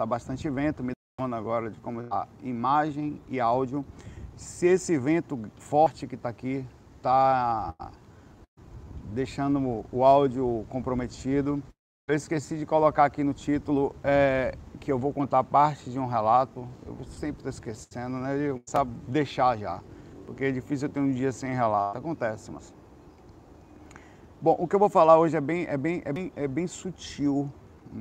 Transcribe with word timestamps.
está 0.00 0.06
bastante 0.06 0.48
vento, 0.48 0.82
me 0.82 0.92
dando 1.20 1.36
agora 1.36 1.70
de 1.70 1.78
como 1.80 2.00
a 2.10 2.26
imagem 2.42 3.20
e 3.28 3.38
áudio. 3.38 3.84
Se 4.34 4.66
esse 4.66 4.96
vento 4.96 5.38
forte 5.56 6.06
que 6.06 6.14
está 6.14 6.30
aqui 6.30 6.64
está 6.96 7.74
deixando 9.12 9.84
o 9.92 10.02
áudio 10.02 10.64
comprometido, 10.70 11.62
eu 12.08 12.16
esqueci 12.16 12.56
de 12.56 12.64
colocar 12.64 13.04
aqui 13.04 13.22
no 13.22 13.34
título 13.34 13.94
é, 14.02 14.54
que 14.80 14.90
eu 14.90 14.98
vou 14.98 15.12
contar 15.12 15.44
parte 15.44 15.90
de 15.90 15.98
um 15.98 16.06
relato. 16.06 16.66
Eu 16.86 16.96
sempre 17.04 17.40
estou 17.40 17.50
esquecendo, 17.50 18.16
né? 18.16 18.38
Eu 18.38 18.58
sabe 18.66 18.90
deixar 19.06 19.58
já, 19.58 19.82
porque 20.24 20.44
é 20.44 20.50
difícil 20.50 20.88
eu 20.88 20.94
ter 20.94 21.00
um 21.00 21.12
dia 21.12 21.30
sem 21.30 21.52
relato. 21.52 21.98
Acontece, 21.98 22.50
mas. 22.50 22.72
Bom, 24.40 24.56
o 24.58 24.66
que 24.66 24.74
eu 24.74 24.80
vou 24.80 24.88
falar 24.88 25.18
hoje 25.18 25.36
é 25.36 25.40
bem, 25.42 25.66
é 25.68 25.76
bem, 25.76 26.00
é 26.06 26.12
bem, 26.12 26.32
é 26.34 26.48
bem 26.48 26.66
sutil, 26.66 27.52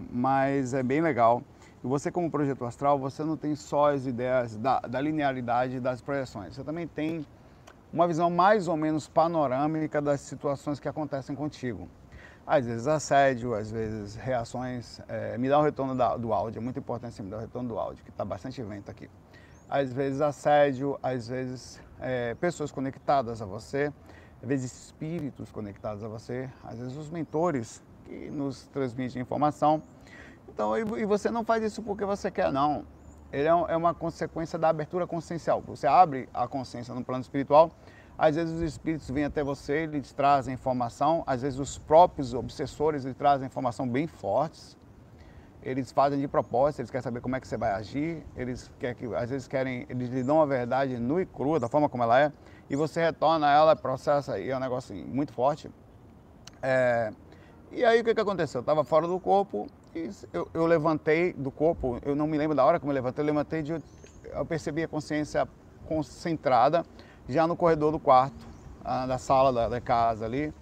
mas 0.09 0.73
é 0.73 0.81
bem 0.81 1.01
legal. 1.01 1.43
E 1.83 1.87
você, 1.87 2.11
como 2.11 2.29
projeto 2.29 2.65
astral, 2.65 2.99
você 2.99 3.23
não 3.23 3.37
tem 3.37 3.55
só 3.55 3.93
as 3.93 4.05
ideias 4.05 4.57
da, 4.57 4.79
da 4.81 4.99
linearidade 4.99 5.79
das 5.79 6.01
projeções. 6.01 6.55
Você 6.55 6.63
também 6.63 6.85
tem 6.85 7.25
uma 7.91 8.07
visão 8.07 8.29
mais 8.29 8.67
ou 8.67 8.75
menos 8.75 9.07
panorâmica 9.07 10.01
das 10.01 10.21
situações 10.21 10.79
que 10.79 10.87
acontecem 10.87 11.35
contigo. 11.35 11.87
Às 12.45 12.65
vezes 12.65 12.87
assédio, 12.87 13.53
às 13.53 13.71
vezes 13.71 14.15
reações. 14.15 14.99
É, 15.07 15.37
me 15.37 15.47
dá 15.47 15.57
o 15.57 15.61
retorno 15.61 15.95
da, 15.95 16.17
do 16.17 16.33
áudio, 16.33 16.59
é 16.59 16.61
muito 16.61 16.79
importante 16.79 17.15
você 17.15 17.23
me 17.23 17.29
dar 17.29 17.37
o 17.37 17.41
retorno 17.41 17.69
do 17.69 17.79
áudio, 17.79 18.03
que 18.03 18.09
está 18.09 18.25
bastante 18.25 18.61
vento 18.61 18.91
aqui. 18.91 19.09
Às 19.69 19.93
vezes 19.93 20.19
assédio, 20.19 20.99
às 21.01 21.27
vezes 21.27 21.79
é, 21.99 22.33
pessoas 22.35 22.71
conectadas 22.71 23.41
a 23.41 23.45
você, 23.45 23.93
às 24.41 24.47
vezes 24.47 24.71
espíritos 24.87 25.51
conectados 25.51 26.03
a 26.03 26.07
você, 26.07 26.49
às 26.63 26.79
vezes 26.79 26.97
os 26.97 27.09
mentores 27.09 27.81
que 28.05 28.29
nos 28.31 28.67
transmitem 28.67 29.21
informação. 29.21 29.81
Então, 30.53 30.77
e, 30.77 31.05
você 31.05 31.29
não 31.29 31.43
faz 31.43 31.63
isso 31.63 31.81
porque 31.81 32.05
você 32.05 32.29
quer, 32.29 32.51
não. 32.51 32.85
Ele 33.31 33.47
é, 33.47 33.51
é 33.51 33.77
uma 33.77 33.93
consequência 33.93 34.57
da 34.57 34.69
abertura 34.69 35.05
consciencial. 35.05 35.61
Você 35.67 35.87
abre 35.87 36.27
a 36.33 36.47
consciência 36.47 36.93
no 36.93 37.03
plano 37.03 37.21
espiritual 37.21 37.71
às 38.19 38.35
vezes 38.35 38.53
os 38.53 38.61
espíritos 38.61 39.09
vêm 39.09 39.23
até 39.23 39.41
você, 39.41 39.83
eles 39.83 40.11
trazem 40.11 40.53
informação, 40.53 41.23
às 41.25 41.41
vezes 41.41 41.57
os 41.57 41.77
próprios 41.77 42.33
obsessores 42.33 43.05
lhe 43.05 43.13
trazem 43.13 43.47
informação 43.47 43.87
bem 43.87 44.07
fortes. 44.07 44.77
Eles 45.63 45.91
fazem 45.93 46.19
de 46.19 46.27
propósito, 46.27 46.81
eles 46.81 46.91
querem 46.91 47.03
saber 47.03 47.21
como 47.21 47.37
é 47.37 47.39
que 47.39 47.47
você 47.47 47.57
vai 47.57 47.71
agir, 47.71 48.25
eles 48.35 48.69
querem 48.77 48.95
que, 48.95 49.15
às 49.15 49.29
vezes 49.29 49.47
querem, 49.47 49.85
eles 49.89 50.09
lhe 50.09 50.21
dão 50.21 50.41
a 50.41 50.45
verdade 50.45 50.97
nua 50.97 51.21
e 51.21 51.25
crua, 51.25 51.61
da 51.61 51.69
forma 51.69 51.87
como 51.87 52.03
ela 52.03 52.19
é, 52.19 52.31
e 52.69 52.75
você 52.75 53.01
retorna 53.01 53.49
ela, 53.49 53.73
processa 53.73 54.37
é 54.37 54.55
um 54.55 54.59
negócio 54.59 54.93
assim, 54.93 55.05
muito 55.05 55.31
forte. 55.31 55.71
É, 56.61 57.13
e 57.71 57.85
aí 57.85 58.01
o 58.01 58.03
que, 58.03 58.13
que 58.13 58.21
aconteceu? 58.21 58.59
Eu 58.59 58.63
estava 58.63 58.83
fora 58.83 59.07
do 59.07 59.17
corpo 59.17 59.67
eu, 60.33 60.49
eu, 60.53 60.65
levantei 60.65 61.33
do 61.33 61.51
corpo, 61.51 61.99
eu 62.03 62.15
não 62.15 62.27
me 62.27 62.37
lembro 62.37 62.55
da 62.55 62.63
hora 62.63 62.79
como 62.79 62.91
eu 62.91 62.95
levantei, 62.95 63.23
eu 63.23 63.25
levantei 63.25 63.61
de. 63.61 63.73
Eu 64.31 64.45
percebi 64.45 64.83
a 64.83 64.87
consciência 64.87 65.47
concentrada 65.85 66.85
já 67.27 67.47
no 67.47 67.55
corredor 67.55 67.91
do 67.91 67.99
quarto, 67.99 68.47
da 68.83 69.17
sala 69.17 69.51
da, 69.51 69.69
da 69.69 69.81
casa 69.81 70.25
ali. 70.25 70.53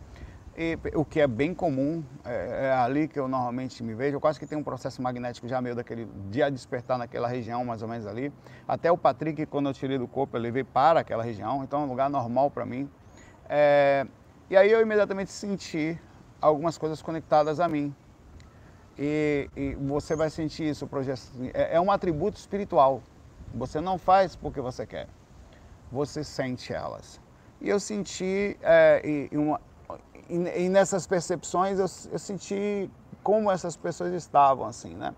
E, 0.57 0.75
o 0.95 1.05
que 1.05 1.19
é 1.19 1.27
bem 1.27 1.53
comum, 1.53 2.03
é, 2.25 2.65
é, 2.65 2.73
ali 2.73 3.07
que 3.07 3.19
eu 3.19 3.27
normalmente 3.27 3.83
me 3.83 3.93
vejo. 3.93 4.15
Eu 4.15 4.21
quase 4.21 4.39
que 4.39 4.47
tenho 4.47 4.61
um 4.61 4.63
processo 4.63 5.01
magnético 5.01 5.47
já 5.47 5.61
meio 5.61 5.75
daquele 5.75 6.07
dia 6.31 6.49
despertar 6.49 6.97
naquela 6.97 7.27
região, 7.27 7.63
mais 7.63 7.83
ou 7.83 7.87
menos 7.87 8.07
ali. 8.07 8.33
Até 8.67 8.91
o 8.91 8.97
Patrick, 8.97 9.45
quando 9.45 9.69
eu 9.69 9.73
tirei 9.73 9.99
do 9.99 10.07
corpo, 10.07 10.35
eu 10.35 10.41
levei 10.41 10.63
para 10.63 11.01
aquela 11.01 11.23
região, 11.23 11.63
então 11.63 11.81
é 11.81 11.83
um 11.83 11.87
lugar 11.87 12.09
normal 12.09 12.49
para 12.49 12.65
mim. 12.65 12.89
É, 13.47 14.07
e 14.49 14.57
aí 14.57 14.71
eu 14.71 14.81
imediatamente 14.81 15.31
senti 15.31 15.99
algumas 16.41 16.75
coisas 16.75 17.03
conectadas 17.03 17.59
a 17.59 17.67
mim. 17.67 17.93
E, 18.97 19.49
e 19.55 19.75
você 19.75 20.15
vai 20.15 20.29
sentir 20.29 20.69
isso, 20.69 20.89
é, 21.53 21.75
é 21.75 21.81
um 21.81 21.91
atributo 21.91 22.37
espiritual. 22.37 23.01
Você 23.53 23.79
não 23.79 23.97
faz 23.97 24.35
porque 24.35 24.59
você 24.59 24.85
quer 24.85 25.07
você 25.91 26.23
sente 26.23 26.73
elas. 26.73 27.19
E 27.59 27.69
eu 27.69 27.79
senti, 27.79 28.57
é, 28.61 29.01
e, 29.03 29.37
uma, 29.37 29.59
e, 30.29 30.65
e, 30.65 30.69
nessas 30.69 31.07
percepções, 31.07 31.79
eu, 31.79 31.85
eu, 32.11 32.19
senti 32.19 32.89
como 33.23 33.49
essas 33.49 33.75
pessoas 33.75 34.13
estavam, 34.13 34.65
assim, 34.65 34.93
né? 34.93 35.13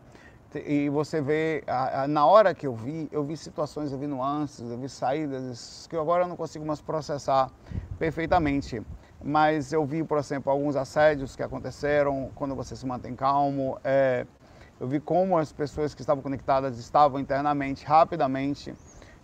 E 0.66 0.90
você 0.90 1.22
vê, 1.22 1.64
na 2.10 2.26
hora 2.26 2.56
que 2.56 2.66
eu 2.66 2.74
vi, 2.74 3.08
eu 3.12 3.24
vi 3.24 3.38
situações, 3.38 3.92
eu 3.92 4.00
vi 4.00 4.08
nuances, 4.08 4.68
eu 4.68 4.80
vi 4.80 4.90
saídas 4.90 5.86
que 5.88 5.96
agora 5.96 6.24
eu 6.24 6.28
não 6.28 6.36
consigo 6.36 6.66
mais 6.66 6.82
processar 6.82 7.52
perfeitamente. 8.00 8.82
Mas 9.24 9.74
eu 9.74 9.86
vi, 9.86 10.04
por 10.04 10.18
exemplo, 10.18 10.52
alguns 10.52 10.76
assédios 10.76 11.36
que 11.36 11.44
aconteceram 11.44 12.32
quando 12.36 12.56
você 12.56 12.76
se 12.76 12.86
mantém 12.86 13.16
calmo. 13.16 13.78
É, 13.84 14.26
eu 14.80 14.88
vi 14.88 15.00
como 15.00 15.38
as 15.38 15.52
pessoas 15.52 15.94
que 15.94 16.02
estavam 16.02 16.24
conectadas 16.24 16.78
estavam 16.78 17.20
internamente, 17.20 17.86
rapidamente 17.86 18.74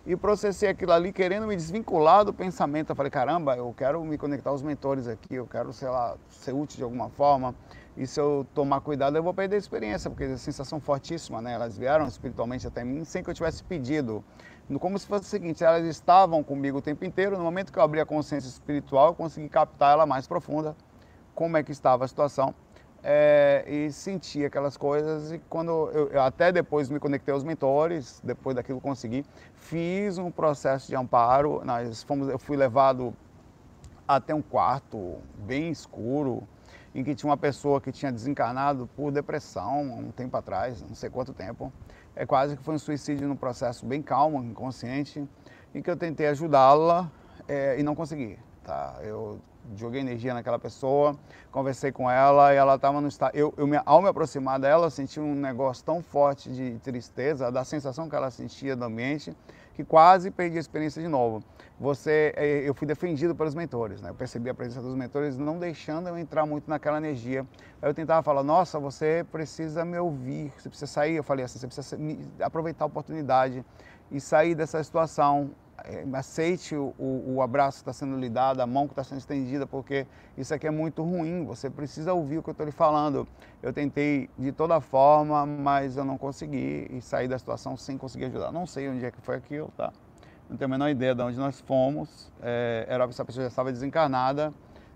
e 0.05 0.15
processei 0.15 0.69
aquilo 0.69 0.91
ali 0.91 1.11
querendo 1.11 1.47
me 1.47 1.55
desvincular 1.55 2.23
do 2.23 2.31
pensamento. 2.31 2.91
Eu 2.91 2.95
falei, 2.95 3.09
caramba, 3.09 3.57
eu 3.57 3.73
quero 3.75 4.03
me 4.05 4.17
conectar 4.17 4.51
aos 4.51 4.61
mentores 4.61 5.07
aqui, 5.07 5.35
eu 5.35 5.47
quero, 5.47 5.73
sei 5.73 5.89
lá, 5.89 6.15
ser 6.29 6.53
útil 6.53 6.77
de 6.77 6.83
alguma 6.83 7.09
forma. 7.09 7.55
E 7.97 8.05
se 8.05 8.19
eu 8.19 8.45
tomar 8.53 8.81
cuidado, 8.81 9.17
eu 9.17 9.23
vou 9.23 9.33
perder 9.33 9.55
a 9.55 9.59
experiência, 9.59 10.09
porque 10.09 10.25
é 10.25 10.37
sensação 10.37 10.79
fortíssima, 10.79 11.41
né? 11.41 11.53
Elas 11.53 11.77
vieram 11.77 12.05
espiritualmente 12.05 12.67
até 12.67 12.83
mim 12.83 13.03
sem 13.03 13.23
que 13.23 13.29
eu 13.29 13.33
tivesse 13.33 13.63
pedido. 13.63 14.23
Como 14.79 14.97
se 14.97 15.05
fosse 15.05 15.25
o 15.25 15.27
seguinte, 15.27 15.63
elas 15.63 15.85
estavam 15.85 16.43
comigo 16.43 16.79
o 16.79 16.81
tempo 16.81 17.05
inteiro, 17.05 17.37
no 17.37 17.43
momento 17.43 17.71
que 17.71 17.77
eu 17.77 17.83
abri 17.83 17.99
a 17.99 18.05
consciência 18.05 18.47
espiritual, 18.47 19.09
eu 19.09 19.13
consegui 19.13 19.47
captar 19.47 19.93
ela 19.93 20.05
mais 20.05 20.27
profunda, 20.27 20.75
como 21.35 21.55
é 21.55 21.63
que 21.63 21.71
estava 21.71 22.03
a 22.03 22.07
situação 22.07 22.53
é, 23.07 23.63
e 23.67 23.91
senti 23.91 24.43
aquelas 24.43 24.75
coisas 24.75 25.31
e 25.31 25.37
quando 25.47 25.69
eu, 25.93 26.07
eu, 26.07 26.21
até 26.23 26.51
depois 26.51 26.89
me 26.89 26.99
conectei 26.99 27.31
aos 27.31 27.43
mentores, 27.43 28.19
depois 28.23 28.55
daquilo 28.55 28.81
consegui, 28.81 29.23
fiz 29.53 30.17
um 30.17 30.31
processo 30.31 30.87
de 30.87 30.95
amparo, 30.95 31.61
nós 31.63 32.01
fomos, 32.01 32.27
eu 32.27 32.39
fui 32.39 32.57
levado 32.57 33.13
até 34.07 34.33
um 34.33 34.41
quarto 34.41 35.19
bem 35.37 35.69
escuro, 35.69 36.47
em 36.95 37.03
que 37.03 37.13
tinha 37.13 37.29
uma 37.29 37.37
pessoa 37.37 37.79
que 37.79 37.91
tinha 37.91 38.11
desencarnado 38.11 38.89
por 38.95 39.11
depressão 39.11 39.83
um 39.83 40.11
tempo 40.11 40.35
atrás, 40.35 40.81
não 40.81 40.95
sei 40.95 41.09
quanto 41.11 41.31
tempo. 41.31 41.71
É 42.15 42.25
quase 42.25 42.55
que 42.55 42.63
foi 42.63 42.75
um 42.75 42.79
suicídio 42.79 43.27
num 43.27 43.35
processo 43.35 43.85
bem 43.85 44.01
calmo, 44.01 44.41
inconsciente, 44.41 45.27
em 45.73 45.81
que 45.81 45.89
eu 45.89 45.97
tentei 45.97 46.27
ajudá-la 46.27 47.11
é, 47.47 47.77
e 47.77 47.83
não 47.83 47.93
consegui. 47.93 48.39
Tá? 48.63 48.97
Eu 49.01 49.39
joguei 49.75 49.99
energia 49.99 50.33
naquela 50.33 50.57
pessoa, 50.57 51.17
conversei 51.51 51.91
com 51.91 52.09
ela 52.09 52.53
e 52.53 52.57
ela 52.57 52.75
estava 52.75 53.01
no 53.01 53.07
estado. 53.07 53.35
Eu, 53.35 53.53
eu 53.57 53.67
me, 53.67 53.79
ao 53.85 54.01
me 54.01 54.07
aproximar 54.07 54.59
dela, 54.59 54.89
senti 54.89 55.19
um 55.19 55.35
negócio 55.35 55.83
tão 55.83 56.01
forte 56.01 56.49
de 56.49 56.79
tristeza, 56.79 57.51
da 57.51 57.63
sensação 57.63 58.07
que 58.07 58.15
ela 58.15 58.31
sentia 58.31 58.75
do 58.75 58.85
ambiente, 58.85 59.35
que 59.75 59.83
quase 59.83 60.31
perdi 60.31 60.57
a 60.57 60.59
experiência 60.61 61.01
de 61.01 61.07
novo. 61.07 61.43
Você, 61.77 62.33
eh, 62.37 62.63
eu 62.65 62.73
fui 62.73 62.87
defendido 62.87 63.35
pelos 63.35 63.53
mentores, 63.53 64.01
né? 64.01 64.09
Eu 64.09 64.15
percebi 64.15 64.49
a 64.49 64.53
presença 64.53 64.81
dos 64.81 64.95
mentores 64.95 65.37
não 65.37 65.59
deixando 65.59 66.07
eu 66.07 66.17
entrar 66.17 66.45
muito 66.45 66.69
naquela 66.69 66.97
energia. 66.97 67.45
Aí 67.81 67.89
eu 67.89 67.93
tentava 67.93 68.23
falar: 68.23 68.41
Nossa, 68.41 68.79
você 68.79 69.25
precisa 69.29 69.83
me 69.83 69.99
ouvir, 69.99 70.53
você 70.57 70.69
precisa 70.69 70.87
sair. 70.87 71.15
Eu 71.15 71.23
falei 71.23 71.43
assim: 71.43 71.59
Você 71.59 71.67
precisa 71.67 71.97
aproveitar 72.39 72.85
a 72.85 72.87
oportunidade 72.87 73.65
e 74.09 74.21
sair 74.21 74.55
dessa 74.55 74.81
situação. 74.81 75.51
É, 75.83 76.05
aceite 76.13 76.75
o, 76.75 76.93
o, 76.97 77.41
abraço 77.41 77.77
que 77.77 77.81
está 77.89 77.93
sendo 77.93 78.17
lhe 78.17 78.29
dado, 78.29 78.61
a 78.61 78.65
mão 78.65 78.87
que 78.87 78.93
está 78.93 79.03
sendo 79.03 79.17
estendida, 79.19 79.67
porque 79.67 80.07
isso 80.37 80.53
aqui 80.53 80.65
é 80.65 80.71
muito 80.71 81.03
ruim, 81.03 81.43
você 81.45 81.69
precisa 81.69 82.13
ouvir 82.13 82.37
o 82.37 82.43
que 82.43 82.49
eu 82.49 82.53
estou 82.53 82.65
lhe 82.65 82.71
falando. 82.71 83.27
Eu 83.61 83.73
tentei 83.73 84.29
de 84.37 84.51
toda 84.51 84.79
forma, 84.79 85.45
mas 85.45 85.97
eu 85.97 86.05
não 86.05 86.17
consegui 86.17 86.87
e 86.89 87.01
saí 87.01 87.27
da 87.27 87.37
situação 87.37 87.75
sem 87.75 87.97
conseguir 87.97 88.25
ajudar. 88.25 88.51
Não 88.51 88.65
sei 88.65 88.87
onde 88.89 89.05
é 89.05 89.11
que 89.11 89.19
foi 89.21 89.35
aquilo, 89.35 89.71
tá? 89.75 89.91
Não 90.49 90.55
tenho 90.55 90.67
a 90.67 90.71
menor 90.71 90.89
ideia 90.89 91.13
de 91.13 91.21
onde 91.21 91.37
nós 91.37 91.59
fomos. 91.59 92.31
É, 92.41 92.85
era 92.87 93.03
essa 93.03 93.25
pessoa 93.25 93.43
já 93.43 93.49
estava 93.49 93.71
desencarnada, 93.71 94.53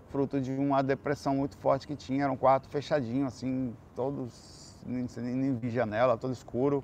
fruto 0.08 0.40
de 0.40 0.52
uma 0.52 0.82
depressão 0.82 1.36
muito 1.36 1.56
forte 1.58 1.86
que 1.86 1.94
tinha. 1.94 2.24
Era 2.24 2.32
um 2.32 2.36
quarto 2.36 2.68
fechadinho, 2.68 3.26
assim, 3.26 3.74
todos, 3.94 4.78
nem, 4.86 5.06
nem 5.18 5.54
vi 5.56 5.68
janela, 5.68 6.16
todo 6.16 6.32
escuro 6.32 6.82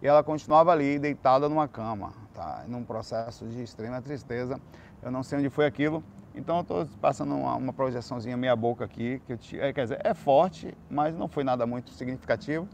e 0.00 0.06
ela 0.06 0.22
continuava 0.22 0.72
ali 0.72 0.98
deitada 0.98 1.48
numa 1.48 1.66
cama, 1.66 2.12
tá? 2.34 2.64
num 2.68 2.84
processo 2.84 3.46
de 3.46 3.62
extrema 3.62 4.00
tristeza. 4.00 4.60
Eu 5.02 5.10
não 5.10 5.22
sei 5.22 5.38
onde 5.38 5.50
foi 5.50 5.66
aquilo, 5.66 6.02
então 6.34 6.56
eu 6.56 6.62
estou 6.62 6.86
passando 7.00 7.34
uma, 7.34 7.56
uma, 7.56 7.72
projeçãozinha 7.72 8.36
meia 8.36 8.54
boca 8.54 8.84
aqui, 8.84 9.20
que 9.26 9.32
eu, 9.32 9.38
é, 9.60 9.72
quer 9.72 9.82
dizer, 9.82 10.00
é 10.04 10.14
forte, 10.14 10.76
mas 10.88 11.16
não 11.16 11.28
foi 11.28 11.42
nada 11.44 11.66
muito 11.66 11.90
significativo. 11.90 12.68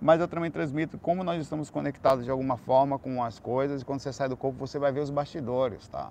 Mas 0.00 0.20
eu 0.20 0.28
também 0.28 0.50
transmito 0.50 0.98
como 0.98 1.24
nós 1.24 1.40
estamos 1.40 1.70
conectados 1.70 2.24
de 2.24 2.30
alguma 2.30 2.58
forma 2.58 2.98
com 2.98 3.22
as 3.22 3.38
coisas, 3.38 3.80
e 3.80 3.84
quando 3.84 4.00
você 4.00 4.12
sai 4.12 4.28
do 4.28 4.36
corpo 4.36 4.58
você 4.58 4.78
vai 4.78 4.92
ver 4.92 5.00
os 5.00 5.10
bastidores, 5.10 5.88
tá? 5.88 6.10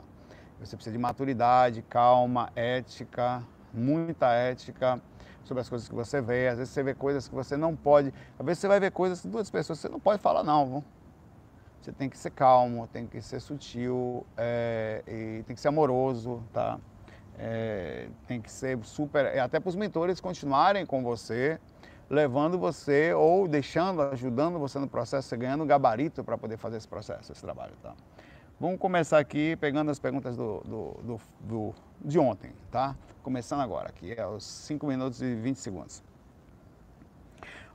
Você 0.59 0.75
precisa 0.75 0.95
de 0.95 0.97
maturidade, 0.97 1.83
calma, 1.83 2.49
ética, 2.55 3.43
muita 3.71 4.31
ética, 4.31 4.99
sobre 5.45 5.61
as 5.61 5.69
coisas 5.69 5.87
que 5.87 5.95
você 5.95 6.19
vê. 6.19 6.49
Às 6.49 6.57
vezes 6.57 6.73
você 6.73 6.83
vê 6.83 6.93
coisas 6.93 7.27
que 7.27 7.33
você 7.33 7.55
não 7.55 7.75
pode. 7.75 8.13
Às 8.37 8.45
vezes 8.45 8.59
você 8.59 8.67
vai 8.67 8.79
ver 8.79 8.91
coisas 8.91 9.21
que 9.21 9.27
duas 9.27 9.49
pessoas 9.49 9.79
você 9.79 9.87
não 9.87 9.99
pode 9.99 10.21
falar, 10.21 10.43
não. 10.43 10.83
Você 11.81 11.91
tem 11.91 12.09
que 12.09 12.17
ser 12.17 12.31
calmo, 12.31 12.87
tem 12.87 13.05
que 13.05 13.21
ser 13.21 13.39
sutil, 13.39 14.25
é, 14.35 15.03
e 15.07 15.43
tem 15.43 15.55
que 15.55 15.61
ser 15.61 15.67
amoroso, 15.67 16.43
tá? 16.51 16.79
É, 17.37 18.07
tem 18.27 18.41
que 18.41 18.51
ser 18.51 18.77
super. 18.83 19.39
Até 19.39 19.59
para 19.59 19.69
os 19.69 19.75
mentores 19.75 20.19
continuarem 20.19 20.83
com 20.83 21.03
você, 21.03 21.59
levando 22.09 22.57
você 22.57 23.13
ou 23.13 23.47
deixando, 23.47 24.01
ajudando 24.01 24.57
você 24.57 24.79
no 24.79 24.87
processo, 24.87 25.27
você 25.27 25.37
ganhando 25.37 25.63
gabarito 25.63 26.23
para 26.23 26.37
poder 26.37 26.57
fazer 26.57 26.77
esse 26.77 26.87
processo, 26.87 27.31
esse 27.31 27.41
trabalho. 27.41 27.73
Tá? 27.83 27.93
Vamos 28.57 28.79
começar 28.79 29.19
aqui 29.19 29.57
pegando 29.57 29.91
as 29.91 29.99
perguntas 29.99 30.37
do, 30.37 30.61
do, 30.61 31.19
do, 31.41 31.75
de 31.99 32.17
ontem, 32.17 32.53
tá? 32.71 32.95
Começando 33.21 33.59
agora, 33.59 33.89
aqui 33.89 34.13
é 34.13 34.25
os 34.25 34.45
5 34.45 34.87
minutos 34.87 35.21
e 35.21 35.35
20 35.35 35.57
segundos. 35.57 36.01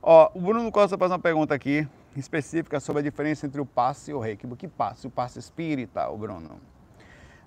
Ó, 0.01 0.31
o 0.33 0.41
Bruno 0.41 0.71
Costa 0.71 0.97
faz 0.97 1.11
uma 1.11 1.19
pergunta 1.19 1.53
aqui 1.53 1.87
específica 2.17 2.79
sobre 2.79 3.01
a 3.01 3.03
diferença 3.03 3.45
entre 3.45 3.61
o 3.61 3.65
passe 3.65 4.09
e 4.09 4.13
o 4.15 4.19
reiki. 4.19 4.47
Que 4.55 4.67
passe? 4.67 5.05
O 5.05 5.11
passe 5.11 5.37
espírita, 5.37 6.09
o 6.09 6.17
Bruno. 6.17 6.59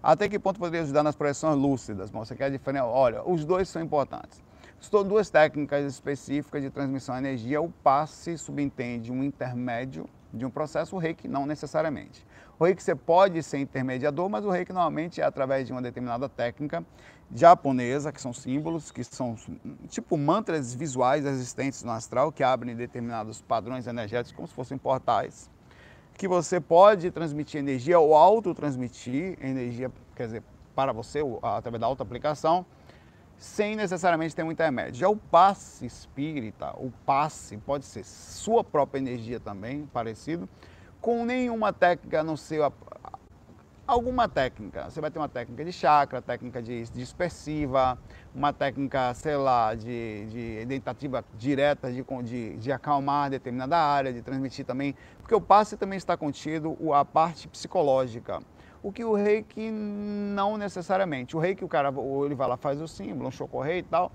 Até 0.00 0.28
que 0.28 0.38
ponto 0.38 0.60
poderia 0.60 0.82
ajudar 0.82 1.02
nas 1.02 1.16
projeções 1.16 1.56
lúcidas? 1.56 2.10
Você 2.10 2.37
quer 2.37 2.52
diferença? 2.52 2.84
Olha, 2.84 3.28
os 3.28 3.44
dois 3.44 3.69
são 3.69 3.82
importantes. 3.82 4.40
Estou 4.80 5.02
duas 5.02 5.28
técnicas 5.28 5.84
específicas 5.84 6.62
de 6.62 6.70
transmissão 6.70 7.16
de 7.16 7.22
energia. 7.26 7.60
O 7.60 7.69
passe 7.69 8.38
subentende 8.38 9.10
um 9.10 9.25
intermédio 9.25 10.08
de 10.32 10.46
um 10.46 10.50
processo, 10.50 10.94
o 10.94 11.00
reiki 11.00 11.26
não 11.26 11.46
necessariamente. 11.46 12.25
O 12.58 12.64
reiki 12.64 12.82
você 12.82 12.94
pode 12.94 13.42
ser 13.42 13.58
intermediador, 13.58 14.28
mas 14.28 14.44
o 14.44 14.50
reiki 14.50 14.72
normalmente 14.72 15.20
é 15.20 15.24
através 15.24 15.66
de 15.66 15.72
uma 15.72 15.82
determinada 15.82 16.28
técnica 16.28 16.84
japonesa, 17.34 18.12
que 18.12 18.20
são 18.20 18.32
símbolos, 18.32 18.92
que 18.92 19.02
são 19.02 19.36
tipo 19.88 20.16
mantras 20.16 20.72
visuais 20.72 21.24
existentes 21.24 21.82
no 21.82 21.90
astral, 21.90 22.30
que 22.30 22.44
abrem 22.44 22.76
determinados 22.76 23.42
padrões 23.42 23.86
energéticos 23.86 24.32
como 24.36 24.46
se 24.46 24.54
fossem 24.54 24.78
portais, 24.78 25.50
que 26.16 26.28
você 26.28 26.60
pode 26.60 27.10
transmitir 27.10 27.58
energia 27.58 27.98
ou 27.98 28.14
autotransmitir 28.14 29.36
energia, 29.40 29.90
quer 30.14 30.26
dizer, 30.26 30.42
para 30.76 30.92
você, 30.92 31.20
através 31.42 31.80
da 31.80 31.86
auto-aplicação, 31.86 32.64
sem 33.36 33.74
necessariamente 33.74 34.34
ter 34.34 34.44
um 34.44 34.52
intermédio. 34.52 34.94
Já 34.94 35.08
o 35.08 35.16
passe 35.16 35.86
espírita, 35.86 36.70
o 36.76 36.92
passe 37.04 37.56
pode 37.56 37.84
ser 37.84 38.04
sua 38.04 38.62
própria 38.62 39.00
energia 39.00 39.40
também, 39.40 39.86
parecido, 39.86 40.48
com 41.04 41.22
nenhuma 41.26 41.70
técnica 41.70 42.24
no 42.24 42.34
seu 42.34 42.72
alguma 43.86 44.26
técnica. 44.26 44.88
Você 44.88 45.02
vai 45.02 45.10
ter 45.10 45.18
uma 45.18 45.28
técnica 45.28 45.62
de 45.62 45.70
chakra, 45.70 46.22
técnica 46.22 46.62
de 46.62 46.84
dispersiva, 46.84 47.98
uma 48.34 48.54
técnica, 48.54 49.12
sei 49.12 49.36
lá, 49.36 49.74
de, 49.74 50.24
de 50.30 50.66
tentativa 50.66 51.22
direta 51.34 51.92
de, 51.92 52.02
de, 52.22 52.56
de, 52.56 52.72
acalmar 52.72 53.28
determinada 53.28 53.76
área, 53.76 54.14
de 54.14 54.22
transmitir 54.22 54.64
também, 54.64 54.96
porque 55.18 55.34
o 55.34 55.42
passe 55.42 55.76
também 55.76 55.98
está 55.98 56.16
contido 56.16 56.74
a 56.94 57.04
parte 57.04 57.48
psicológica 57.48 58.40
o 58.82 58.90
que 58.90 59.04
o 59.04 59.12
reiki 59.12 59.70
não 59.70 60.56
necessariamente. 60.56 61.36
O 61.36 61.38
reiki, 61.38 61.62
o 61.62 61.68
cara 61.68 61.92
ele 62.24 62.34
vai 62.34 62.48
lá, 62.48 62.56
faz 62.56 62.80
o 62.80 62.88
símbolo, 62.88 63.28
um 63.28 63.30
chocorrei 63.30 63.80
e 63.80 63.82
tal, 63.82 64.10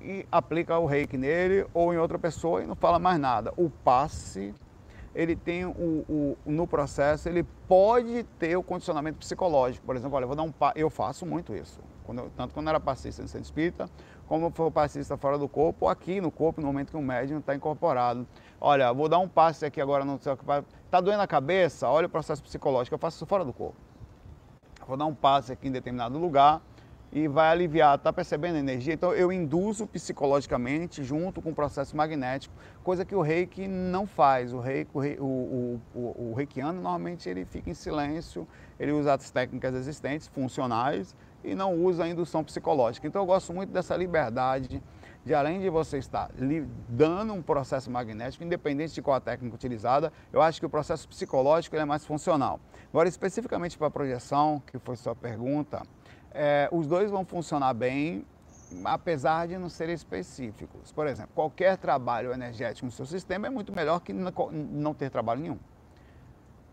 e 0.00 0.24
aplica 0.30 0.78
o 0.78 0.86
reiki 0.86 1.16
nele 1.16 1.66
ou 1.74 1.92
em 1.92 1.96
outra 1.96 2.20
pessoa 2.20 2.62
e 2.62 2.66
não 2.66 2.76
fala 2.76 3.00
mais 3.00 3.18
nada. 3.18 3.52
O 3.56 3.68
passe, 3.68 4.54
ele 5.14 5.34
tem 5.34 5.64
o, 5.64 6.04
o 6.08 6.36
no 6.46 6.66
processo, 6.66 7.28
ele 7.28 7.42
pode 7.66 8.24
ter 8.38 8.56
o 8.56 8.62
condicionamento 8.62 9.18
psicológico. 9.18 9.84
Por 9.84 9.96
exemplo, 9.96 10.16
olha, 10.16 10.24
eu 10.24 10.28
vou 10.28 10.36
dar 10.36 10.42
um 10.42 10.52
eu 10.74 10.90
faço 10.90 11.26
muito 11.26 11.54
isso. 11.54 11.80
Quando 12.04 12.18
eu, 12.18 12.30
tanto 12.36 12.54
quando 12.54 12.66
eu 12.66 12.70
era 12.70 12.80
passista 12.80 13.22
no 13.22 13.28
centro 13.28 13.44
espírita, 13.44 13.88
como 14.26 14.50
for 14.50 14.70
passista 14.70 15.16
fora 15.16 15.36
do 15.36 15.48
corpo, 15.48 15.86
ou 15.86 15.88
aqui 15.88 16.20
no 16.20 16.30
corpo, 16.30 16.60
no 16.60 16.66
momento 16.66 16.90
que 16.90 16.96
o 16.96 17.02
médium 17.02 17.38
está 17.38 17.54
incorporado. 17.54 18.26
Olha, 18.60 18.92
vou 18.92 19.08
dar 19.08 19.18
um 19.18 19.28
passe 19.28 19.64
aqui 19.64 19.80
agora, 19.80 20.04
não 20.04 20.18
sei 20.18 20.32
o 20.32 20.36
que 20.36 20.44
vai. 20.44 20.64
Está 20.86 21.00
doendo 21.00 21.22
a 21.22 21.26
cabeça? 21.26 21.88
Olha 21.88 22.06
o 22.06 22.10
processo 22.10 22.42
psicológico, 22.42 22.94
eu 22.94 22.98
faço 22.98 23.16
isso 23.16 23.26
fora 23.26 23.44
do 23.44 23.52
corpo 23.52 23.76
vou 24.90 24.96
dar 24.96 25.06
um 25.06 25.14
passe 25.14 25.52
aqui 25.52 25.68
em 25.68 25.70
determinado 25.70 26.18
lugar 26.18 26.60
e 27.12 27.26
vai 27.26 27.50
aliviar, 27.50 27.96
está 27.96 28.12
percebendo 28.12 28.56
a 28.56 28.58
energia? 28.58 28.94
Então 28.94 29.12
eu 29.12 29.32
induzo 29.32 29.86
psicologicamente 29.86 31.02
junto 31.02 31.42
com 31.42 31.50
o 31.50 31.54
processo 31.54 31.96
magnético, 31.96 32.54
coisa 32.82 33.04
que 33.04 33.14
o 33.14 33.20
reiki 33.20 33.66
não 33.66 34.06
faz. 34.06 34.52
O, 34.52 34.60
reiki, 34.60 34.90
o, 34.94 35.24
o, 35.24 35.80
o, 35.94 36.30
o 36.30 36.34
reikiano 36.34 36.80
normalmente 36.80 37.28
ele 37.28 37.44
fica 37.44 37.70
em 37.70 37.74
silêncio, 37.74 38.46
ele 38.78 38.92
usa 38.92 39.14
as 39.14 39.30
técnicas 39.30 39.74
existentes, 39.74 40.28
funcionais, 40.28 41.16
e 41.42 41.54
não 41.54 41.74
usa 41.74 42.04
a 42.04 42.08
indução 42.08 42.44
psicológica. 42.44 43.06
Então 43.06 43.22
eu 43.22 43.26
gosto 43.26 43.52
muito 43.52 43.70
dessa 43.70 43.96
liberdade 43.96 44.82
de 45.24 45.34
além 45.34 45.60
de 45.60 45.68
você 45.68 45.98
estar 45.98 46.30
dando 46.88 47.34
um 47.34 47.42
processo 47.42 47.90
magnético, 47.90 48.42
independente 48.42 48.94
de 48.94 49.02
qual 49.02 49.16
a 49.16 49.20
técnica 49.20 49.54
utilizada, 49.54 50.12
eu 50.32 50.40
acho 50.40 50.58
que 50.58 50.66
o 50.66 50.70
processo 50.70 51.06
psicológico 51.08 51.76
é 51.76 51.84
mais 51.84 52.06
funcional. 52.06 52.58
Agora, 52.88 53.08
especificamente 53.08 53.76
para 53.76 53.88
a 53.88 53.90
projeção, 53.90 54.62
que 54.66 54.78
foi 54.78 54.96
sua 54.96 55.14
pergunta, 55.14 55.82
é, 56.32 56.68
os 56.72 56.86
dois 56.86 57.10
vão 57.10 57.24
funcionar 57.24 57.74
bem, 57.74 58.24
apesar 58.84 59.48
de 59.48 59.58
não 59.58 59.68
serem 59.68 59.94
específicos. 59.94 60.92
Por 60.92 61.06
exemplo, 61.06 61.32
qualquer 61.34 61.76
trabalho 61.76 62.32
energético 62.32 62.86
no 62.86 62.92
seu 62.92 63.06
sistema 63.06 63.46
é 63.46 63.50
muito 63.50 63.74
melhor 63.74 64.00
que 64.00 64.12
não 64.12 64.94
ter 64.94 65.10
trabalho 65.10 65.40
nenhum. 65.40 65.58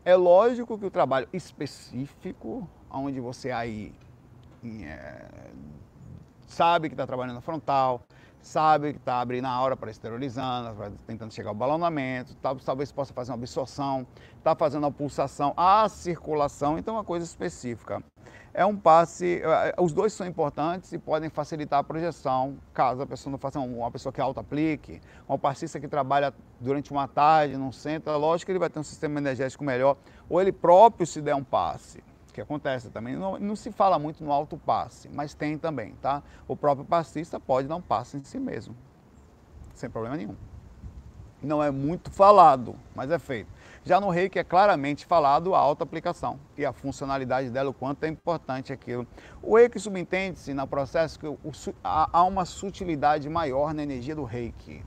É 0.05 0.15
lógico 0.15 0.77
que 0.77 0.85
o 0.85 0.91
trabalho 0.91 1.27
específico, 1.33 2.67
onde 2.89 3.19
você 3.19 3.51
aí 3.51 3.93
é, 4.63 5.25
sabe 6.47 6.87
que 6.87 6.93
está 6.93 7.05
trabalhando 7.05 7.41
frontal, 7.41 8.01
sabe 8.47 8.93
que 8.93 8.99
está 8.99 9.19
abrindo 9.19 9.45
a 9.45 9.59
hora 9.59 9.75
para 9.75 9.91
esterilizando, 9.91 10.73
tentando 11.05 11.33
chegar 11.33 11.49
ao 11.49 11.55
balonamento, 11.55 12.35
talvez 12.65 12.91
possa 12.91 13.13
fazer 13.13 13.31
uma 13.31 13.37
absorção, 13.37 14.07
está 14.37 14.55
fazendo 14.55 14.85
a 14.85 14.91
pulsação, 14.91 15.53
a 15.55 15.87
circulação, 15.89 16.77
então 16.77 16.95
é 16.95 16.97
uma 16.97 17.03
coisa 17.03 17.25
específica. 17.25 18.01
É 18.53 18.65
um 18.65 18.75
passe, 18.75 19.41
é, 19.43 19.75
os 19.77 19.93
dois 19.93 20.13
são 20.13 20.25
importantes 20.25 20.91
e 20.91 20.97
podem 20.97 21.29
facilitar 21.29 21.79
a 21.79 21.83
projeção, 21.83 22.57
caso 22.73 23.01
a 23.03 23.05
pessoa 23.05 23.31
não 23.31 23.37
faça 23.37 23.59
uma 23.59 23.91
pessoa 23.91 24.11
que 24.11 24.19
auto-aplique, 24.19 24.99
um 25.29 25.37
passista 25.37 25.79
que 25.79 25.87
trabalha 25.87 26.33
durante 26.59 26.91
uma 26.91 27.07
tarde 27.07 27.55
num 27.55 27.71
centro, 27.71 28.11
é 28.11 28.15
lógico 28.15 28.47
que 28.47 28.53
ele 28.53 28.59
vai 28.59 28.69
ter 28.69 28.79
um 28.79 28.83
sistema 28.83 29.19
energético 29.19 29.63
melhor, 29.63 29.97
ou 30.27 30.41
ele 30.41 30.51
próprio 30.51 31.05
se 31.05 31.21
der 31.21 31.35
um 31.35 31.43
passe 31.43 32.01
que 32.37 32.41
acontece 32.41 32.91
também. 32.91 33.15
Não, 33.15 33.39
não, 33.39 33.55
se 33.55 33.71
fala 33.71 33.97
muito 33.97 34.23
no 34.23 34.31
alto 34.31 34.57
passe, 34.57 35.09
mas 35.11 35.33
tem 35.33 35.57
também, 35.57 35.93
tá? 35.95 36.21
O 36.47 36.55
próprio 36.55 36.85
passista 36.85 37.39
pode 37.39 37.67
dar 37.67 37.75
um 37.75 37.81
passe 37.81 38.15
em 38.15 38.23
si 38.23 38.39
mesmo, 38.39 38.75
sem 39.73 39.89
problema 39.89 40.15
nenhum. 40.15 40.35
Não 41.41 41.63
é 41.63 41.71
muito 41.71 42.11
falado, 42.11 42.75
mas 42.95 43.09
é 43.09 43.17
feito. 43.17 43.49
Já 43.83 43.99
no 43.99 44.09
reiki 44.09 44.37
é 44.37 44.43
claramente 44.43 45.03
falado 45.05 45.55
a 45.55 45.57
auto-aplicação 45.57 46.39
e 46.55 46.63
a 46.63 46.71
funcionalidade 46.71 47.49
dela, 47.49 47.71
o 47.71 47.73
quanto 47.73 48.03
é 48.03 48.07
importante 48.07 48.71
aquilo. 48.71 49.07
O 49.41 49.55
reiki 49.55 49.79
subentende-se 49.79 50.53
no 50.53 50.67
processo 50.67 51.19
que 51.19 51.27
o, 51.27 51.39
há 51.83 52.23
uma 52.23 52.45
sutilidade 52.45 53.27
maior 53.29 53.73
na 53.73 53.81
energia 53.81 54.15
do 54.15 54.23
reiki 54.23 54.83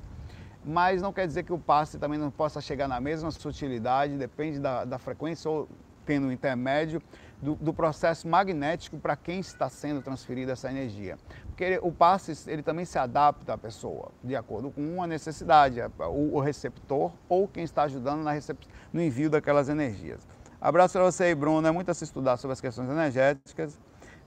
mas 0.63 1.01
não 1.01 1.11
quer 1.11 1.27
dizer 1.27 1.43
que 1.43 1.55
o 1.55 1.59
passe 1.59 1.99
também 1.99 2.19
não 2.19 2.31
possa 2.31 2.61
chegar 2.61 2.87
na 2.87 3.01
mesma 3.01 3.31
sutilidade, 3.31 4.19
depende 4.19 4.59
da, 4.61 4.85
da 4.85 4.99
frequência 4.99 5.51
ou 5.51 5.67
tendo 6.11 6.27
um 6.27 6.33
intermédio 6.33 7.01
do, 7.41 7.55
do 7.55 7.73
processo 7.73 8.29
magnético 8.29 8.99
para 8.99 9.17
quem 9.17 9.41
está 9.41 9.69
sendo 9.69 10.03
transferida 10.03 10.53
essa 10.53 10.71
energia. 10.71 11.19
Porque 11.47 11.65
ele, 11.65 11.79
o 11.83 11.91
passe 11.91 12.33
ele 12.51 12.63
também 12.63 12.85
se 12.85 12.99
adapta 12.99 13.55
à 13.55 13.59
pessoa, 13.59 14.11
de 14.23 14.37
acordo 14.37 14.71
com 14.71 14.83
uma 14.83 15.07
necessidade, 15.07 15.81
o, 15.99 16.37
o 16.37 16.41
receptor 16.41 17.13
ou 17.29 17.49
quem 17.49 17.65
está 17.65 17.85
ajudando 17.85 18.23
na 18.23 18.33
recep, 18.33 18.67
no 18.93 19.03
envio 19.03 19.31
daquelas 19.31 19.69
energias. 19.69 20.27
Abraço 20.61 20.93
para 20.93 21.05
você 21.05 21.25
aí, 21.25 21.35
Bruno. 21.35 21.67
É 21.67 21.71
muito 21.71 21.91
a 21.91 21.95
se 21.95 22.05
estudar 22.05 22.37
sobre 22.37 22.53
as 22.53 22.61
questões 22.61 22.91
energéticas, 22.91 23.79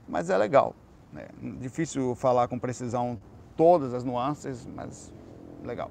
mas 0.08 0.30
é 0.30 0.36
legal. 0.36 0.74
Né? 1.12 1.28
Difícil 1.60 2.14
falar 2.16 2.48
com 2.48 2.58
precisão 2.58 3.20
todas 3.56 3.94
as 3.94 4.02
nuances, 4.02 4.66
mas 4.66 5.12
legal. 5.62 5.90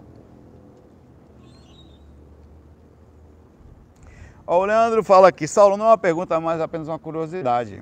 O 4.46 4.66
Leandro 4.66 5.04
fala 5.04 5.30
aqui, 5.30 5.48
Saulo, 5.48 5.78
não 5.78 5.86
é 5.86 5.90
uma 5.90 5.98
pergunta, 5.98 6.40
mas 6.40 6.60
apenas 6.60 6.88
uma 6.88 7.00
curiosidade. 7.00 7.82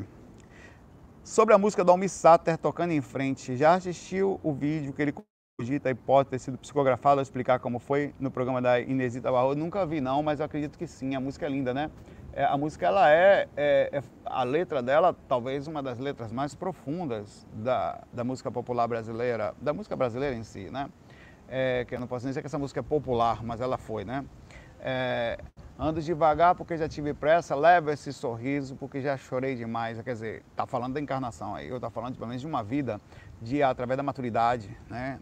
Sobre 1.23 1.53
a 1.53 1.57
música 1.57 1.83
do 1.83 1.91
Almi 1.91 2.07
Sater 2.07 2.57
tocando 2.57 2.91
em 2.91 3.01
frente, 3.01 3.55
já 3.55 3.75
assistiu 3.75 4.39
o 4.43 4.53
vídeo 4.53 4.93
que 4.93 5.01
ele 5.01 5.13
cogita 5.59 5.89
a 5.89 5.91
hipótese 5.91 6.29
ter 6.29 6.39
sido 6.39 6.57
psicografado 6.57 7.19
a 7.19 7.21
explicar 7.21 7.59
como 7.59 7.79
foi 7.79 8.13
no 8.19 8.31
programa 8.31 8.61
da 8.61 8.79
Inesita 8.79 9.31
Barro? 9.31 9.55
Nunca 9.55 9.85
vi 9.85 10.01
não, 10.01 10.21
mas 10.23 10.41
acredito 10.41 10.77
que 10.77 10.87
sim, 10.87 11.15
a 11.15 11.19
música 11.19 11.45
é 11.45 11.49
linda, 11.49 11.73
né? 11.73 11.89
É, 12.33 12.45
a 12.45 12.57
música, 12.57 12.85
ela 12.85 13.11
é, 13.11 13.47
é, 13.57 13.89
é, 13.91 14.03
a 14.25 14.43
letra 14.43 14.81
dela, 14.81 15.15
talvez 15.27 15.67
uma 15.67 15.83
das 15.83 15.99
letras 15.99 16.31
mais 16.31 16.55
profundas 16.55 17.45
da, 17.53 18.01
da 18.13 18.23
música 18.23 18.49
popular 18.51 18.87
brasileira, 18.87 19.53
da 19.61 19.73
música 19.73 19.95
brasileira 19.95 20.35
em 20.35 20.43
si, 20.43 20.69
né? 20.71 20.89
É, 21.49 21.85
que 21.85 21.93
eu 21.93 21.99
não 21.99 22.07
posso 22.07 22.25
dizer 22.25 22.39
que 22.39 22.47
essa 22.47 22.57
música 22.57 22.79
é 22.79 22.83
popular, 22.83 23.43
mas 23.43 23.59
ela 23.59 23.77
foi, 23.77 24.05
né? 24.05 24.23
É, 24.81 25.38
Ando 25.83 26.00
devagar 26.00 26.53
porque 26.53 26.77
já 26.77 26.88
tive 26.88 27.11
pressa, 27.11 27.55
leva 27.55 27.91
esse 27.91 28.13
sorriso 28.13 28.75
porque 28.75 29.01
já 29.01 29.17
chorei 29.17 29.55
demais. 29.55 30.00
Quer 30.03 30.13
dizer, 30.13 30.43
tá 30.55 30.67
falando 30.67 30.93
da 30.93 31.01
encarnação 31.01 31.55
aí, 31.55 31.67
eu 31.67 31.79
tá 31.79 31.89
falando 31.89 32.13
pelo 32.13 32.27
menos 32.27 32.39
de 32.39 32.47
uma 32.47 32.61
vida 32.63 33.01
de 33.41 33.63
através 33.63 33.97
da 33.97 34.03
maturidade, 34.03 34.69
né? 34.88 35.19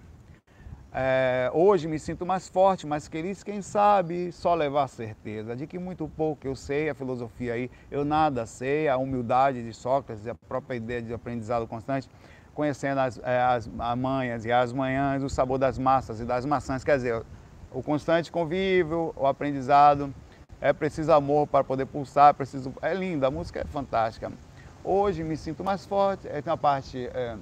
É, 0.92 1.50
hoje 1.54 1.88
me 1.88 1.98
sinto 1.98 2.26
mais 2.26 2.50
forte, 2.50 2.86
mais 2.86 3.08
feliz, 3.08 3.42
quem 3.42 3.62
sabe 3.62 4.34
só 4.34 4.54
levar 4.54 4.90
certeza 4.90 5.56
de 5.56 5.66
que 5.66 5.80
muito 5.80 6.10
pouco 6.10 6.46
eu 6.46 6.58
sei, 6.58 6.90
a 6.90 6.94
filosofia 6.94 7.54
aí, 7.54 7.72
eu 7.90 8.04
nada 8.04 8.46
sei, 8.46 8.90
a 8.90 8.98
humildade 8.98 9.64
de 9.64 9.72
Sócrates, 9.72 10.28
a 10.28 10.36
própria 10.36 10.76
ideia 10.76 11.02
de 11.02 11.14
aprendizado 11.14 11.66
constante, 11.68 12.10
conhecendo 12.54 13.00
as, 13.00 13.18
é, 13.20 13.42
as 13.42 13.70
manhas 13.98 14.44
e 14.44 14.52
as 14.52 14.74
manhãs, 14.74 15.24
o 15.24 15.30
sabor 15.30 15.58
das 15.58 15.80
massas 15.80 16.20
e 16.20 16.26
das 16.26 16.46
maçãs. 16.46 16.84
Quer 16.84 16.98
dizer, 16.98 17.24
o 17.72 17.84
constante 17.84 18.32
convívio, 18.32 19.14
o 19.16 19.28
aprendizado. 19.28 20.14
É 20.62 20.74
preciso 20.74 21.12
amor 21.12 21.48
para 21.48 21.64
poder 21.64 21.86
pulsar, 21.86 22.32
é 22.32 22.34
preciso. 22.34 22.74
É 22.82 22.94
linda, 22.94 23.28
a 23.28 23.32
música 23.32 23.62
é 23.62 23.66
fantástica. 23.66 24.32
Hoje 24.84 25.24
me 25.24 25.38
sinto 25.38 25.64
mais 25.64 25.86
forte. 25.86 26.28
Aí 26.28 26.42
tem 26.42 26.52
uma 26.52 26.58
parte. 26.58 27.10
É... 27.14 27.38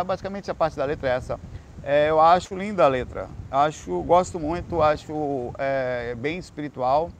é, 0.00 0.04
basicamente 0.04 0.50
a 0.50 0.54
parte 0.54 0.76
da 0.76 0.84
letra 0.84 1.08
é 1.08 1.12
essa. 1.12 1.38
É, 1.84 2.10
eu 2.10 2.20
acho 2.20 2.56
linda 2.56 2.84
a 2.84 2.88
letra. 2.88 3.28
Acho, 3.50 4.02
gosto 4.02 4.38
muito, 4.38 4.80
acho 4.80 5.52
é, 5.58 6.14
bem 6.14 6.38
espiritual. 6.38 7.10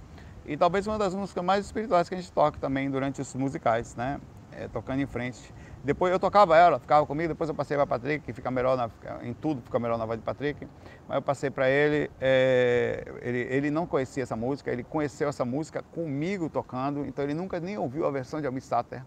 E 0.47 0.57
talvez 0.57 0.87
uma 0.87 0.99
das 0.99 1.15
músicas 1.15 1.45
mais 1.45 1.67
espirituais 1.67 2.09
que 2.09 2.15
a 2.15 2.19
gente 2.19 2.33
toca 2.33 2.59
também 2.59 2.91
durante 2.91 3.21
os 3.21 3.35
musicais, 3.35 3.95
né? 3.97 4.21
É, 4.53 4.69
tocando 4.69 5.01
em 5.01 5.07
frente. 5.07 5.53
Depois 5.85 6.13
eu 6.13 6.19
tocava 6.19 6.57
ela, 6.57 6.79
ficava 6.79 7.05
comigo, 7.05 7.29
depois 7.29 7.51
eu 7.51 7.57
passei 7.57 7.77
para 7.77 7.87
Patrick, 7.87 8.25
que 8.25 8.33
fica 8.33 8.53
melhor 8.53 8.77
na, 8.77 8.89
em 9.23 9.35
tudo, 9.35 9.61
fica 9.63 9.81
melhor 9.81 9.99
na 9.99 10.07
voz 10.07 10.17
de 10.17 10.25
Patrick. 10.25 10.69
Mas 11.09 11.17
eu 11.17 11.23
passei 11.23 11.51
para 11.51 11.69
ele, 11.69 12.09
é, 12.21 13.05
ele, 13.21 13.39
ele 13.51 13.71
não 13.71 13.85
conhecia 13.85 14.23
essa 14.23 14.37
música, 14.37 14.71
ele 14.71 14.85
conheceu 14.85 15.29
essa 15.29 15.45
música 15.45 15.83
comigo 15.83 16.49
tocando, 16.49 17.05
então 17.05 17.25
ele 17.25 17.35
nunca 17.35 17.59
nem 17.59 17.77
ouviu 17.77 18.07
a 18.07 18.13
versão 18.13 18.41
de 18.41 18.47
Almi 18.47 18.61
Sater. 18.61 19.03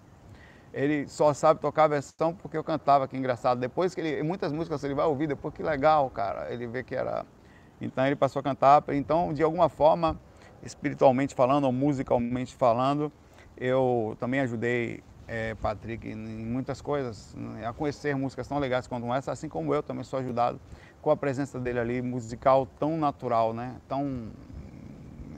Ele 0.74 1.08
só 1.08 1.34
sabe 1.34 1.62
tocar 1.62 1.86
a 1.86 1.88
versão 1.88 2.36
porque 2.36 2.58
eu 2.58 2.64
cantava, 2.64 3.08
que 3.08 3.16
engraçado. 3.16 3.58
Depois 3.58 3.96
que 3.96 4.02
ele, 4.02 4.22
muitas 4.24 4.52
músicas 4.52 4.84
ele 4.84 4.94
vai 4.94 5.06
ouvir, 5.06 5.28
depois 5.28 5.54
que 5.54 5.64
legal, 5.64 6.10
cara, 6.10 6.52
ele 6.52 6.68
vê 6.68 6.84
que 6.84 6.94
era. 6.94 7.26
Então 7.80 8.06
ele 8.06 8.18
passou 8.18 8.42
a 8.42 8.44
cantar. 8.44 8.84
Então, 8.90 9.34
de 9.34 9.42
alguma 9.42 9.70
forma, 9.70 10.20
espiritualmente 10.62 11.34
falando 11.34 11.64
ou 11.64 11.72
musicalmente 11.72 12.54
falando, 12.54 13.10
eu 13.56 14.18
também 14.20 14.42
ajudei 14.42 15.02
é, 15.28 15.56
Patrick 15.56 16.08
em 16.08 16.16
muitas 16.16 16.82
coisas, 16.82 17.34
né, 17.36 17.66
a 17.66 17.74
conhecer 17.74 18.16
músicas 18.16 18.48
tão 18.48 18.60
legais 18.60 18.88
quanto 18.88 19.12
essa, 19.14 19.32
assim 19.32 19.50
como 19.50 19.74
eu 19.74 19.82
também 19.82 20.04
sou 20.04 20.20
ajudado 20.20 20.60
com 21.02 21.12
a 21.12 21.18
presença 21.18 21.60
dele 21.60 21.80
ali, 21.80 22.02
musical 22.02 22.68
tão 22.80 22.98
natural, 22.98 23.54
né? 23.54 23.76
Tão, 23.88 24.32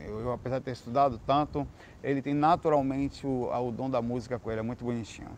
eu, 0.01 0.19
eu 0.21 0.31
apesar 0.31 0.59
de 0.59 0.65
ter 0.65 0.71
estudado 0.71 1.19
tanto, 1.25 1.67
ele 2.03 2.21
tem 2.21 2.33
naturalmente 2.33 3.25
o, 3.25 3.49
o 3.51 3.71
dom 3.71 3.89
da 3.89 4.01
música 4.01 4.39
com 4.39 4.49
ele, 4.49 4.59
é 4.59 4.63
muito 4.63 4.83
bonitinho. 4.85 5.29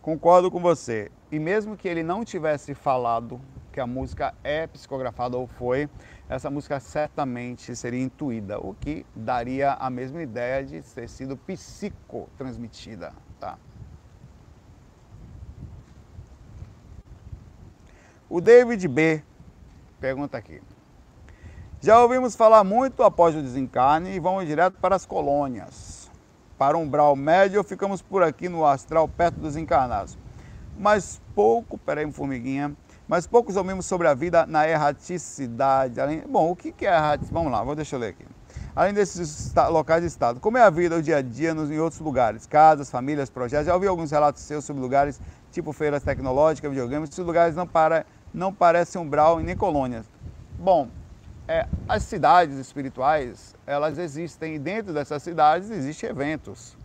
Concordo 0.00 0.50
com 0.50 0.58
você. 0.58 1.12
E 1.30 1.38
mesmo 1.38 1.76
que 1.76 1.86
ele 1.86 2.02
não 2.02 2.24
tivesse 2.24 2.74
falado 2.74 3.38
que 3.70 3.78
a 3.78 3.86
música 3.86 4.34
é 4.42 4.66
psicografada 4.66 5.36
ou 5.36 5.46
foi, 5.46 5.88
essa 6.28 6.50
música 6.50 6.78
certamente 6.78 7.74
seria 7.74 8.02
intuída, 8.02 8.58
o 8.58 8.74
que 8.74 9.06
daria 9.14 9.72
a 9.72 9.88
mesma 9.88 10.22
ideia 10.22 10.62
de 10.62 10.82
ter 10.82 11.08
sido 11.08 11.36
psicotransmitida. 11.36 13.14
Tá? 13.40 13.56
O 18.28 18.42
David 18.42 18.86
B. 18.88 19.22
pergunta 19.98 20.36
aqui. 20.36 20.60
Já 21.80 22.02
ouvimos 22.02 22.34
falar 22.36 22.62
muito 22.62 23.02
após 23.02 23.34
o 23.34 23.40
desencarne 23.40 24.14
e 24.14 24.20
vamos 24.20 24.46
direto 24.46 24.78
para 24.80 24.96
as 24.96 25.06
colônias. 25.06 26.10
Para 26.58 26.76
um 26.76 26.82
umbral 26.82 27.16
médio, 27.16 27.62
ficamos 27.64 28.02
por 28.02 28.22
aqui 28.22 28.48
no 28.48 28.66
astral 28.66 29.08
perto 29.08 29.36
dos 29.36 29.56
encarnados. 29.56 30.18
Mas 30.76 31.22
pouco, 31.34 31.78
peraí, 31.78 32.10
formiguinha, 32.12 32.76
mas 33.08 33.26
poucos 33.26 33.56
ouvimos 33.56 33.86
sobre 33.86 34.06
a 34.06 34.14
vida 34.14 34.44
na 34.46 34.68
erraticidade. 34.68 35.98
Além, 35.98 36.22
bom, 36.28 36.50
o 36.50 36.54
que 36.54 36.86
é 36.86 36.94
erraticidade? 36.94 37.32
Vamos 37.32 37.50
lá, 37.50 37.64
vou 37.64 37.74
deixar 37.74 37.96
eu 37.96 38.00
ler 38.00 38.08
aqui. 38.08 38.24
Além 38.76 38.92
desses 38.92 39.52
locais 39.70 40.02
de 40.02 40.06
estado, 40.06 40.38
como 40.38 40.58
é 40.58 40.62
a 40.62 40.70
vida, 40.70 40.96
o 40.96 41.02
dia 41.02 41.16
a 41.16 41.22
dia 41.22 41.54
nos, 41.54 41.70
em 41.70 41.78
outros 41.80 42.00
lugares? 42.00 42.46
Casas, 42.46 42.90
famílias, 42.90 43.30
projetos. 43.30 43.66
Já 43.66 43.74
ouvi 43.74 43.88
alguns 43.88 44.10
relatos 44.10 44.42
seus 44.42 44.64
sobre 44.64 44.82
lugares 44.82 45.20
tipo 45.50 45.72
feiras 45.72 46.02
tecnológicas, 46.02 46.70
videogames. 46.70 47.10
Esses 47.10 47.24
lugares 47.24 47.56
não, 47.56 47.66
para, 47.66 48.04
não 48.32 48.52
parecem 48.52 49.00
umbral 49.00 49.40
e 49.40 49.42
nem 49.42 49.56
colônias. 49.56 50.06
Bom, 50.58 50.88
é, 51.48 51.66
as 51.88 52.02
cidades 52.02 52.56
espirituais, 52.58 53.54
elas 53.66 53.98
existem 53.98 54.56
e 54.56 54.58
dentro 54.58 54.92
dessas 54.92 55.22
cidades 55.22 55.70
existem 55.70 56.10
eventos 56.10 56.76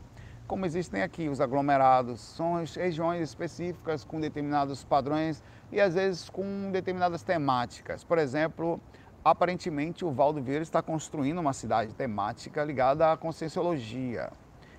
como 0.54 0.66
existem 0.66 1.02
aqui 1.02 1.30
os 1.30 1.40
aglomerados, 1.42 2.20
são 2.20 2.64
regiões 2.76 3.22
específicas 3.30 4.04
com 4.04 4.20
determinados 4.20 4.84
padrões 4.84 5.42
e 5.74 5.82
às 5.82 5.96
vezes 5.96 6.30
com 6.30 6.72
determinadas 6.72 7.24
temáticas. 7.24 8.04
Por 8.04 8.20
exemplo, 8.20 8.80
aparentemente 9.26 10.06
o 10.06 10.12
Valdo 10.12 10.42
Vieira 10.42 10.62
está 10.62 10.82
construindo 10.82 11.40
uma 11.40 11.52
cidade 11.52 11.94
temática 11.96 12.64
ligada 12.64 13.12
à 13.12 13.18
conscienciologia. 13.18 14.32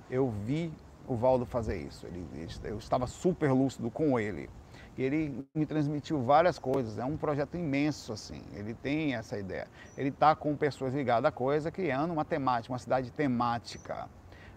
Eu 0.09 0.31
vi 0.31 0.73
o 1.09 1.17
Valdo 1.17 1.45
fazer 1.45 1.77
isso, 1.83 2.07
ele, 2.07 2.27
eu 2.63 2.79
estava 2.79 3.07
super 3.07 3.53
lúcido 3.53 3.91
com 3.91 4.19
ele. 4.19 4.49
E 4.97 5.03
ele 5.03 5.45
me 5.53 5.67
transmitiu 5.67 6.23
várias 6.23 6.57
coisas, 6.57 6.99
é 6.99 7.05
um 7.05 7.17
projeto 7.17 7.57
imenso 7.57 8.13
assim, 8.13 8.41
ele 8.55 8.73
tem 8.75 9.17
essa 9.17 9.37
ideia. 9.37 9.67
Ele 9.99 10.11
está 10.11 10.37
com 10.37 10.57
pessoas 10.57 10.95
ligadas 10.95 11.29
à 11.29 11.33
coisa, 11.33 11.71
criando 11.71 12.13
uma 12.13 12.25
temática, 12.25 12.73
uma 12.73 12.79
cidade 12.79 13.11
temática 13.11 14.09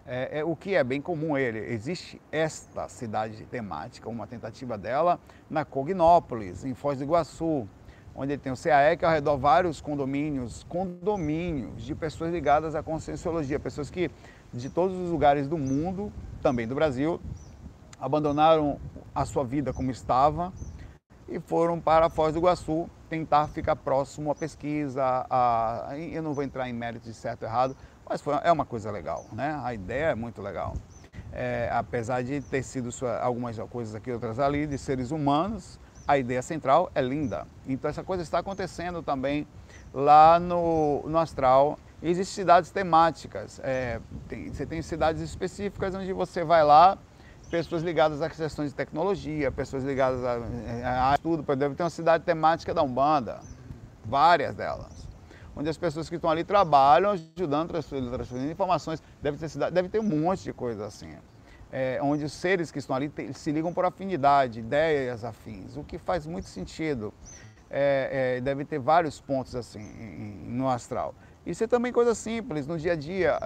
é, 0.08 0.38
é, 0.38 0.44
o 0.44 0.56
que 0.56 0.74
é 0.74 0.82
bem 0.82 1.02
comum 1.02 1.36
ele. 1.36 1.58
Existe 1.58 2.20
esta 2.32 2.88
cidade 2.88 3.44
temática, 3.44 4.08
uma 4.08 4.26
tentativa 4.26 4.78
dela 4.78 5.20
na 5.50 5.66
Cognópolis, 5.66 6.64
em 6.64 6.72
Foz 6.72 6.98
do 6.98 7.04
Iguaçu, 7.04 7.68
onde 8.14 8.32
ele 8.32 8.40
tem 8.40 8.50
o 8.50 8.56
CAE, 8.56 8.96
que 8.96 9.04
ao 9.04 9.12
redor 9.12 9.36
vários 9.36 9.82
condomínios, 9.82 10.64
condomínios 10.64 11.82
de 11.82 11.94
pessoas 11.94 12.32
ligadas 12.32 12.74
à 12.74 12.82
conscienciologia, 12.82 13.60
pessoas 13.60 13.90
que 13.90 14.10
de 14.52 14.70
todos 14.70 14.96
os 14.96 15.10
lugares 15.10 15.46
do 15.46 15.58
mundo, 15.58 16.10
também 16.40 16.66
do 16.66 16.74
Brasil, 16.74 17.20
abandonaram 18.00 18.80
a 19.14 19.26
sua 19.26 19.44
vida 19.44 19.74
como 19.74 19.90
estava 19.90 20.52
e 21.28 21.38
foram 21.38 21.78
para 21.78 22.08
Foz 22.08 22.32
do 22.32 22.38
Iguaçu 22.38 22.88
tentar 23.08 23.48
ficar 23.48 23.76
próximo 23.76 24.30
à 24.30 24.34
pesquisa. 24.34 25.26
A, 25.28 25.90
eu 25.98 26.22
não 26.22 26.32
vou 26.32 26.42
entrar 26.42 26.68
em 26.68 26.72
méritos 26.72 27.08
de 27.08 27.14
certo 27.14 27.42
ou 27.42 27.48
errado, 27.48 27.76
mas 28.08 28.20
foi, 28.20 28.34
é 28.42 28.50
uma 28.50 28.64
coisa 28.64 28.90
legal, 28.90 29.26
né? 29.32 29.60
A 29.62 29.74
ideia 29.74 30.06
é 30.06 30.14
muito 30.14 30.40
legal. 30.40 30.74
É, 31.32 31.68
apesar 31.72 32.22
de 32.22 32.40
ter 32.40 32.62
sido 32.62 32.90
sua, 32.90 33.18
algumas 33.18 33.58
coisas 33.70 33.94
aqui, 33.94 34.10
outras 34.10 34.38
ali, 34.38 34.66
de 34.66 34.78
seres 34.78 35.10
humanos, 35.10 35.78
a 36.06 36.16
ideia 36.16 36.40
central 36.40 36.90
é 36.94 37.02
linda. 37.02 37.46
Então 37.66 37.90
essa 37.90 38.02
coisa 38.02 38.22
está 38.22 38.38
acontecendo 38.38 39.02
também 39.02 39.46
lá 39.92 40.40
no, 40.40 41.02
no 41.06 41.18
astral. 41.18 41.78
Existem 42.02 42.42
cidades 42.42 42.70
temáticas. 42.70 43.60
É, 43.62 44.00
tem, 44.26 44.52
você 44.52 44.64
tem 44.64 44.80
cidades 44.80 45.20
específicas 45.20 45.94
onde 45.94 46.12
você 46.12 46.42
vai 46.44 46.64
lá, 46.64 46.96
pessoas 47.50 47.82
ligadas 47.82 48.22
a 48.22 48.30
questões 48.30 48.70
de 48.70 48.74
tecnologia, 48.74 49.52
pessoas 49.52 49.84
ligadas 49.84 50.24
a, 50.24 50.38
a, 50.84 51.14
a 51.14 51.18
tudo. 51.18 51.42
Deve 51.54 51.74
ter 51.74 51.82
uma 51.82 51.90
cidade 51.90 52.24
temática 52.24 52.72
da 52.72 52.82
Umbanda, 52.82 53.40
várias 54.06 54.54
delas 54.54 55.07
onde 55.58 55.68
as 55.68 55.76
pessoas 55.76 56.08
que 56.08 56.14
estão 56.14 56.30
ali 56.30 56.44
trabalham 56.44 57.10
ajudando, 57.10 57.70
transferindo 57.70 58.50
informações. 58.50 59.02
Deve 59.20 59.36
ter, 59.36 59.70
deve 59.72 59.88
ter 59.88 59.98
um 59.98 60.04
monte 60.04 60.44
de 60.44 60.52
coisa 60.52 60.86
assim. 60.86 61.12
É, 61.70 61.98
onde 62.00 62.24
os 62.24 62.32
seres 62.32 62.70
que 62.70 62.78
estão 62.78 62.94
ali 62.94 63.12
se 63.34 63.50
ligam 63.50 63.74
por 63.74 63.84
afinidade, 63.84 64.60
ideias 64.60 65.24
afins, 65.24 65.76
o 65.76 65.82
que 65.82 65.98
faz 65.98 66.24
muito 66.26 66.46
sentido. 66.46 67.12
É, 67.68 68.36
é, 68.38 68.40
deve 68.40 68.64
ter 68.64 68.78
vários 68.78 69.20
pontos 69.20 69.54
assim 69.54 69.82
no 70.46 70.68
astral. 70.68 71.14
Isso 71.44 71.64
é 71.64 71.66
também 71.66 71.92
coisa 71.92 72.14
simples, 72.14 72.66
no 72.66 72.78
dia 72.78 72.92
a 72.92 72.96
dia. 72.96 73.38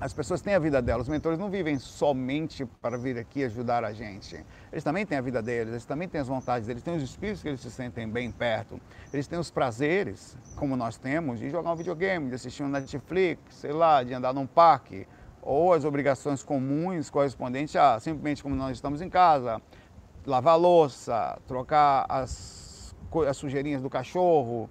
As 0.00 0.12
pessoas 0.12 0.40
têm 0.40 0.54
a 0.54 0.60
vida 0.60 0.80
delas, 0.80 1.02
os 1.02 1.08
mentores 1.08 1.36
não 1.36 1.50
vivem 1.50 1.76
somente 1.76 2.64
para 2.64 2.96
vir 2.96 3.18
aqui 3.18 3.42
ajudar 3.42 3.84
a 3.84 3.92
gente. 3.92 4.46
Eles 4.70 4.84
também 4.84 5.04
têm 5.04 5.18
a 5.18 5.20
vida 5.20 5.42
deles, 5.42 5.72
eles 5.72 5.84
também 5.84 6.08
têm 6.08 6.20
as 6.20 6.28
vontades 6.28 6.68
deles, 6.68 6.84
têm 6.84 6.94
os 6.94 7.02
espíritos 7.02 7.42
que 7.42 7.48
eles 7.48 7.60
se 7.60 7.68
sentem 7.68 8.08
bem 8.08 8.30
perto. 8.30 8.80
Eles 9.12 9.26
têm 9.26 9.36
os 9.40 9.50
prazeres, 9.50 10.38
como 10.54 10.76
nós 10.76 10.96
temos, 10.96 11.40
de 11.40 11.50
jogar 11.50 11.72
um 11.72 11.74
videogame, 11.74 12.28
de 12.28 12.36
assistir 12.36 12.62
um 12.62 12.68
Netflix, 12.68 13.40
sei 13.56 13.72
lá, 13.72 14.04
de 14.04 14.14
andar 14.14 14.32
num 14.32 14.46
parque, 14.46 15.04
ou 15.42 15.72
as 15.72 15.84
obrigações 15.84 16.44
comuns 16.44 17.10
correspondentes 17.10 17.74
a 17.74 17.98
simplesmente 17.98 18.40
como 18.40 18.54
nós 18.54 18.76
estamos 18.76 19.02
em 19.02 19.10
casa, 19.10 19.60
lavar 20.24 20.56
louça, 20.56 21.36
trocar 21.48 22.06
as, 22.08 22.94
as 23.26 23.36
sujeirinhas 23.36 23.82
do 23.82 23.90
cachorro, 23.90 24.70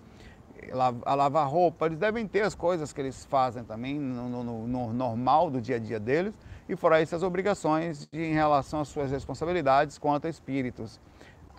a 1.06 1.16
lavar 1.16 1.48
roupa, 1.48 1.86
eles 1.86 1.98
devem 1.98 2.28
ter 2.28 2.42
as 2.42 2.56
coisas 2.56 2.92
que 2.94 3.02
eles 3.02 3.26
fazem 3.26 3.64
também 3.64 4.00
no, 4.00 4.44
no, 4.44 4.68
no 4.68 4.94
normal 4.94 5.50
do 5.50 5.62
dia 5.62 5.78
a 5.78 5.80
dia 5.80 6.00
deles, 6.00 6.34
e 6.68 6.76
fora 6.76 7.02
isso 7.02 7.16
as 7.16 7.24
obrigações 7.24 8.08
de, 8.12 8.22
em 8.22 8.34
relação 8.34 8.82
às 8.82 8.88
suas 8.88 9.12
responsabilidades 9.12 9.98
quanto 9.98 10.28
a 10.28 10.30
espíritos, 10.30 11.00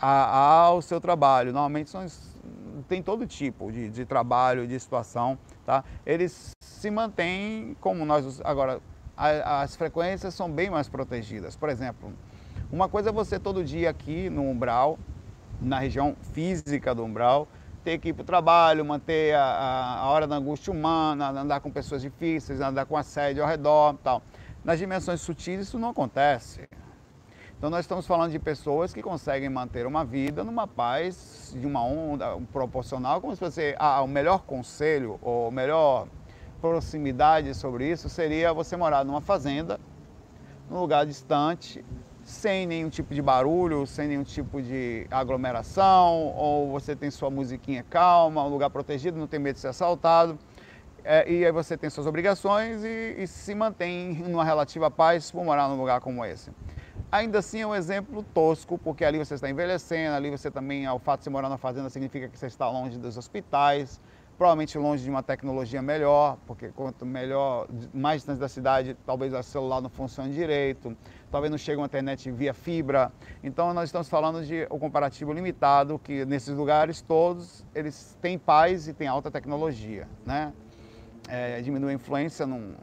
a, 0.00 0.64
ao 0.67 0.83
seu 0.83 1.00
trabalho. 1.00 1.52
Normalmente 1.52 1.90
são, 1.90 2.07
tem 2.87 3.02
todo 3.02 3.26
tipo 3.26 3.73
de, 3.73 3.88
de 3.88 4.05
trabalho, 4.05 4.67
de 4.67 4.78
situação, 4.78 5.38
tá? 5.64 5.85
Eles 6.05 6.50
se 6.61 6.90
mantêm 6.90 7.76
como 7.81 8.05
nós, 8.05 8.40
agora, 8.45 8.81
a, 9.17 9.62
as 9.62 9.75
frequências 9.75 10.35
são 10.35 10.50
bem 10.50 10.71
mais 10.71 10.88
protegidas. 10.88 11.57
Por 11.57 11.69
exemplo, 11.69 12.12
uma 12.71 12.88
coisa 12.88 13.09
é 13.09 13.12
você 13.12 13.38
todo 13.38 13.64
dia 13.64 13.90
aqui 13.90 14.28
no 14.28 14.43
umbral, 14.43 14.99
na 15.61 15.78
região 15.78 16.14
física 16.33 16.95
do 16.95 17.05
umbral, 17.05 17.49
ter 17.88 17.97
que 17.97 18.11
ir 18.11 18.12
para 18.12 18.23
o 18.23 18.26
trabalho, 18.26 18.85
manter 18.85 19.35
a, 19.35 20.00
a, 20.02 20.11
hora 20.11 20.26
da 20.26 20.37
angústia 20.37 20.71
humana, 20.71 21.30
andar 21.30 21.61
com 21.61 21.71
pessoas 21.71 22.02
difíceis, 22.02 22.61
andar 22.61 22.85
com 22.85 22.99
assédio 22.99 23.42
ao 23.42 23.49
redor 23.49 23.97
tal. 24.04 24.21
Nas 24.62 24.78
dimensões 24.78 25.23
sutis 25.23 25.61
isso 25.61 25.78
não 25.78 25.88
acontece. 25.88 26.68
Então 27.57 27.71
nós 27.71 27.80
estamos 27.80 28.07
falando 28.07 28.30
de 28.30 28.38
pessoas 28.38 28.92
que 28.92 29.02
conseguem 29.02 29.49
manter 29.49 29.87
uma 29.87 30.04
vida 30.04 30.45
numa 30.45 30.66
paz, 30.66 31.57
de 31.59 31.66
uma 31.66 31.83
onda 31.83 32.37
proporcional, 32.52 33.23
como 33.23 33.33
se 33.33 33.38
fosse 33.38 33.75
ah, 33.78 34.02
o 34.02 34.07
melhor 34.07 34.42
conselho 34.42 35.18
ou 35.23 35.50
melhor 35.50 36.07
proximidade 36.61 37.54
sobre 37.54 37.90
isso 37.90 38.11
seria 38.11 38.52
você 38.52 38.76
morar 38.76 39.02
numa 39.02 39.23
fazenda, 39.23 39.80
num 40.68 40.78
lugar 40.78 41.07
distante, 41.07 41.83
sem 42.29 42.67
nenhum 42.67 42.91
tipo 42.91 43.15
de 43.15 43.23
barulho, 43.23 43.87
sem 43.87 44.07
nenhum 44.07 44.23
tipo 44.23 44.61
de 44.61 45.07
aglomeração, 45.11 46.35
ou 46.37 46.71
você 46.71 46.95
tem 46.95 47.11
sua 47.11 47.31
musiquinha 47.31 47.83
calma, 47.83 48.45
um 48.45 48.51
lugar 48.51 48.69
protegido, 48.69 49.19
não 49.19 49.27
tem 49.27 49.41
medo 49.41 49.55
de 49.55 49.63
ser 49.63 49.69
assaltado. 49.69 50.39
É, 51.03 51.27
e 51.27 51.47
aí 51.47 51.51
você 51.51 51.75
tem 51.75 51.89
suas 51.89 52.07
obrigações 52.07 52.85
e, 52.85 53.15
e 53.17 53.27
se 53.27 53.55
mantém 53.55 54.13
numa 54.29 54.45
relativa 54.45 54.91
paz 54.91 55.31
por 55.31 55.43
morar 55.43 55.69
num 55.69 55.79
lugar 55.79 56.03
como 56.03 56.23
esse. 56.23 56.51
Ainda 57.11 57.39
assim 57.39 57.63
é 57.63 57.67
um 57.67 57.75
exemplo 57.75 58.23
tosco, 58.23 58.77
porque 58.77 59.07
ali 59.07 59.17
você 59.17 59.33
está 59.33 59.49
envelhecendo, 59.49 60.15
ali 60.15 60.29
você 60.29 60.51
também, 60.51 60.85
ao 60.85 60.99
fato 60.99 61.21
de 61.21 61.25
você 61.25 61.31
morar 61.31 61.49
na 61.49 61.57
fazenda, 61.57 61.89
significa 61.89 62.29
que 62.29 62.39
você 62.39 62.47
está 62.47 62.69
longe 62.69 62.99
dos 62.99 63.17
hospitais, 63.17 63.99
provavelmente 64.39 64.79
longe 64.79 65.03
de 65.03 65.11
uma 65.11 65.23
tecnologia 65.23 65.83
melhor, 65.83 66.39
porque 66.47 66.69
quanto 66.69 67.05
melhor, 67.05 67.67
mais 67.93 68.19
distante 68.19 68.39
da 68.39 68.49
cidade, 68.49 68.97
talvez 69.05 69.35
o 69.35 69.43
celular 69.43 69.81
não 69.81 69.91
funcione 69.91 70.33
direito, 70.33 70.97
talvez 71.31 71.51
não 71.51 71.59
chegue 71.59 71.79
uma 71.79 71.87
internet 71.87 72.31
via 72.31 72.55
fibra. 72.55 73.13
Então 73.43 73.73
nós 73.75 73.89
estamos 73.89 74.09
falando 74.09 74.45
de 74.45 74.67
um 74.71 74.79
comparativo 74.79 75.33
limitado, 75.33 75.99
que 75.99 76.25
nesses 76.25 76.57
lugares 76.57 77.01
todos 77.01 77.65
eles 77.75 78.17
têm 78.21 78.39
paz 78.39 78.89
e 78.89 78.93
têm 78.93 79.09
alta 79.09 79.31
tecnologia, 79.31 80.09
né? 80.25 80.53
É, 81.29 81.61
diminui 81.61 81.91
a 81.91 81.95
influência 81.95 82.47
num, 82.47 82.75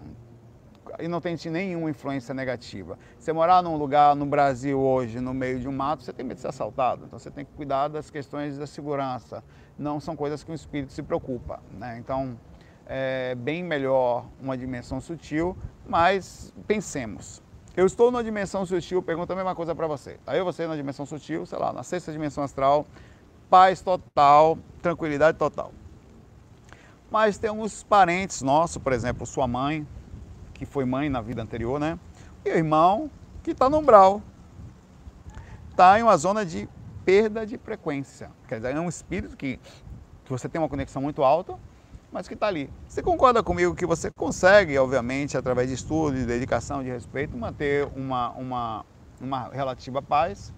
e 0.99 1.07
não 1.07 1.19
tem 1.19 1.35
nenhuma 1.49 1.89
influência 1.89 2.33
negativa. 2.33 2.97
Você 3.17 3.33
morar 3.33 3.61
num 3.61 3.75
lugar 3.75 4.15
no 4.15 4.25
Brasil 4.25 4.79
hoje, 4.79 5.19
no 5.19 5.33
meio 5.33 5.59
de 5.59 5.67
um 5.67 5.71
mato, 5.71 6.03
você 6.03 6.13
tem 6.13 6.25
medo 6.25 6.35
de 6.35 6.41
ser 6.41 6.47
assaltado. 6.47 7.05
Então 7.05 7.17
você 7.17 7.31
tem 7.31 7.45
que 7.45 7.51
cuidar 7.53 7.87
das 7.87 8.09
questões 8.09 8.57
da 8.57 8.67
segurança. 8.67 9.43
Não 9.77 9.99
são 9.99 10.15
coisas 10.15 10.43
que 10.43 10.51
o 10.51 10.55
espírito 10.55 10.93
se 10.93 11.03
preocupa. 11.03 11.59
Né? 11.71 11.97
Então 11.99 12.37
é 12.85 13.35
bem 13.35 13.63
melhor 13.63 14.25
uma 14.39 14.57
dimensão 14.57 15.01
sutil, 15.01 15.57
mas 15.87 16.53
pensemos. 16.67 17.41
Eu 17.77 17.85
estou 17.85 18.09
numa 18.09 18.23
dimensão 18.23 18.65
sutil, 18.65 19.03
pergunto 19.03 19.33
a 19.33 19.35
mesma 19.35 19.53
coisa 19.53 19.75
para 19.75 19.85
você. 19.85 20.17
Aí 20.25 20.41
você 20.41 20.65
na 20.65 20.77
dimensão 20.77 21.05
sutil, 21.05 21.45
sei 21.45 21.59
lá, 21.59 21.73
na 21.73 21.83
sexta 21.83 22.09
dimensão 22.09 22.41
astral, 22.41 22.85
paz 23.49 23.81
total, 23.81 24.57
tranquilidade 24.81 25.37
total. 25.37 25.73
Mas 27.11 27.37
tem 27.37 27.51
parentes 27.89 28.41
nossos, 28.41 28.77
por 28.77 28.93
exemplo, 28.93 29.25
sua 29.25 29.45
mãe, 29.45 29.85
que 30.53 30.65
foi 30.65 30.85
mãe 30.85 31.09
na 31.09 31.19
vida 31.19 31.41
anterior, 31.41 31.77
né? 31.77 31.99
E 32.45 32.49
o 32.49 32.55
irmão 32.55 33.11
que 33.43 33.51
está 33.51 33.69
no 33.69 33.79
umbral. 33.79 34.21
Está 35.69 35.99
em 35.99 36.03
uma 36.03 36.15
zona 36.15 36.45
de 36.45 36.69
perda 37.03 37.45
de 37.45 37.57
frequência. 37.57 38.31
Quer 38.47 38.55
dizer, 38.55 38.73
é 38.73 38.79
um 38.79 38.87
espírito 38.87 39.35
que, 39.35 39.59
que 40.23 40.31
você 40.31 40.47
tem 40.47 40.61
uma 40.61 40.69
conexão 40.69 41.01
muito 41.01 41.23
alta, 41.23 41.55
mas 42.15 42.29
que 42.29 42.33
está 42.33 42.47
ali. 42.47 42.71
Você 42.87 43.03
concorda 43.03 43.43
comigo 43.43 43.75
que 43.75 43.85
você 43.85 44.09
consegue, 44.09 44.77
obviamente, 44.77 45.35
através 45.35 45.67
de 45.67 45.75
estudo, 45.75 46.15
de 46.15 46.25
dedicação, 46.25 46.81
de 46.81 46.89
respeito, 46.89 47.37
manter 47.37 47.89
uma, 47.93 48.29
uma, 48.29 48.85
uma 49.19 49.49
relativa 49.49 50.01
paz, 50.01 50.53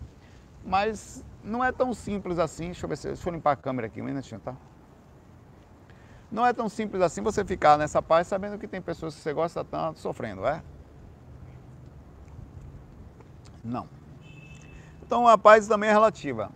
mas 0.64 1.26
não 1.44 1.66
é 1.66 1.72
tão 1.72 1.96
simples 1.96 2.38
assim. 2.38 2.66
Deixa 2.66 2.86
eu 2.86 2.90
ver 2.90 2.96
se 2.96 3.08
deixa 3.08 3.28
eu 3.28 3.34
limpar 3.34 3.54
a 3.54 3.56
câmera 3.56 3.88
aqui 3.88 4.00
um 4.00 4.06
minutinho, 4.06 4.40
tá? 4.40 4.56
Não 6.32 6.46
é 6.46 6.54
tão 6.54 6.70
simples 6.70 7.02
assim 7.02 7.24
você 7.24 7.44
ficar 7.44 7.76
nessa 7.76 8.04
paz 8.04 8.28
sabendo 8.28 8.60
que 8.60 8.68
tem 8.68 8.80
pessoas 8.80 9.16
que 9.16 9.22
você 9.22 9.34
gosta 9.34 9.66
tanto 9.66 10.00
sofrendo, 10.00 10.46
é? 10.46 10.62
Não. 13.64 13.90
Então 15.02 15.28
a 15.28 15.40
paz 15.40 15.68
também 15.68 15.90
é 15.90 15.94
relativa. 15.94 16.52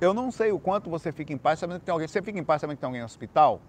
Eu 0.00 0.12
não 0.12 0.32
sei 0.32 0.50
o 0.50 0.58
quanto 0.58 0.90
você 0.90 1.12
fica 1.12 1.32
em 1.32 1.38
paz 1.38 1.60
sabendo 1.60 1.78
que 1.78 1.86
tem 1.86 1.92
alguém. 1.92 2.08
Você 2.08 2.20
fica 2.20 2.36
em 2.36 2.42
paz 2.42 2.60
sabendo 2.60 2.78
que 2.78 2.80
tem 2.80 2.88
alguém 2.88 3.02
no 3.02 3.06
hospital? 3.06 3.60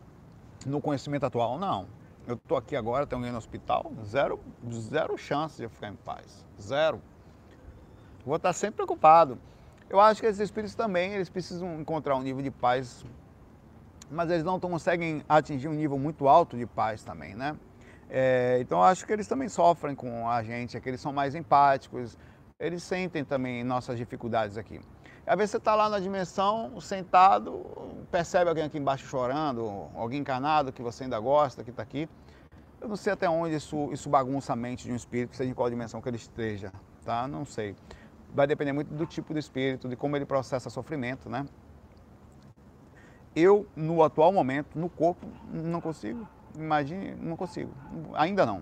No 0.65 0.81
conhecimento 0.81 1.25
atual, 1.25 1.57
não. 1.57 1.87
Eu 2.25 2.35
estou 2.35 2.57
aqui 2.57 2.75
agora, 2.75 3.05
tem 3.05 3.17
alguém 3.17 3.31
no 3.31 3.37
hospital, 3.37 3.91
zero, 4.05 4.39
zero 4.71 5.17
chance 5.17 5.57
de 5.57 5.63
eu 5.63 5.69
ficar 5.69 5.89
em 5.89 5.95
paz. 5.95 6.45
Zero. 6.61 7.01
Vou 8.25 8.37
estar 8.37 8.53
sempre 8.53 8.75
preocupado. 8.75 9.37
Eu 9.89 9.99
acho 9.99 10.21
que 10.21 10.27
esses 10.27 10.39
espíritos 10.39 10.73
também, 10.73 11.13
eles 11.13 11.29
precisam 11.29 11.81
encontrar 11.81 12.15
um 12.15 12.21
nível 12.21 12.41
de 12.41 12.49
paz 12.49 13.05
mas 14.13 14.29
eles 14.29 14.43
não 14.43 14.59
conseguem 14.59 15.23
atingir 15.27 15.67
um 15.67 15.73
nível 15.73 15.97
muito 15.97 16.27
alto 16.27 16.55
de 16.55 16.65
paz 16.65 17.03
também, 17.03 17.35
né? 17.35 17.57
É, 18.09 18.59
então 18.61 18.77
eu 18.77 18.83
acho 18.83 19.05
que 19.05 19.11
eles 19.11 19.27
também 19.27 19.49
sofrem 19.49 19.95
com 19.95 20.29
a 20.29 20.43
gente, 20.43 20.77
é 20.77 20.79
que 20.79 20.87
eles 20.87 21.01
são 21.01 21.11
mais 21.11 21.33
empáticos, 21.33 22.17
eles 22.59 22.83
sentem 22.83 23.23
também 23.23 23.63
nossas 23.63 23.97
dificuldades 23.97 24.57
aqui. 24.57 24.79
Às 25.25 25.37
vezes 25.37 25.51
você 25.51 25.57
está 25.57 25.73
lá 25.73 25.87
na 25.87 25.99
dimensão, 25.99 26.79
sentado, 26.81 27.65
percebe 28.11 28.49
alguém 28.49 28.65
aqui 28.65 28.77
embaixo 28.77 29.07
chorando, 29.07 29.87
alguém 29.95 30.19
encarnado 30.19 30.73
que 30.73 30.81
você 30.81 31.05
ainda 31.05 31.17
gosta, 31.17 31.63
que 31.63 31.69
está 31.69 31.81
aqui. 31.81 32.09
Eu 32.81 32.89
não 32.89 32.97
sei 32.97 33.13
até 33.13 33.29
onde 33.29 33.55
isso, 33.55 33.89
isso 33.93 34.09
bagunça 34.09 34.51
a 34.51 34.55
mente 34.55 34.83
de 34.83 34.91
um 34.91 34.95
espírito, 34.97 35.37
seja 35.37 35.49
em 35.49 35.53
qual 35.53 35.69
dimensão 35.69 36.01
que 36.01 36.09
ele 36.09 36.17
esteja, 36.17 36.73
tá? 37.05 37.25
Não 37.25 37.45
sei. 37.45 37.73
Vai 38.35 38.45
depender 38.45 38.73
muito 38.73 38.93
do 38.93 39.05
tipo 39.05 39.31
do 39.31 39.39
espírito, 39.39 39.87
de 39.87 39.95
como 39.95 40.17
ele 40.17 40.25
processa 40.25 40.69
sofrimento, 40.69 41.29
né? 41.29 41.45
Eu, 43.33 43.65
no 43.77 44.03
atual 44.03 44.33
momento, 44.33 44.77
no 44.77 44.89
corpo, 44.89 45.25
não 45.49 45.79
consigo. 45.79 46.27
Imagine, 46.53 47.15
não 47.15 47.37
consigo. 47.37 47.71
Ainda 48.13 48.45
não. 48.45 48.61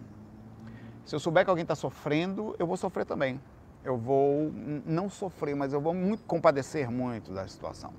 Se 1.04 1.16
eu 1.16 1.20
souber 1.20 1.44
que 1.44 1.50
alguém 1.50 1.64
está 1.64 1.76
sofrendo, 1.76 2.56
eu 2.60 2.68
vou 2.68 2.78
sofrer 2.78 3.06
também. 3.06 3.42
Eu 3.84 3.98
vou 3.98 4.52
não 4.86 5.10
sofrer, 5.10 5.56
mas 5.56 5.74
eu 5.74 5.82
vou 5.82 5.94
muito 5.94 6.24
compadecer 6.26 6.90
muito 6.90 7.34
da 7.34 7.48
situação. 7.48 7.94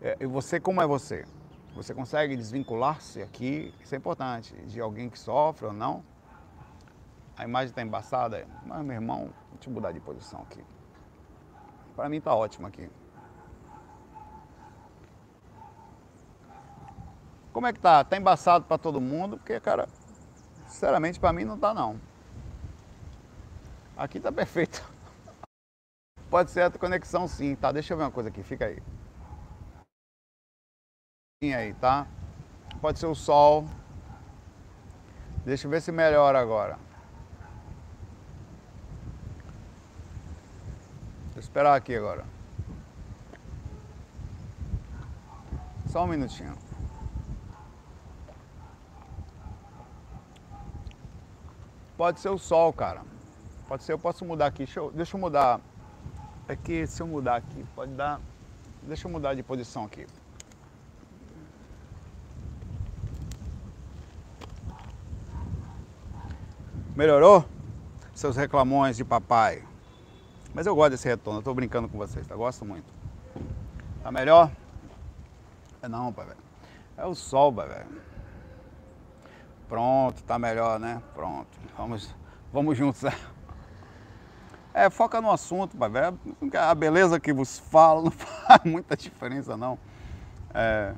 É, 0.00 0.16
e 0.18 0.26
você, 0.26 0.58
como 0.58 0.80
é 0.80 0.86
você? 0.86 1.26
Você 1.74 1.94
consegue 1.94 2.36
desvincular-se 2.36 3.22
aqui, 3.22 3.74
isso 3.82 3.94
é 3.94 3.98
importante, 3.98 4.54
de 4.62 4.80
alguém 4.80 5.10
que 5.10 5.18
sofre 5.18 5.66
ou 5.66 5.72
não. 5.72 6.02
A 7.36 7.44
imagem 7.44 7.68
está 7.68 7.82
embaçada, 7.82 8.46
mas 8.64 8.84
meu 8.84 8.94
irmão, 8.94 9.30
deixa 9.52 9.68
eu 9.68 9.74
mudar 9.74 9.92
de 9.92 10.00
posição 10.00 10.40
aqui. 10.42 10.64
Para 11.94 12.08
mim 12.08 12.16
está 12.16 12.34
ótimo 12.34 12.66
aqui. 12.66 12.90
Como 17.52 17.66
é 17.66 17.72
que 17.72 17.80
tá? 17.80 18.02
Tá 18.04 18.16
embaçado 18.16 18.64
para 18.64 18.78
todo 18.78 19.00
mundo, 19.00 19.36
porque, 19.36 19.58
cara, 19.60 19.88
sinceramente 20.66 21.20
para 21.20 21.32
mim 21.32 21.44
não 21.44 21.58
tá 21.58 21.74
não. 21.74 22.00
Aqui 23.96 24.18
tá 24.18 24.32
perfeito. 24.32 24.82
Pode 26.30 26.52
ser 26.52 26.62
a 26.62 26.70
conexão 26.70 27.26
sim, 27.26 27.56
tá? 27.56 27.72
Deixa 27.72 27.92
eu 27.92 27.96
ver 27.98 28.04
uma 28.04 28.10
coisa 28.12 28.28
aqui, 28.28 28.40
fica 28.44 28.66
aí. 28.66 28.80
aí, 31.42 31.74
tá? 31.74 32.06
Pode 32.80 33.00
ser 33.00 33.06
o 33.06 33.14
sol. 33.16 33.66
Deixa 35.44 35.66
eu 35.66 35.70
ver 35.70 35.82
se 35.82 35.90
melhora 35.90 36.38
agora. 36.38 36.78
Vou 41.32 41.40
esperar 41.40 41.74
aqui 41.74 41.96
agora. 41.96 42.24
Só 45.88 46.04
um 46.04 46.06
minutinho. 46.06 46.56
Pode 51.96 52.20
ser 52.20 52.28
o 52.28 52.38
sol, 52.38 52.72
cara. 52.72 53.02
Pode 53.66 53.82
ser, 53.82 53.92
eu 53.94 53.98
posso 53.98 54.24
mudar 54.24 54.46
aqui. 54.46 54.58
Deixa 54.58 54.78
eu, 54.78 54.92
deixa 54.92 55.16
eu 55.16 55.20
mudar. 55.20 55.60
É 56.50 56.56
que 56.56 56.84
se 56.84 57.00
eu 57.00 57.06
mudar 57.06 57.36
aqui, 57.36 57.64
pode 57.76 57.92
dar. 57.92 58.20
Deixa 58.82 59.06
eu 59.06 59.12
mudar 59.12 59.34
de 59.34 59.42
posição 59.44 59.84
aqui. 59.84 60.04
Melhorou? 66.96 67.44
Seus 68.12 68.34
reclamões 68.34 68.96
de 68.96 69.04
papai. 69.04 69.62
Mas 70.52 70.66
eu 70.66 70.74
gosto 70.74 70.90
desse 70.90 71.06
retorno, 71.06 71.38
eu 71.38 71.44
tô 71.44 71.54
brincando 71.54 71.88
com 71.88 71.96
vocês, 71.96 72.26
tá? 72.26 72.34
Gosto 72.34 72.64
muito. 72.64 72.92
Tá 74.02 74.10
melhor? 74.10 74.50
É 75.80 75.86
não, 75.86 76.12
pai, 76.12 76.26
velho. 76.26 76.40
É 76.96 77.06
o 77.06 77.14
sol, 77.14 77.52
pai, 77.52 77.68
velho. 77.68 78.02
Pronto, 79.68 80.20
tá 80.24 80.36
melhor, 80.36 80.80
né? 80.80 81.00
Pronto. 81.14 81.46
Vamos, 81.78 82.12
vamos 82.52 82.76
juntos. 82.76 83.04
É, 84.72 84.88
foca 84.88 85.20
no 85.20 85.30
assunto, 85.30 85.76
pai, 85.76 85.90
velho. 85.90 86.18
A 86.58 86.74
beleza 86.74 87.18
que 87.18 87.32
vos 87.32 87.58
falo 87.58 88.04
não 88.04 88.10
faz 88.10 88.60
muita 88.64 88.96
diferença, 88.96 89.56
não. 89.56 89.78
É, 90.54 90.94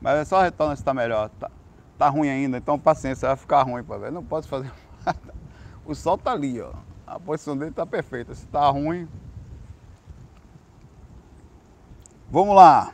mas 0.00 0.18
é 0.18 0.24
só 0.24 0.42
retorno 0.42 0.76
se 0.76 0.82
tá 0.82 0.92
melhor. 0.92 1.28
Tá, 1.40 1.50
tá 1.96 2.08
ruim 2.08 2.28
ainda, 2.28 2.58
então 2.58 2.78
paciência, 2.78 3.28
vai 3.28 3.36
ficar 3.36 3.62
ruim, 3.62 3.82
pai, 3.84 3.98
velho. 3.98 4.12
Não 4.12 4.24
posso 4.24 4.48
fazer 4.48 4.70
nada. 5.06 5.34
O 5.84 5.94
sol 5.94 6.18
tá 6.18 6.32
ali, 6.32 6.60
ó. 6.60 6.72
A 7.06 7.18
posição 7.18 7.56
dele 7.56 7.70
tá 7.70 7.86
perfeita. 7.86 8.34
Se 8.34 8.46
tá 8.46 8.68
ruim. 8.68 9.08
Vamos 12.30 12.54
lá. 12.54 12.92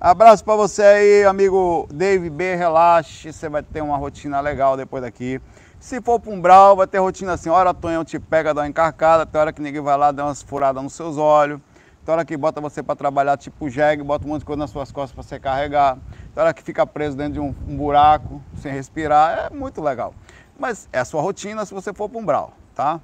Abraço 0.00 0.44
para 0.44 0.56
você 0.56 0.82
aí, 0.82 1.24
amigo 1.24 1.88
Dave 1.92 2.30
B. 2.30 2.54
Relaxe, 2.54 3.32
você 3.32 3.48
vai 3.48 3.62
ter 3.62 3.80
uma 3.80 3.96
rotina 3.96 4.40
legal 4.40 4.76
depois 4.76 5.02
daqui. 5.02 5.40
Se 5.80 6.00
for 6.00 6.18
para 6.18 6.32
um 6.32 6.40
brau, 6.40 6.74
vai 6.74 6.88
ter 6.88 6.98
rotina 6.98 7.34
assim, 7.34 7.48
hora 7.48 7.72
Tonhão 7.72 8.04
te 8.04 8.18
pega, 8.18 8.52
dá 8.52 8.62
uma 8.62 8.68
encarcada, 8.68 9.24
tem 9.24 9.40
hora 9.40 9.52
que 9.52 9.62
ninguém 9.62 9.80
vai 9.80 9.96
lá, 9.96 10.10
dá 10.10 10.24
umas 10.24 10.42
furadas 10.42 10.82
nos 10.82 10.92
seus 10.92 11.16
olhos, 11.16 11.60
tem 12.04 12.12
hora 12.12 12.24
que 12.24 12.36
bota 12.36 12.60
você 12.60 12.82
para 12.82 12.96
trabalhar 12.96 13.36
tipo 13.36 13.70
jegue, 13.70 14.02
bota 14.02 14.26
um 14.26 14.30
monte 14.30 14.40
de 14.40 14.44
coisa 14.44 14.58
nas 14.58 14.70
suas 14.70 14.90
costas 14.90 15.12
para 15.12 15.22
você 15.22 15.38
carregar, 15.38 15.96
tem 16.34 16.42
hora 16.42 16.52
que 16.52 16.64
fica 16.64 16.84
preso 16.84 17.16
dentro 17.16 17.34
de 17.34 17.40
um, 17.40 17.54
um, 17.68 17.76
buraco, 17.76 18.42
sem 18.56 18.72
respirar, 18.72 19.46
é 19.46 19.54
muito 19.54 19.80
legal. 19.80 20.12
Mas 20.58 20.88
é 20.92 20.98
a 20.98 21.04
sua 21.04 21.22
rotina 21.22 21.64
se 21.64 21.72
você 21.72 21.94
for 21.94 22.08
para 22.08 22.18
um 22.18 22.24
brau, 22.24 22.52
tá? 22.74 23.00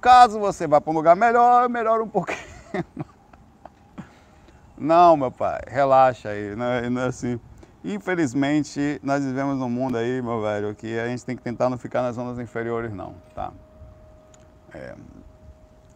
Caso 0.00 0.40
você 0.40 0.66
vá 0.66 0.80
para 0.80 0.90
um 0.90 0.94
lugar 0.94 1.14
melhor, 1.14 1.68
melhora 1.68 2.02
um 2.02 2.08
pouquinho. 2.08 2.38
Não, 4.76 5.16
meu 5.16 5.30
pai, 5.30 5.60
relaxa 5.68 6.30
aí, 6.30 6.56
não 6.56 6.64
é, 6.64 6.88
não 6.88 7.02
é 7.02 7.06
assim. 7.08 7.38
Infelizmente, 7.82 9.00
nós 9.02 9.24
vivemos 9.24 9.58
num 9.58 9.70
mundo 9.70 9.96
aí, 9.96 10.20
meu 10.20 10.42
velho, 10.42 10.74
que 10.74 10.98
a 10.98 11.08
gente 11.08 11.24
tem 11.24 11.34
que 11.34 11.42
tentar 11.42 11.70
não 11.70 11.78
ficar 11.78 12.02
nas 12.02 12.16
zonas 12.16 12.38
inferiores, 12.38 12.92
não, 12.92 13.14
tá? 13.34 13.52
É... 14.74 14.94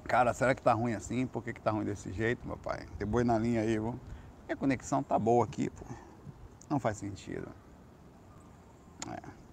Cara, 0.04 0.32
será 0.32 0.54
que 0.54 0.62
tá 0.62 0.72
ruim 0.72 0.94
assim? 0.94 1.26
Por 1.26 1.42
que, 1.42 1.52
que 1.52 1.60
tá 1.60 1.70
ruim 1.70 1.84
desse 1.84 2.10
jeito, 2.12 2.46
meu 2.46 2.56
pai? 2.56 2.86
Tem 2.98 3.06
boi 3.06 3.22
na 3.22 3.38
linha 3.38 3.60
aí, 3.60 3.78
viu? 3.78 3.98
Minha 4.46 4.56
conexão 4.56 5.02
tá 5.02 5.18
boa 5.18 5.44
aqui, 5.44 5.68
pô. 5.70 5.84
Não 6.68 6.78
faz 6.78 6.96
sentido. 6.96 7.48
É. 9.10 9.44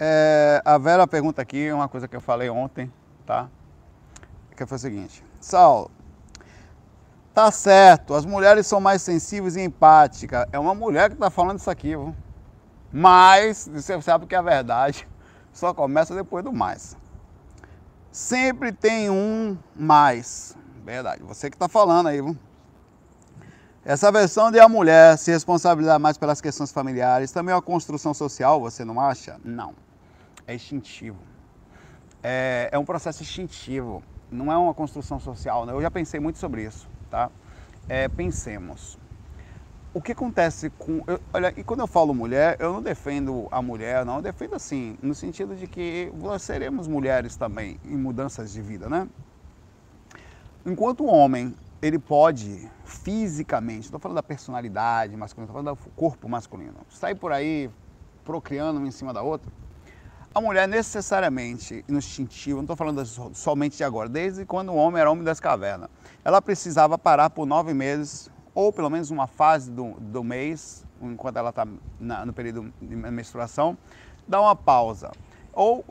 É, 0.00 0.62
a 0.64 0.78
Vera 0.78 1.06
pergunta 1.08 1.42
aqui 1.42 1.72
uma 1.72 1.88
coisa 1.88 2.06
que 2.06 2.14
eu 2.14 2.20
falei 2.20 2.48
ontem, 2.48 2.92
tá? 3.28 3.50
Que 4.56 4.64
foi 4.64 4.76
o 4.76 4.80
seguinte: 4.80 5.22
Saulo, 5.38 5.90
tá 7.34 7.50
certo, 7.50 8.14
as 8.14 8.24
mulheres 8.24 8.66
são 8.66 8.80
mais 8.80 9.02
sensíveis 9.02 9.54
e 9.54 9.60
empáticas. 9.60 10.46
É 10.50 10.58
uma 10.58 10.74
mulher 10.74 11.10
que 11.10 11.16
tá 11.16 11.28
falando 11.30 11.58
isso 11.58 11.70
aqui, 11.70 11.88
viu? 11.88 12.16
Mas, 12.90 13.68
você 13.70 14.00
sabe 14.00 14.26
que 14.26 14.34
a 14.34 14.40
verdade 14.40 15.06
só 15.52 15.74
começa 15.74 16.14
depois 16.14 16.42
do 16.42 16.52
mais. 16.52 16.96
Sempre 18.10 18.72
tem 18.72 19.10
um 19.10 19.58
mais. 19.76 20.56
Verdade, 20.82 21.22
você 21.22 21.50
que 21.50 21.56
tá 21.58 21.68
falando 21.68 22.06
aí, 22.06 22.22
viu? 22.22 22.36
Essa 23.84 24.10
versão 24.10 24.50
de 24.50 24.58
a 24.58 24.68
mulher 24.68 25.16
se 25.18 25.30
responsabilizar 25.30 26.00
mais 26.00 26.16
pelas 26.16 26.40
questões 26.40 26.72
familiares 26.72 27.30
também 27.30 27.52
é 27.52 27.54
uma 27.54 27.62
construção 27.62 28.12
social, 28.14 28.60
você 28.60 28.84
não 28.84 28.98
acha? 28.98 29.38
Não. 29.44 29.74
É 30.46 30.54
instintivo 30.54 31.27
é, 32.22 32.68
é 32.72 32.78
um 32.78 32.84
processo 32.84 33.22
instintivo, 33.22 34.02
não 34.30 34.52
é 34.52 34.56
uma 34.56 34.74
construção 34.74 35.18
social. 35.18 35.64
Né? 35.66 35.72
Eu 35.72 35.82
já 35.82 35.90
pensei 35.90 36.20
muito 36.20 36.38
sobre 36.38 36.64
isso, 36.64 36.88
tá? 37.10 37.30
É, 37.88 38.08
pensemos. 38.08 38.98
O 39.94 40.02
que 40.02 40.12
acontece 40.12 40.70
com. 40.70 41.02
Eu, 41.06 41.18
olha, 41.32 41.52
e 41.56 41.64
quando 41.64 41.80
eu 41.80 41.86
falo 41.86 42.12
mulher, 42.14 42.56
eu 42.60 42.72
não 42.72 42.82
defendo 42.82 43.48
a 43.50 43.62
mulher, 43.62 44.04
não. 44.04 44.16
Eu 44.16 44.22
defendo 44.22 44.54
assim, 44.54 44.98
no 45.02 45.14
sentido 45.14 45.56
de 45.56 45.66
que 45.66 46.12
nós 46.14 46.42
seremos 46.42 46.86
mulheres 46.86 47.36
também 47.36 47.80
em 47.84 47.96
mudanças 47.96 48.52
de 48.52 48.60
vida, 48.60 48.88
né? 48.88 49.08
Enquanto 50.66 51.04
o 51.04 51.06
homem, 51.06 51.54
ele 51.80 51.98
pode 51.98 52.68
fisicamente, 52.84 53.84
estou 53.84 53.98
falando 53.98 54.16
da 54.16 54.22
personalidade 54.22 55.16
masculina, 55.16 55.50
estou 55.50 55.62
falando 55.62 55.78
do 55.78 55.90
corpo 55.92 56.28
masculino, 56.28 56.74
sair 56.90 57.14
por 57.14 57.32
aí 57.32 57.70
procriando 58.24 58.78
uma 58.78 58.88
em 58.88 58.90
cima 58.90 59.12
da 59.14 59.22
outra, 59.22 59.50
a 60.38 60.40
mulher 60.40 60.68
necessariamente 60.68 61.84
no 61.88 61.98
instintivo, 61.98 62.56
não 62.56 62.64
estou 62.64 62.76
falando 62.76 63.04
somente 63.34 63.76
de 63.76 63.84
agora, 63.84 64.08
desde 64.08 64.44
quando 64.44 64.70
o 64.70 64.76
homem 64.76 65.00
era 65.00 65.10
homem 65.10 65.24
das 65.24 65.40
cavernas, 65.40 65.88
ela 66.24 66.40
precisava 66.40 66.96
parar 66.96 67.30
por 67.30 67.44
nove 67.44 67.74
meses, 67.74 68.30
ou 68.54 68.72
pelo 68.72 68.88
menos 68.88 69.10
uma 69.10 69.26
fase 69.26 69.70
do, 69.70 69.94
do 69.98 70.22
mês, 70.22 70.86
enquanto 71.02 71.36
ela 71.36 71.50
está 71.50 71.66
no 72.24 72.32
período 72.32 72.72
de 72.80 72.96
menstruação, 72.96 73.76
dar 74.26 74.40
uma 74.40 74.54
pausa. 74.54 75.10
Ou 75.52 75.84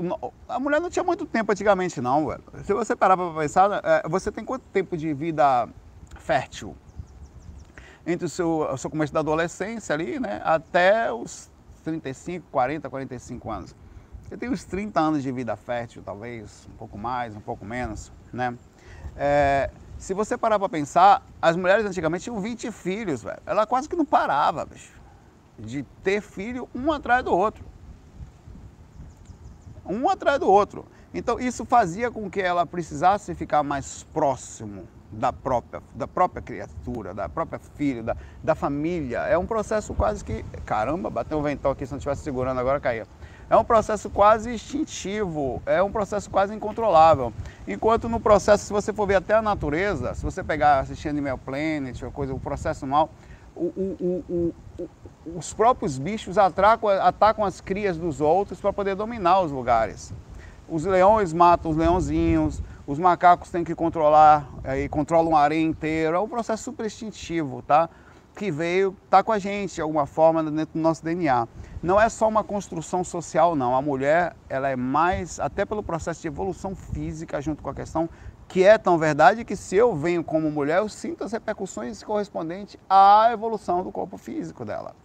a 0.47 0.59
mulher 0.59 0.79
não 0.79 0.89
tinha 0.89 1.03
muito 1.03 1.25
tempo 1.25 1.51
antigamente, 1.51 1.99
não. 1.99 2.27
Velho. 2.27 2.41
Se 2.63 2.73
você 2.73 2.95
parar 2.95 3.17
para 3.17 3.33
pensar, 3.33 3.81
é, 3.83 4.07
você 4.07 4.31
tem 4.31 4.45
quanto 4.45 4.63
tempo 4.71 4.95
de 4.95 5.13
vida 5.13 5.67
fértil? 6.17 6.73
Entre 8.05 8.25
o 8.25 8.29
seu, 8.29 8.61
o 8.61 8.77
seu 8.77 8.89
começo 8.89 9.11
da 9.11 9.19
adolescência 9.19 9.93
ali, 9.93 10.21
né, 10.21 10.39
até 10.41 11.11
os 11.11 11.51
35, 11.83 12.47
40, 12.49 12.89
45 12.89 13.51
anos. 13.51 13.75
Eu 14.29 14.37
tenho 14.37 14.51
uns 14.51 14.65
30 14.65 14.99
anos 14.99 15.23
de 15.23 15.31
vida 15.31 15.55
fértil, 15.55 16.01
talvez, 16.03 16.67
um 16.69 16.77
pouco 16.77 16.97
mais, 16.97 17.33
um 17.35 17.39
pouco 17.39 17.63
menos, 17.63 18.11
né? 18.33 18.57
É, 19.15 19.69
se 19.97 20.13
você 20.13 20.37
parar 20.37 20.59
para 20.59 20.67
pensar, 20.67 21.23
as 21.41 21.55
mulheres 21.55 21.85
antigamente 21.85 22.25
tinham 22.25 22.39
20 22.41 22.69
filhos, 22.71 23.23
velho. 23.23 23.39
Ela 23.45 23.65
quase 23.65 23.87
que 23.87 23.95
não 23.95 24.05
parava, 24.05 24.65
bicho, 24.65 24.93
de 25.57 25.83
ter 26.03 26.21
filho 26.21 26.67
um 26.75 26.91
atrás 26.91 27.23
do 27.23 27.33
outro. 27.33 27.63
Um 29.85 30.09
atrás 30.09 30.39
do 30.39 30.49
outro. 30.49 30.85
Então 31.13 31.39
isso 31.39 31.65
fazia 31.65 32.11
com 32.11 32.29
que 32.29 32.41
ela 32.41 32.65
precisasse 32.65 33.33
ficar 33.33 33.63
mais 33.63 34.03
próximo 34.13 34.85
da 35.09 35.31
própria, 35.31 35.81
da 35.95 36.05
própria 36.05 36.41
criatura, 36.41 37.13
da 37.13 37.29
própria 37.29 37.57
filha, 37.57 38.03
da, 38.03 38.17
da 38.43 38.53
família. 38.53 39.19
É 39.19 39.37
um 39.37 39.45
processo 39.45 39.93
quase 39.93 40.23
que. 40.23 40.43
Caramba, 40.65 41.09
bateu 41.09 41.39
um 41.39 41.41
ventão 41.41 41.71
aqui, 41.71 41.85
se 41.85 41.93
não 41.93 41.97
estivesse 41.97 42.23
segurando 42.23 42.59
agora 42.59 42.79
caía 42.81 43.07
é 43.49 43.55
um 43.55 43.63
processo 43.63 44.09
quase 44.09 44.53
instintivo, 44.53 45.61
é 45.65 45.81
um 45.81 45.91
processo 45.91 46.29
quase 46.29 46.53
incontrolável. 46.53 47.31
Enquanto 47.67 48.09
no 48.09 48.19
processo, 48.19 48.65
se 48.65 48.73
você 48.73 48.91
for 48.91 49.07
ver 49.07 49.15
até 49.15 49.35
a 49.35 49.41
natureza, 49.41 50.13
se 50.13 50.23
você 50.23 50.43
pegar 50.43 50.79
assistir 50.79 51.07
Animal 51.07 51.37
Planet, 51.37 52.01
ou 52.03 52.11
coisa, 52.11 52.33
o 52.33 52.39
processo 52.39 52.85
mal, 52.85 53.09
o, 53.55 53.65
o, 53.65 54.53
o, 54.77 54.89
os 55.37 55.53
próprios 55.53 55.97
bichos 55.97 56.37
atacam, 56.37 56.89
atacam 56.89 57.45
as 57.45 57.61
crias 57.61 57.97
dos 57.97 58.19
outros 58.21 58.59
para 58.59 58.73
poder 58.73 58.95
dominar 58.95 59.41
os 59.41 59.51
lugares. 59.51 60.13
Os 60.69 60.83
leões 60.83 61.31
matam 61.31 61.71
os 61.71 61.77
leãozinhos, 61.77 62.61
os 62.85 62.99
macacos 62.99 63.49
têm 63.49 63.63
que 63.63 63.73
controlar, 63.73 64.47
aí 64.63 64.89
controlam 64.89 65.35
a 65.35 65.41
areia 65.41 65.63
inteira. 65.63 66.17
É 66.17 66.19
um 66.19 66.27
processo 66.27 66.63
super 66.63 66.85
instintivo, 66.85 67.61
tá? 67.61 67.89
Que 68.35 68.51
veio, 68.51 68.95
tá 69.09 69.23
com 69.23 69.31
a 69.31 69.39
gente 69.39 69.75
de 69.75 69.81
alguma 69.81 70.05
forma 70.05 70.43
dentro 70.43 70.73
do 70.73 70.79
nosso 70.79 71.03
DNA 71.03 71.47
não 71.81 71.99
é 71.99 72.09
só 72.09 72.27
uma 72.27 72.43
construção 72.43 73.03
social, 73.03 73.55
não. 73.55 73.75
A 73.75 73.81
mulher, 73.81 74.35
ela 74.49 74.69
é 74.69 74.75
mais, 74.75 75.39
até 75.39 75.65
pelo 75.65 75.83
processo 75.83 76.21
de 76.21 76.27
evolução 76.27 76.75
física, 76.75 77.41
junto 77.41 77.61
com 77.61 77.69
a 77.69 77.73
questão 77.73 78.09
que 78.47 78.63
é 78.63 78.77
tão 78.77 78.97
verdade 78.97 79.43
que 79.43 79.55
se 79.55 79.75
eu 79.75 79.95
venho 79.95 80.23
como 80.23 80.49
mulher, 80.49 80.77
eu 80.77 80.87
sinto 80.87 81.23
as 81.23 81.33
repercussões 81.33 82.01
correspondentes 82.01 82.77
à 82.89 83.29
evolução 83.31 83.83
do 83.83 83.91
corpo 83.91 84.17
físico 84.17 84.63
dela. 84.63 84.95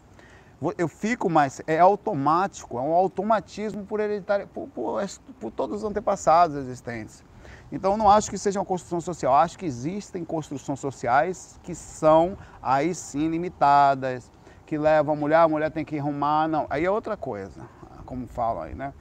Eu 0.78 0.86
fico 0.86 1.28
mais, 1.28 1.60
é 1.66 1.80
automático, 1.80 2.78
é 2.78 2.80
um 2.80 2.92
automatismo 2.92 3.84
por, 3.84 3.98
hereditário, 3.98 4.46
por, 4.46 4.68
por, 4.68 5.04
por 5.40 5.50
todos 5.50 5.78
os 5.78 5.84
antepassados 5.84 6.56
existentes. 6.56 7.24
Então, 7.72 7.96
não 7.96 8.08
acho 8.08 8.30
que 8.30 8.38
seja 8.38 8.60
uma 8.60 8.64
construção 8.64 9.00
social, 9.00 9.34
acho 9.34 9.58
que 9.58 9.66
existem 9.66 10.24
construções 10.24 10.78
sociais 10.78 11.58
que 11.64 11.74
são 11.74 12.38
aí 12.62 12.94
sim 12.94 13.28
limitadas, 13.28 14.30
que 14.72 14.78
leva 14.78 15.12
a 15.12 15.14
mulher, 15.14 15.36
a 15.36 15.48
mulher 15.48 15.70
tem 15.70 15.84
que 15.84 15.98
arrumar, 15.98 16.48
não. 16.48 16.66
Aí 16.70 16.86
é 16.86 16.90
outra 16.90 17.14
coisa, 17.14 17.60
como 18.06 18.26
falam 18.26 18.62
aí, 18.62 18.74
né? 18.74 18.94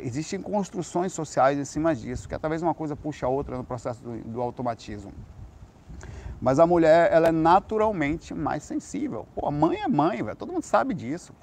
Existem 0.00 0.40
construções 0.40 1.12
sociais 1.12 1.58
em 1.58 1.66
cima 1.66 1.94
disso, 1.94 2.26
que 2.26 2.38
talvez 2.38 2.62
uma 2.62 2.72
coisa 2.72 2.96
puxa 2.96 3.26
a 3.26 3.28
outra 3.28 3.54
no 3.58 3.62
processo 3.62 4.02
do, 4.02 4.16
do 4.24 4.40
automatismo. 4.40 5.12
Mas 6.40 6.58
a 6.58 6.66
mulher, 6.66 7.12
ela 7.12 7.28
é 7.28 7.32
naturalmente 7.32 8.32
mais 8.32 8.62
sensível. 8.62 9.26
Pô, 9.34 9.46
a 9.46 9.50
mãe 9.50 9.76
é 9.82 9.86
mãe, 9.86 10.22
velho. 10.22 10.34
Todo 10.34 10.50
mundo 10.50 10.62
sabe 10.62 10.94
disso. 10.94 11.34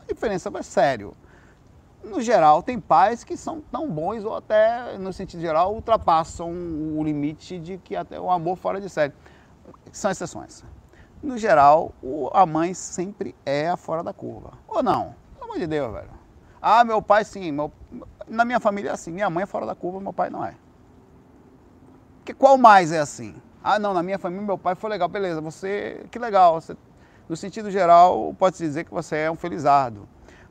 A 0.00 0.12
diferença 0.12 0.48
é 0.56 0.62
sério. 0.62 1.12
No 2.04 2.22
geral, 2.22 2.62
tem 2.62 2.78
pais 2.78 3.24
que 3.24 3.36
são 3.36 3.60
tão 3.60 3.90
bons 3.90 4.22
ou 4.24 4.36
até, 4.36 4.96
no 4.96 5.12
sentido 5.12 5.40
geral, 5.40 5.74
ultrapassam 5.74 6.52
o 6.52 7.02
limite 7.02 7.58
de 7.58 7.78
que 7.78 7.96
até 7.96 8.20
o 8.20 8.30
amor 8.30 8.56
fora 8.56 8.80
de 8.80 8.88
série. 8.88 9.12
São 9.90 10.08
exceções 10.08 10.64
no 11.24 11.38
geral, 11.38 11.92
a 12.32 12.44
mãe 12.44 12.74
sempre 12.74 13.34
é 13.46 13.68
a 13.68 13.76
fora 13.76 14.02
da 14.02 14.12
curva. 14.12 14.52
Ou 14.68 14.82
não? 14.82 15.14
Pelo 15.34 15.44
amor 15.44 15.58
de 15.58 15.66
Deus, 15.66 15.92
velho. 15.92 16.10
Ah, 16.60 16.84
meu 16.84 17.00
pai 17.00 17.24
sim. 17.24 17.50
Meu, 17.50 17.72
na 18.28 18.44
minha 18.44 18.60
família 18.60 18.90
é 18.90 18.92
assim. 18.92 19.10
Minha 19.10 19.30
mãe 19.30 19.42
é 19.42 19.46
fora 19.46 19.64
da 19.64 19.74
curva, 19.74 20.00
meu 20.00 20.12
pai 20.12 20.28
não 20.28 20.44
é. 20.44 20.54
Que, 22.24 22.34
qual 22.34 22.58
mais 22.58 22.92
é 22.92 23.00
assim? 23.00 23.34
Ah, 23.62 23.78
não, 23.78 23.94
na 23.94 24.02
minha 24.02 24.18
família 24.18 24.44
meu 24.44 24.58
pai 24.58 24.74
foi 24.74 24.90
legal. 24.90 25.08
Beleza, 25.08 25.40
você, 25.40 26.06
que 26.10 26.18
legal. 26.18 26.60
Você, 26.60 26.76
no 27.28 27.36
sentido 27.36 27.70
geral, 27.70 28.34
pode-se 28.38 28.62
dizer 28.62 28.84
que 28.84 28.92
você 28.92 29.16
é 29.16 29.30
um 29.30 29.36
felizardo. 29.36 30.06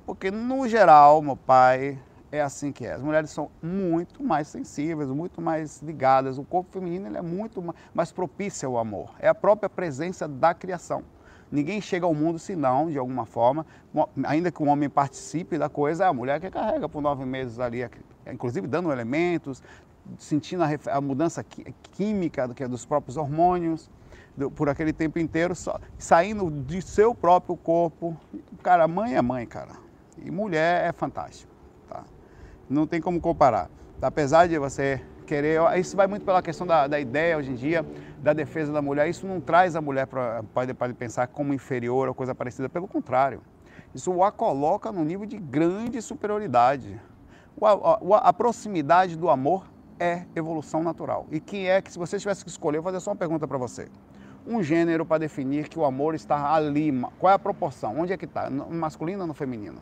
Porque 0.06 0.32
no 0.32 0.68
geral, 0.68 1.22
meu 1.22 1.38
pai 1.38 2.00
é 2.34 2.42
assim 2.42 2.72
que 2.72 2.84
é. 2.84 2.94
As 2.94 3.02
mulheres 3.02 3.30
são 3.30 3.52
muito 3.62 4.24
mais 4.24 4.48
sensíveis, 4.48 5.08
muito 5.10 5.40
mais 5.40 5.84
ligadas. 5.84 6.40
O 6.40 6.44
corpo 6.44 6.72
feminino 6.72 7.16
é 7.16 7.22
muito 7.22 7.64
mais 7.94 8.12
propício 8.12 8.70
ao 8.70 8.80
amor. 8.80 9.12
É 9.20 9.28
a 9.28 9.36
própria 9.36 9.70
presença 9.70 10.28
da 10.28 10.52
criação. 10.52 11.04
Ninguém 11.52 11.80
chega 11.80 12.08
ao 12.08 12.16
mundo 12.16 12.40
se 12.40 12.56
não, 12.56 12.90
de 12.90 12.98
alguma 12.98 13.28
forma, 13.28 13.64
ainda 14.24 14.52
que 14.52 14.64
o 14.64 14.66
homem 14.66 14.90
participe 14.90 15.60
da 15.60 15.70
coisa, 15.70 16.06
é 16.06 16.08
a 16.08 16.14
mulher 16.14 16.42
que 16.42 16.50
carrega 16.50 16.90
por 16.90 17.00
nove 17.00 17.24
meses 17.24 17.60
ali, 17.60 17.88
inclusive 18.26 18.66
dando 18.66 18.92
elementos, 18.92 19.62
sentindo 20.18 20.64
a, 20.64 21.00
mudança 21.00 21.46
química 21.92 22.50
é 22.58 22.68
dos 22.68 22.84
próprios 22.84 23.16
hormônios, 23.16 23.92
por 24.56 24.68
aquele 24.68 24.92
tempo 24.92 25.20
inteiro, 25.20 25.54
saindo 26.00 26.50
de 26.50 26.82
seu 26.82 27.14
próprio 27.14 27.56
corpo. 27.56 28.18
Cara, 28.64 28.88
mãe 28.88 29.16
é 29.16 29.22
mãe, 29.22 29.46
cara. 29.46 29.74
E 30.18 30.32
mulher 30.32 30.90
é 30.90 30.92
fantástico. 30.92 31.53
Não 32.74 32.88
tem 32.88 33.00
como 33.00 33.22
comparar. 33.22 33.70
Apesar 34.02 34.48
de 34.48 34.58
você 34.58 35.00
querer. 35.24 35.60
Isso 35.80 35.96
vai 35.96 36.08
muito 36.08 36.26
pela 36.26 36.42
questão 36.42 36.68
da, 36.68 36.88
da 36.88 37.00
ideia 37.00 37.38
hoje 37.38 37.52
em 37.52 37.56
dia, 37.56 37.86
da 38.20 38.34
defesa 38.34 38.72
da 38.72 38.82
mulher. 38.82 39.08
Isso 39.08 39.26
não 39.26 39.40
traz 39.40 39.76
a 39.76 39.82
mulher 39.82 40.08
para 40.08 40.44
pensar 40.98 41.28
como 41.28 41.54
inferior 41.54 42.08
ou 42.08 42.14
coisa 42.14 42.36
parecida. 42.36 42.68
Pelo 42.68 42.88
contrário, 42.88 43.42
isso 43.94 44.24
a 44.24 44.32
coloca 44.32 44.92
no 44.92 45.04
nível 45.04 45.26
de 45.26 45.38
grande 45.38 46.02
superioridade. 46.02 47.00
A, 47.62 48.30
a 48.30 48.34
proximidade 48.34 49.16
do 49.16 49.30
amor 49.30 49.66
é 50.00 50.26
evolução 50.36 50.84
natural. 50.84 51.28
E 51.32 51.40
quem 51.40 51.70
é 51.70 51.82
que, 51.82 51.92
se 51.92 52.00
você 52.00 52.18
tivesse 52.18 52.44
que 52.44 52.50
escolher, 52.50 52.78
eu 52.78 52.84
vou 52.84 52.92
fazer 52.92 53.04
só 53.04 53.12
uma 53.12 53.18
pergunta 53.18 53.48
para 53.48 53.58
você. 53.58 53.88
Um 54.46 54.62
gênero 54.62 55.06
para 55.06 55.20
definir 55.20 55.70
que 55.70 55.80
o 55.80 55.86
amor 55.86 56.16
está 56.16 56.54
ali. 56.54 56.92
Qual 57.20 57.32
é 57.32 57.36
a 57.36 57.40
proporção? 57.40 58.00
Onde 58.00 58.12
é 58.12 58.18
que 58.18 58.26
está? 58.26 58.50
No 58.50 58.70
masculino 58.72 59.22
ou 59.22 59.28
no 59.28 59.34
feminino? 59.34 59.78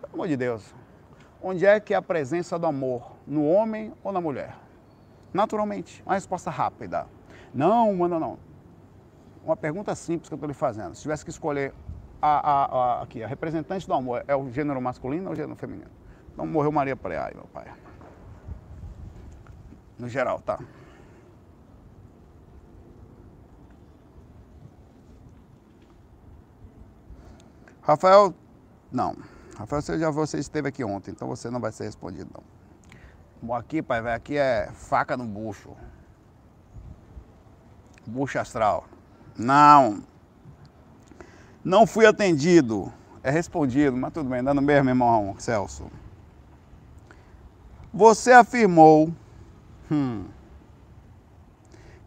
Pelo 0.00 0.14
amor 0.14 0.28
de 0.28 0.36
Deus. 0.36 0.74
Onde 1.42 1.64
é 1.66 1.78
que 1.78 1.94
é 1.94 1.96
a 1.96 2.02
presença 2.02 2.58
do 2.58 2.66
amor? 2.66 3.12
No 3.26 3.46
homem 3.46 3.92
ou 4.02 4.12
na 4.12 4.20
mulher? 4.20 4.56
Naturalmente. 5.32 6.02
Uma 6.04 6.14
resposta 6.14 6.50
rápida. 6.50 7.06
Não, 7.54 7.94
mano, 7.94 8.18
não. 8.18 8.38
Uma 9.44 9.56
pergunta 9.56 9.94
simples 9.94 10.28
que 10.28 10.34
eu 10.34 10.36
estou 10.36 10.48
lhe 10.48 10.54
fazendo. 10.54 10.94
Se 10.94 11.02
tivesse 11.02 11.24
que 11.24 11.30
escolher 11.30 11.72
a, 12.20 12.50
a, 12.50 12.64
a, 12.64 13.02
aqui, 13.02 13.22
a 13.22 13.26
representante 13.26 13.86
do 13.86 13.94
amor, 13.94 14.24
é 14.26 14.34
o 14.34 14.50
gênero 14.50 14.80
masculino 14.80 15.26
ou 15.26 15.32
o 15.32 15.36
gênero 15.36 15.54
feminino? 15.54 15.90
Então 16.32 16.46
morreu 16.46 16.72
Maria 16.72 16.96
Preai, 16.96 17.32
meu 17.34 17.44
pai 17.44 17.66
no 19.98 20.08
geral, 20.08 20.40
tá? 20.40 20.58
Rafael, 27.82 28.34
não. 28.90 29.16
Rafael, 29.58 29.82
você 29.82 29.98
já 29.98 30.10
você 30.10 30.38
esteve 30.38 30.68
aqui 30.68 30.84
ontem, 30.84 31.10
então 31.10 31.28
você 31.28 31.50
não 31.50 31.60
vai 31.60 31.72
ser 31.72 31.84
respondido, 31.84 32.30
não. 32.34 32.42
Bom, 33.40 33.54
aqui, 33.54 33.82
pai, 33.82 34.00
aqui 34.14 34.36
é 34.36 34.70
faca 34.72 35.16
no 35.16 35.24
bucho. 35.24 35.70
Bucho 38.06 38.38
astral. 38.38 38.84
Não. 39.36 40.02
Não 41.64 41.86
fui 41.86 42.06
atendido. 42.06 42.92
É 43.22 43.30
respondido, 43.30 43.96
mas 43.96 44.12
tudo 44.12 44.30
bem, 44.30 44.42
dando 44.42 44.62
mesmo, 44.62 44.88
irmão 44.88 45.34
Celso. 45.38 45.90
Você 47.92 48.30
afirmou 48.32 49.12
Hum. 49.90 50.24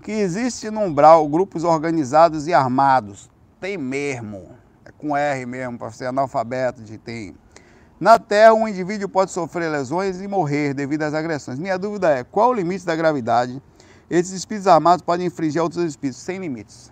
Que 0.01 0.11
existe 0.11 0.69
no 0.69 0.81
umbral 0.81 1.27
grupos 1.27 1.63
organizados 1.63 2.47
e 2.47 2.53
armados. 2.53 3.29
Tem 3.59 3.77
mesmo. 3.77 4.57
Com 4.99 5.17
R 5.17 5.45
mesmo, 5.45 5.79
para 5.79 5.89
ser 5.91 6.05
analfabeto 6.05 6.83
de 6.83 6.97
tem. 6.97 7.35
Na 7.99 8.19
Terra, 8.19 8.53
um 8.53 8.67
indivíduo 8.67 9.09
pode 9.09 9.31
sofrer 9.31 9.71
lesões 9.71 10.21
e 10.21 10.27
morrer 10.27 10.73
devido 10.73 11.03
às 11.03 11.13
agressões. 11.13 11.57
Minha 11.57 11.77
dúvida 11.77 12.09
é, 12.09 12.23
qual 12.23 12.49
o 12.49 12.53
limite 12.53 12.85
da 12.85 12.95
gravidade? 12.95 13.61
Esses 14.09 14.33
espíritos 14.33 14.67
armados 14.67 15.01
podem 15.03 15.27
infringir 15.27 15.61
outros 15.61 15.83
espíritos 15.83 16.21
sem 16.21 16.37
limites. 16.37 16.91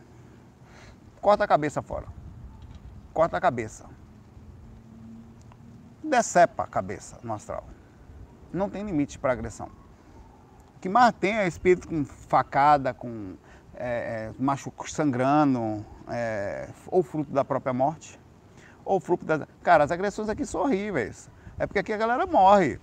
Corta 1.21 1.43
a 1.43 1.47
cabeça 1.47 1.81
fora. 1.81 2.07
Corta 3.13 3.37
a 3.37 3.41
cabeça. 3.41 3.85
Decepa 6.03 6.63
a 6.63 6.67
cabeça 6.67 7.19
no 7.21 7.33
astral. 7.33 7.65
Não 8.53 8.69
tem 8.69 8.85
limite 8.85 9.19
para 9.19 9.33
agressão. 9.33 9.69
O 10.75 10.79
que 10.79 10.87
mais 10.87 11.13
tem 11.19 11.35
é 11.35 11.47
espírito 11.47 11.87
com 11.87 12.05
facada, 12.05 12.93
com 12.93 13.35
é, 13.77 14.29
é 14.29 14.31
machuco 14.39 14.89
sangrando, 14.89 15.85
é, 16.09 16.69
ou 16.87 17.03
fruto 17.03 17.31
da 17.31 17.45
própria 17.45 17.73
morte, 17.73 18.19
ou 18.83 18.99
fruto 18.99 19.25
das. 19.25 19.43
Cara, 19.63 19.83
as 19.83 19.91
agressões 19.91 20.29
aqui 20.29 20.45
são 20.45 20.61
horríveis. 20.61 21.29
É 21.59 21.65
porque 21.65 21.79
aqui 21.79 21.93
a 21.93 21.97
galera 21.97 22.25
morre. 22.25 22.79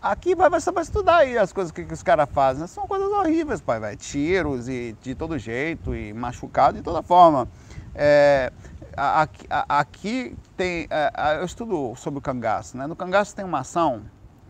Aqui 0.00 0.34
vai, 0.34 0.48
você 0.48 0.70
vai 0.70 0.82
estudar 0.82 1.16
aí 1.16 1.36
as 1.36 1.52
coisas 1.52 1.72
que, 1.72 1.84
que 1.84 1.92
os 1.92 2.02
caras 2.02 2.28
fazem. 2.30 2.66
São 2.66 2.86
coisas 2.86 3.08
horríveis, 3.08 3.60
pai, 3.60 3.80
velho. 3.80 3.96
Tiros 3.96 4.68
e 4.68 4.96
de 5.02 5.14
todo 5.14 5.38
jeito, 5.38 5.94
e 5.94 6.12
machucado 6.12 6.76
de 6.76 6.82
toda 6.82 7.02
forma. 7.02 7.48
É, 7.94 8.52
aqui, 8.96 9.46
aqui, 9.50 10.36
tem. 10.56 10.86
É, 10.90 11.38
eu 11.40 11.44
estudo 11.44 11.94
sobre 11.96 12.18
o 12.18 12.22
cangaço, 12.22 12.76
né? 12.76 12.86
No 12.86 12.94
cangaço 12.94 13.34
tem 13.34 13.44
uma 13.44 13.60
ação 13.60 14.02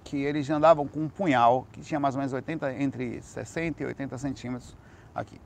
que 0.07 0.23
eles 0.23 0.49
andavam 0.49 0.87
com 0.87 1.01
um 1.01 1.09
punhal, 1.09 1.67
que 1.73 1.81
tinha 1.81 1.99
mais 1.99 2.15
ou 2.15 2.21
menos 2.21 2.33
80, 2.33 2.75
entre 2.75 3.21
60 3.21 3.83
e 3.83 3.87
80 3.87 4.17
centímetros 4.19 4.77
aqui. 5.13 5.41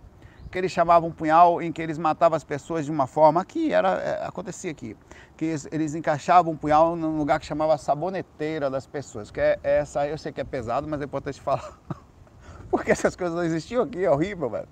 Que 0.51 0.59
eles 0.59 0.71
chamavam 0.71 1.11
punhal 1.11 1.63
em 1.63 1.73
que 1.73 1.81
eles 1.81 1.97
matavam 1.97 2.37
as 2.37 2.45
pessoas 2.45 2.85
de 2.85 2.91
uma 2.91 3.07
forma 3.07 3.43
que 3.43 3.73
era, 3.73 3.89
é, 3.93 4.27
acontecia 4.27 4.71
aqui. 4.71 4.95
Que 5.35 5.47
eles, 5.47 5.69
eles 5.73 5.95
encaixavam 5.95 6.53
um 6.53 6.57
punhal 6.57 6.95
num 6.95 7.17
lugar 7.17 7.41
que 7.41 7.47
chamava 7.47 7.79
saboneteira 7.79 8.69
das 8.69 8.87
pessoas. 8.87 9.31
Que 9.31 9.41
é 9.41 9.59
essa, 9.63 10.07
eu 10.07 10.19
sei 10.19 10.31
que 10.31 10.43
é 10.43 10.45
pesado, 10.45 10.87
mas 10.87 11.01
é 11.01 11.05
importante 11.05 11.41
falar. 11.41 11.79
Porque 12.71 12.91
essas 12.91 13.17
coisas 13.17 13.35
não 13.35 13.43
existiam 13.43 13.83
aqui, 13.85 14.05
é 14.05 14.11
horrível, 14.11 14.51
velho. 14.51 14.69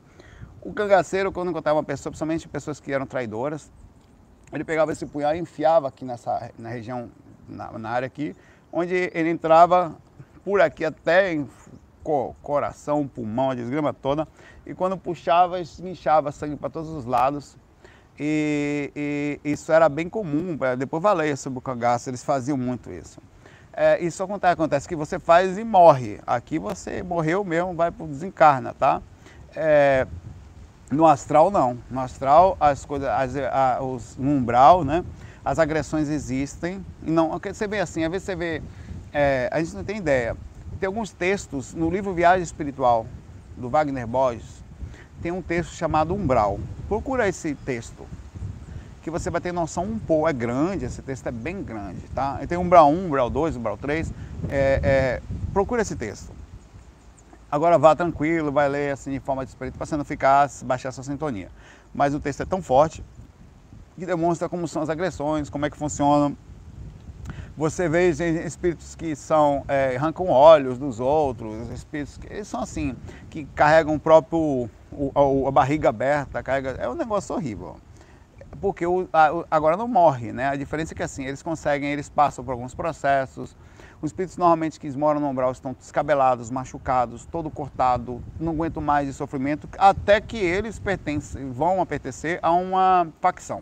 O 0.61 0.75
cangaceiro, 0.75 1.33
quando 1.33 1.51
encontrava 1.51 1.79
uma 1.79 1.85
pessoa, 1.85 2.11
principalmente 2.11 2.47
pessoas 2.47 2.79
que 2.79 2.93
eram 2.93 3.07
traidoras, 3.07 3.73
ele 4.53 4.65
pegava 4.65 4.93
esse 4.93 5.07
punhal 5.07 5.35
e 5.35 5.39
enfiava 5.39 5.89
aqui 5.89 6.05
nessa 6.05 6.51
na 6.59 6.69
região, 6.69 7.11
na, 7.49 7.79
na 7.79 7.89
área 7.89 8.07
aqui, 8.07 8.37
onde 8.73 9.11
ele 9.15 9.31
entrava 9.31 9.97
por 10.45 10.61
aqui 10.61 10.85
até 10.85 11.33
em 11.33 11.49
coração, 12.43 13.07
pulmão, 13.07 13.51
a 13.51 13.55
desgrama 13.55 13.93
toda, 13.93 14.27
e 14.65 14.75
quando 14.75 14.97
puxava, 14.97 15.61
inchava 15.61 16.33
sangue 16.33 16.57
para 16.57 16.71
todos 16.71 16.89
os 16.89 17.05
lados. 17.05 17.57
E, 18.19 18.91
e, 18.97 19.41
isso 19.45 19.71
era 19.71 19.89
bem 19.89 20.09
comum, 20.09 20.59
é, 20.63 20.75
depois 20.75 21.03
falei 21.03 21.37
sobre 21.37 21.59
o 21.59 21.63
cangaço, 21.63 22.11
eles 22.11 22.25
faziam 22.25 22.57
muito 22.57 22.91
isso. 22.91 23.21
É, 23.73 24.03
isso 24.03 24.23
acontece, 24.25 24.53
acontece 24.55 24.89
que 24.89 24.97
você 24.97 25.21
faz 25.21 25.57
e 25.57 25.63
morre. 25.63 26.19
Aqui 26.27 26.59
você 26.59 27.01
morreu 27.01 27.45
mesmo, 27.45 27.75
vai 27.75 27.93
para 27.93 28.07
desencarna, 28.07 28.75
tá? 28.75 29.01
É, 29.55 30.05
no 30.91 31.07
astral 31.07 31.49
não. 31.49 31.79
No 31.89 32.01
astral 32.01 32.57
as 32.59 32.85
coisas, 32.85 33.09
as, 33.09 33.37
a, 33.37 33.79
os, 33.81 34.17
no 34.17 34.33
umbral, 34.33 34.83
né? 34.85 35.05
As 35.45 35.59
agressões 35.59 36.09
existem. 36.09 36.85
Não, 37.03 37.39
você 37.39 37.67
vê 37.67 37.81
assim, 37.81 38.05
às 38.05 38.11
vezes 38.11 38.25
você 38.25 38.37
vê, 38.37 38.63
é, 39.13 39.49
a 39.53 39.63
gente 39.63 39.75
não 39.75 39.85
tem 39.85 39.97
ideia. 39.99 40.37
Tem 40.79 40.87
alguns 40.87 41.13
textos 41.13 41.75
no 41.75 41.91
livro 41.91 42.15
Viagem 42.15 42.43
Espiritual, 42.43 43.07
do 43.57 43.69
Wagner 43.69 44.07
Borges, 44.07 44.63
tem 45.21 45.33
um 45.33 45.43
texto 45.43 45.73
chamado 45.73 46.15
Umbral. 46.15 46.61
Procura 46.89 47.29
esse 47.29 47.55
texto, 47.55 48.07
que 49.03 49.11
você 49.11 49.31
vai 49.31 49.41
ter 49.41 49.53
noção 49.53 49.85
um 49.85 49.99
pouco. 49.99 50.29
É 50.29 50.33
grande, 50.33 50.85
esse 50.85 51.03
texto 51.03 51.27
é 51.27 51.33
bem 51.33 51.63
grande, 51.63 52.03
tá? 52.15 52.39
Tem 52.47 52.57
Umbral 52.57 52.91
1, 52.91 53.07
Umbral 53.07 53.31
2, 53.31 53.57
Umbral 53.57 53.77
3. 53.77 54.13
É, 54.49 54.81
é, 54.83 55.23
procura 55.53 55.83
esse 55.83 55.97
texto. 55.97 56.33
Agora 57.51 57.79
vá 57.79 57.97
tranquilo, 57.97 58.53
vai 58.53 58.69
ler 58.69 58.93
assim 58.93 59.11
de 59.11 59.21
forma 59.21 59.45
de 59.45 59.51
espírito, 59.51 59.77
para 59.77 59.87
você 59.87 59.97
não 59.97 60.05
ficar, 60.05 60.49
baixar 60.65 60.93
sua 60.93 61.03
sintonia. 61.03 61.49
Mas 61.95 62.15
o 62.15 62.21
texto 62.21 62.43
é 62.43 62.47
tão 62.47 62.61
forte 62.61 63.03
que 63.99 64.07
demonstra 64.07 64.49
como 64.49 64.67
são 64.69 64.81
as 64.81 64.89
agressões, 64.89 65.51
como 65.51 65.67
é 65.67 65.71
que 65.71 65.77
funcionam. 65.77 66.37
Você 67.57 67.89
vê 67.89 68.09
espíritos 68.09 68.95
que 68.95 69.17
são 69.17 69.65
é, 69.67 69.97
arrancam 69.97 70.29
olhos 70.29 70.79
dos 70.79 71.01
outros, 71.01 71.69
espíritos 71.71 72.17
que 72.17 72.33
eles 72.33 72.47
são 72.47 72.61
assim, 72.61 72.95
que 73.29 73.45
carregam 73.47 73.97
o 73.97 73.99
próprio 73.99 74.71
o, 74.93 75.49
a, 75.49 75.51
barriga 75.51 75.89
aberta, 75.89 76.41
carrega, 76.41 76.71
é 76.79 76.89
um 76.89 76.95
negócio 76.95 77.35
horrível. 77.35 77.77
Porque 78.61 78.87
o, 78.87 79.09
a, 79.13 79.45
agora 79.51 79.77
não 79.77 79.89
morre, 79.89 80.33
né? 80.33 80.49
A 80.49 80.57
diferença 80.57 80.95
é 80.95 80.97
que 80.97 81.03
assim, 81.03 81.25
eles 81.25 81.43
conseguem, 81.43 81.91
eles 81.91 82.09
passam 82.09 82.45
por 82.45 82.53
alguns 82.53 82.75
processos. 82.75 83.57
Os 84.01 84.11
espíritos 84.11 84.37
normalmente 84.37 84.79
que 84.79 84.89
moram 84.97 85.21
no 85.21 85.29
umbral 85.29 85.51
estão 85.51 85.73
descabelados, 85.73 86.51
machucados, 86.53 87.27
todo 87.27 87.51
cortado, 87.51 88.23
não 88.39 88.53
aguentam 88.53 88.81
mais 88.81 89.09
de 89.09 89.13
sofrimento, 89.13 89.69
até 89.77 90.21
que 90.21 90.37
eles 90.37 90.79
pertencem, 90.79 91.51
vão 91.51 91.85
pertencer 91.85 92.39
a 92.41 92.53
uma 92.53 93.09
facção. 93.21 93.61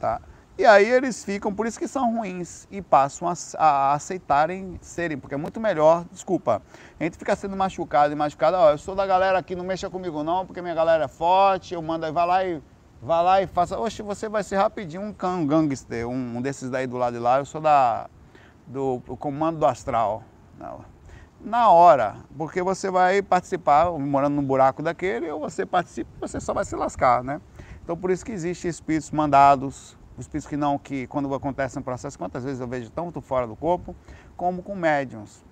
Tá? 0.00 0.20
E 0.58 0.66
aí 0.66 0.90
eles 0.90 1.24
ficam, 1.24 1.54
por 1.54 1.66
isso 1.66 1.78
que 1.78 1.86
são 1.86 2.16
ruins, 2.16 2.66
e 2.70 2.82
passam 2.82 3.28
a, 3.28 3.34
a, 3.56 3.94
aceitarem 3.94 4.78
serem, 4.82 5.16
porque 5.16 5.34
é 5.34 5.38
muito 5.38 5.58
melhor, 5.60 6.04
desculpa, 6.10 6.60
a 6.98 7.04
gente 7.04 7.16
fica 7.16 7.34
sendo 7.34 7.56
machucado 7.56 8.12
e 8.12 8.16
machucado, 8.16 8.58
ó, 8.58 8.70
eu 8.70 8.76
sou 8.76 8.94
da 8.94 9.06
galera 9.06 9.38
aqui, 9.38 9.56
não 9.56 9.64
mexa 9.64 9.88
comigo 9.88 10.22
não, 10.22 10.44
porque 10.44 10.60
minha 10.60 10.74
galera 10.74 11.04
é 11.04 11.08
forte, 11.08 11.72
eu 11.72 11.80
mando, 11.80 12.12
vai 12.12 12.26
lá 12.26 12.44
e 12.44 12.62
vai 13.00 13.24
lá 13.24 13.42
e 13.42 13.46
faça, 13.46 13.78
oxe, 13.78 14.02
você 14.02 14.28
vai 14.28 14.42
ser 14.42 14.56
rapidinho 14.56 15.02
um, 15.02 15.26
um 15.26 15.46
gangster, 15.46 16.06
um, 16.06 16.36
um, 16.36 16.42
desses 16.42 16.68
daí 16.68 16.86
do 16.86 16.98
lado 16.98 17.14
de 17.14 17.20
lá, 17.20 17.38
eu 17.38 17.46
sou 17.46 17.60
da, 17.60 18.10
do 18.66 19.00
comando 19.18 19.58
do 19.58 19.66
astral. 19.66 20.22
Não. 20.58 20.84
Na 21.40 21.70
hora, 21.70 22.16
porque 22.36 22.62
você 22.62 22.90
vai 22.90 23.22
participar, 23.22 23.90
morando 23.92 24.34
num 24.34 24.44
buraco 24.44 24.82
daquele, 24.82 25.30
ou 25.30 25.40
você 25.40 25.64
participa, 25.64 26.10
você 26.20 26.38
só 26.38 26.52
vai 26.52 26.66
se 26.66 26.76
lascar, 26.76 27.24
né? 27.24 27.40
Então 27.90 27.98
por 27.98 28.12
isso 28.12 28.24
que 28.24 28.30
existem 28.30 28.70
espíritos 28.70 29.10
mandados, 29.10 29.98
os 30.16 30.20
espíritos 30.20 30.48
que 30.48 30.56
não, 30.56 30.78
que 30.78 31.08
quando 31.08 31.34
acontece 31.34 31.76
um 31.76 31.82
processo, 31.82 32.16
quantas 32.16 32.44
vezes 32.44 32.60
eu 32.60 32.68
vejo 32.68 32.88
tanto 32.88 33.20
fora 33.20 33.48
do 33.48 33.56
corpo, 33.56 33.96
como 34.36 34.62
com 34.62 34.76
médiums. 34.76 35.44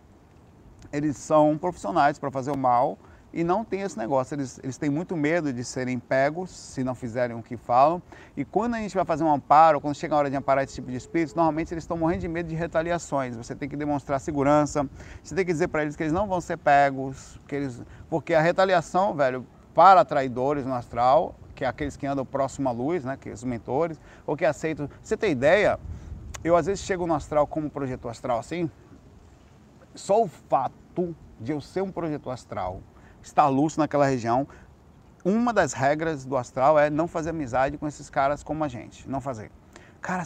Eles 0.92 1.16
são 1.16 1.58
profissionais 1.58 2.16
para 2.16 2.30
fazer 2.30 2.52
o 2.52 2.56
mal, 2.56 2.96
e 3.32 3.42
não 3.42 3.64
tem 3.64 3.80
esse 3.80 3.98
negócio. 3.98 4.36
Eles, 4.36 4.60
eles 4.62 4.78
têm 4.78 4.88
muito 4.88 5.16
medo 5.16 5.52
de 5.52 5.64
serem 5.64 5.98
pegos 5.98 6.50
se 6.50 6.84
não 6.84 6.94
fizerem 6.94 7.36
o 7.36 7.42
que 7.42 7.56
falam. 7.56 8.00
E 8.36 8.44
quando 8.44 8.76
a 8.76 8.78
gente 8.78 8.94
vai 8.94 9.04
fazer 9.04 9.24
um 9.24 9.32
amparo, 9.32 9.80
quando 9.80 9.96
chega 9.96 10.14
a 10.14 10.18
hora 10.18 10.30
de 10.30 10.36
amparar 10.36 10.62
esse 10.62 10.74
tipo 10.76 10.92
de 10.92 10.96
espíritos, 10.96 11.34
normalmente 11.34 11.74
eles 11.74 11.82
estão 11.82 11.96
morrendo 11.96 12.20
de 12.20 12.28
medo 12.28 12.48
de 12.48 12.54
retaliações. 12.54 13.34
Você 13.36 13.52
tem 13.52 13.68
que 13.68 13.76
demonstrar 13.76 14.20
segurança, 14.20 14.88
você 15.24 15.34
tem 15.34 15.44
que 15.44 15.52
dizer 15.52 15.66
para 15.66 15.82
eles 15.82 15.96
que 15.96 16.04
eles 16.04 16.12
não 16.12 16.28
vão 16.28 16.40
ser 16.40 16.56
pegos, 16.56 17.40
que 17.48 17.56
eles, 17.56 17.82
porque 18.08 18.32
a 18.32 18.40
retaliação, 18.40 19.12
velho, 19.12 19.44
para 19.74 20.04
traidores 20.04 20.64
no 20.64 20.74
astral, 20.74 21.34
que 21.58 21.64
é 21.64 21.68
aqueles 21.68 21.96
que 21.96 22.06
andam 22.06 22.24
próximo 22.24 22.68
à 22.68 22.72
luz, 22.72 23.04
né, 23.04 23.16
que 23.16 23.30
são 23.30 23.34
os 23.34 23.42
mentores, 23.42 24.00
ou 24.24 24.36
que 24.36 24.44
aceitam. 24.44 24.88
Você 25.02 25.16
tem 25.16 25.32
ideia? 25.32 25.76
Eu 26.44 26.54
às 26.54 26.66
vezes 26.66 26.84
chego 26.84 27.04
no 27.04 27.12
astral 27.12 27.48
como 27.48 27.68
projetor 27.68 28.12
astral 28.12 28.38
assim, 28.38 28.70
só 29.92 30.22
o 30.22 30.28
fato 30.28 31.16
de 31.40 31.50
eu 31.50 31.60
ser 31.60 31.82
um 31.82 31.90
projetor 31.90 32.32
astral 32.32 32.80
estar 33.20 33.48
lúcido 33.48 33.80
naquela 33.80 34.06
região. 34.06 34.46
Uma 35.24 35.52
das 35.52 35.72
regras 35.72 36.24
do 36.24 36.36
astral 36.36 36.78
é 36.78 36.88
não 36.88 37.08
fazer 37.08 37.30
amizade 37.30 37.76
com 37.76 37.88
esses 37.88 38.08
caras 38.08 38.44
como 38.44 38.62
a 38.62 38.68
gente, 38.68 39.08
não 39.10 39.20
fazer. 39.20 39.50
Cara, 40.00 40.22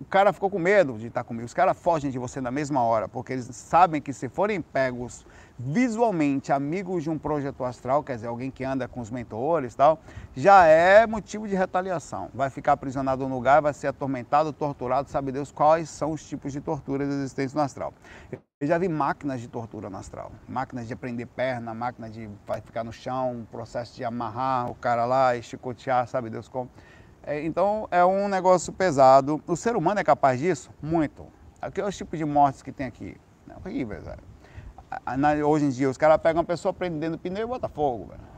o 0.00 0.04
cara 0.06 0.32
ficou 0.32 0.48
com 0.48 0.58
medo 0.58 0.96
de 0.96 1.08
estar 1.08 1.22
comigo. 1.22 1.44
Os 1.44 1.52
caras 1.52 1.78
fogem 1.78 2.10
de 2.10 2.18
você 2.18 2.40
na 2.40 2.50
mesma 2.50 2.82
hora, 2.82 3.06
porque 3.08 3.34
eles 3.34 3.44
sabem 3.54 4.00
que 4.00 4.14
se 4.14 4.30
forem 4.30 4.62
pegos 4.62 5.26
visualmente 5.58 6.52
amigos 6.52 7.02
de 7.04 7.10
um 7.10 7.18
projeto 7.18 7.64
astral, 7.64 8.02
quer 8.02 8.16
dizer, 8.16 8.26
alguém 8.26 8.50
que 8.50 8.64
anda 8.64 8.88
com 8.88 9.00
os 9.00 9.10
mentores 9.10 9.74
e 9.74 9.76
tal, 9.76 9.98
já 10.34 10.66
é 10.66 11.06
motivo 11.06 11.46
de 11.46 11.54
retaliação. 11.54 12.28
Vai 12.34 12.50
ficar 12.50 12.72
aprisionado 12.72 13.28
no 13.28 13.34
lugar, 13.34 13.62
vai 13.62 13.72
ser 13.72 13.86
atormentado, 13.86 14.52
torturado, 14.52 15.08
sabe 15.08 15.30
Deus 15.30 15.52
quais 15.52 15.88
são 15.88 16.12
os 16.12 16.26
tipos 16.28 16.52
de 16.52 16.60
torturas 16.60 17.08
existentes 17.08 17.54
no 17.54 17.60
astral. 17.60 17.94
Eu 18.60 18.66
já 18.66 18.78
vi 18.78 18.88
máquinas 18.88 19.40
de 19.40 19.48
tortura 19.48 19.90
no 19.90 19.96
astral, 19.96 20.32
máquinas 20.48 20.88
de 20.88 20.96
prender 20.96 21.26
perna, 21.26 21.74
máquinas 21.74 22.12
de 22.12 22.28
ficar 22.64 22.82
no 22.82 22.92
chão, 22.92 23.46
processo 23.50 23.94
de 23.94 24.04
amarrar 24.04 24.70
o 24.70 24.74
cara 24.74 25.04
lá 25.04 25.36
e 25.36 25.42
chicotear, 25.42 26.06
sabe 26.06 26.30
Deus 26.30 26.48
como. 26.48 26.70
É, 27.22 27.42
então 27.44 27.88
é 27.90 28.04
um 28.04 28.28
negócio 28.28 28.72
pesado. 28.72 29.42
O 29.46 29.56
ser 29.56 29.76
humano 29.76 30.00
é 30.00 30.04
capaz 30.04 30.38
disso? 30.38 30.70
Muito. 30.82 31.26
Aqui 31.60 31.80
é 31.80 31.86
os 31.86 31.96
tipos 31.96 32.18
de 32.18 32.24
mortes 32.24 32.62
que 32.62 32.72
tem 32.72 32.86
aqui. 32.86 33.16
É 33.48 33.56
horrível, 33.56 34.00
velho. 34.02 34.33
Hoje 35.46 35.66
em 35.66 35.70
dia 35.70 35.88
os 35.88 35.96
caras 35.96 36.18
pegam 36.18 36.40
uma 36.40 36.46
pessoa 36.46 36.72
prendendo 36.72 37.18
pneu 37.18 37.42
e 37.42 37.46
botam 37.46 37.70
fogo, 37.70 38.06
velho. 38.06 38.34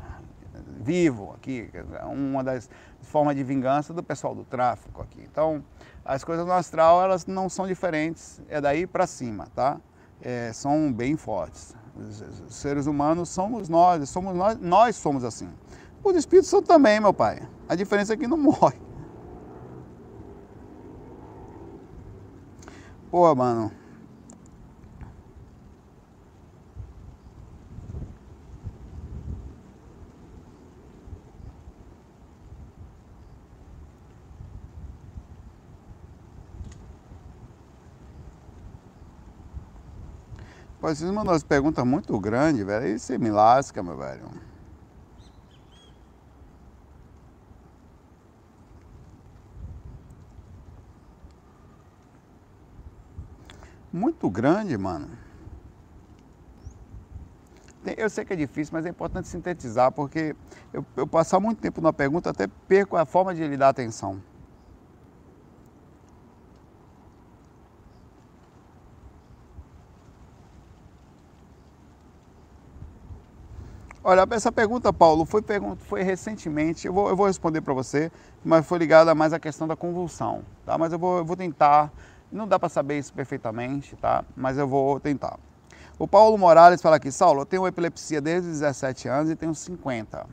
Vivo 0.81 1.33
aqui, 1.35 1.69
é 1.75 2.05
uma 2.05 2.45
das 2.45 2.71
formas 3.03 3.35
de 3.35 3.43
vingança 3.43 3.93
do 3.93 4.03
pessoal 4.03 4.35
do 4.35 4.45
tráfico 4.45 5.03
aqui. 5.03 5.21
Então, 5.21 5.65
as 6.05 6.23
coisas 6.23 6.47
no 6.47 6.53
astral, 6.53 7.03
elas 7.03 7.27
não 7.27 7.49
são 7.49 7.67
diferentes, 7.67 8.41
é 8.49 8.61
daí 8.61 8.87
para 8.87 9.07
cima, 9.07 9.49
tá? 9.55 9.81
É, 10.23 10.53
são 10.53 10.93
bem 10.93 11.17
fortes. 11.17 11.75
Os 11.97 12.55
seres 12.55 12.87
humanos 12.87 13.29
somos 13.31 13.69
nós, 13.69 14.09
somos 14.09 14.35
nós, 14.35 14.59
nós 14.59 14.97
somos 14.97 15.25
assim. 15.25 15.49
Os 16.05 16.15
espíritos 16.15 16.49
são 16.49 16.63
também, 16.63 17.01
meu 17.01 17.13
pai. 17.13 17.43
A 17.69 17.75
diferença 17.75 18.13
é 18.15 18.17
que 18.17 18.27
não 18.27 18.37
morre. 18.39 18.79
Pô, 23.11 23.35
mano. 23.35 23.73
Pô, 40.87 40.95
vocês 40.95 41.11
mandam 41.11 41.33
umas 41.33 41.43
perguntas 41.43 41.85
muito 41.85 42.17
grandes, 42.21 42.65
velho. 42.65 42.87
Aí 42.87 42.97
você 42.97 43.19
me 43.19 43.29
lasca, 43.29 43.83
meu 43.83 43.99
velho. 43.99 44.31
muito 53.93 54.31
grande, 54.31 54.79
mano. 54.79 55.19
Eu 57.97 58.09
sei 58.09 58.25
que 58.25 58.35
é 58.35 58.37
difícil, 58.37 58.73
mas 58.73 58.87
é 58.87 58.89
importante 58.89 59.27
sintetizar, 59.27 59.91
porque 59.91 60.37
eu, 60.73 60.87
eu 60.97 61.07
passar 61.09 61.41
muito 61.41 61.61
tempo 61.61 61.81
na 61.81 61.93
pergunta 61.93 62.31
até 62.31 62.47
perco 62.47 62.97
a 62.97 63.05
forma 63.05 63.35
de 63.35 63.45
lhe 63.45 63.57
dar 63.57 63.71
atenção. 63.71 64.23
Olha, 74.09 74.25
essa 74.31 74.53
pergunta, 74.53 74.93
Paulo, 74.93 75.25
foi, 75.25 75.43
foi 75.81 76.03
recentemente, 76.05 76.87
eu 76.87 76.93
vou, 76.93 77.09
eu 77.09 77.17
vou 77.17 77.27
responder 77.27 77.61
para 77.61 77.75
você, 77.75 78.13
mas 78.45 78.65
foi 78.65 78.79
ligada 78.79 79.13
mais 79.17 79.33
à 79.33 79.41
questão 79.41 79.67
da 79.67 79.75
convulsão, 79.75 80.45
tá? 80.65 80.79
Mas 80.79 80.93
eu 80.93 80.99
vou, 80.99 81.19
eu 81.19 81.25
vou 81.25 81.37
tentar 81.37 81.93
não 82.31 82.47
dá 82.47 82.57
para 82.57 82.69
saber 82.69 82.99
isso 82.99 83.13
perfeitamente, 83.13 83.97
tá? 83.97 84.25
Mas 84.37 84.59
eu 84.59 84.69
vou 84.69 85.01
tentar. 85.01 85.39
O 85.99 86.07
Paulo 86.07 86.37
Morales 86.37 86.83
fala 86.83 86.97
aqui, 86.97 87.11
Saulo, 87.11 87.41
eu 87.41 87.47
tenho 87.47 87.67
epilepsia 87.67 88.21
desde 88.21 88.49
os 88.49 88.61
17 88.61 89.09
anos 89.09 89.31
e 89.31 89.35
tenho 89.35 89.55
50. 89.55 90.27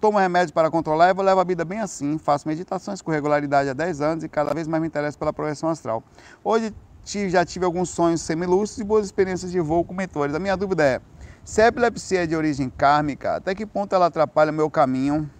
Tomo 0.00 0.18
remédio 0.18 0.52
para 0.52 0.70
controlar 0.70 1.10
e 1.10 1.14
vou 1.14 1.24
levar 1.24 1.42
a 1.42 1.44
vida 1.44 1.64
bem 1.64 1.80
assim. 1.80 2.18
Faço 2.18 2.48
meditações 2.48 3.00
com 3.00 3.10
regularidade 3.10 3.70
há 3.70 3.72
10 3.72 4.00
anos 4.00 4.24
e 4.24 4.28
cada 4.28 4.52
vez 4.52 4.66
mais 4.66 4.80
me 4.80 4.88
interesso 4.88 5.16
pela 5.16 5.32
projeção 5.32 5.68
astral. 5.68 6.02
Hoje 6.42 6.74
já 7.04 7.44
tive 7.44 7.64
alguns 7.64 7.90
sonhos 7.90 8.20
semilúcidos 8.20 8.78
e 8.78 8.84
boas 8.84 9.06
experiências 9.06 9.52
de 9.52 9.60
voo 9.60 9.84
com 9.84 9.94
mentores. 9.94 10.34
A 10.34 10.38
minha 10.38 10.56
dúvida 10.56 10.84
é, 10.84 11.00
se 11.44 11.60
a 11.60 11.66
epilepsia 11.66 12.24
é 12.24 12.26
de 12.26 12.36
origem 12.36 12.70
kármica, 12.70 13.36
até 13.36 13.54
que 13.54 13.66
ponto 13.66 13.94
ela 13.94 14.06
atrapalha 14.06 14.50
o 14.50 14.54
meu 14.54 14.70
caminho 14.70 15.30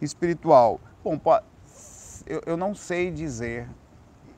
espiritual? 0.00 0.80
Bom, 1.02 1.18
eu, 2.44 2.56
não 2.56 2.74
sei 2.74 3.10
dizer 3.10 3.68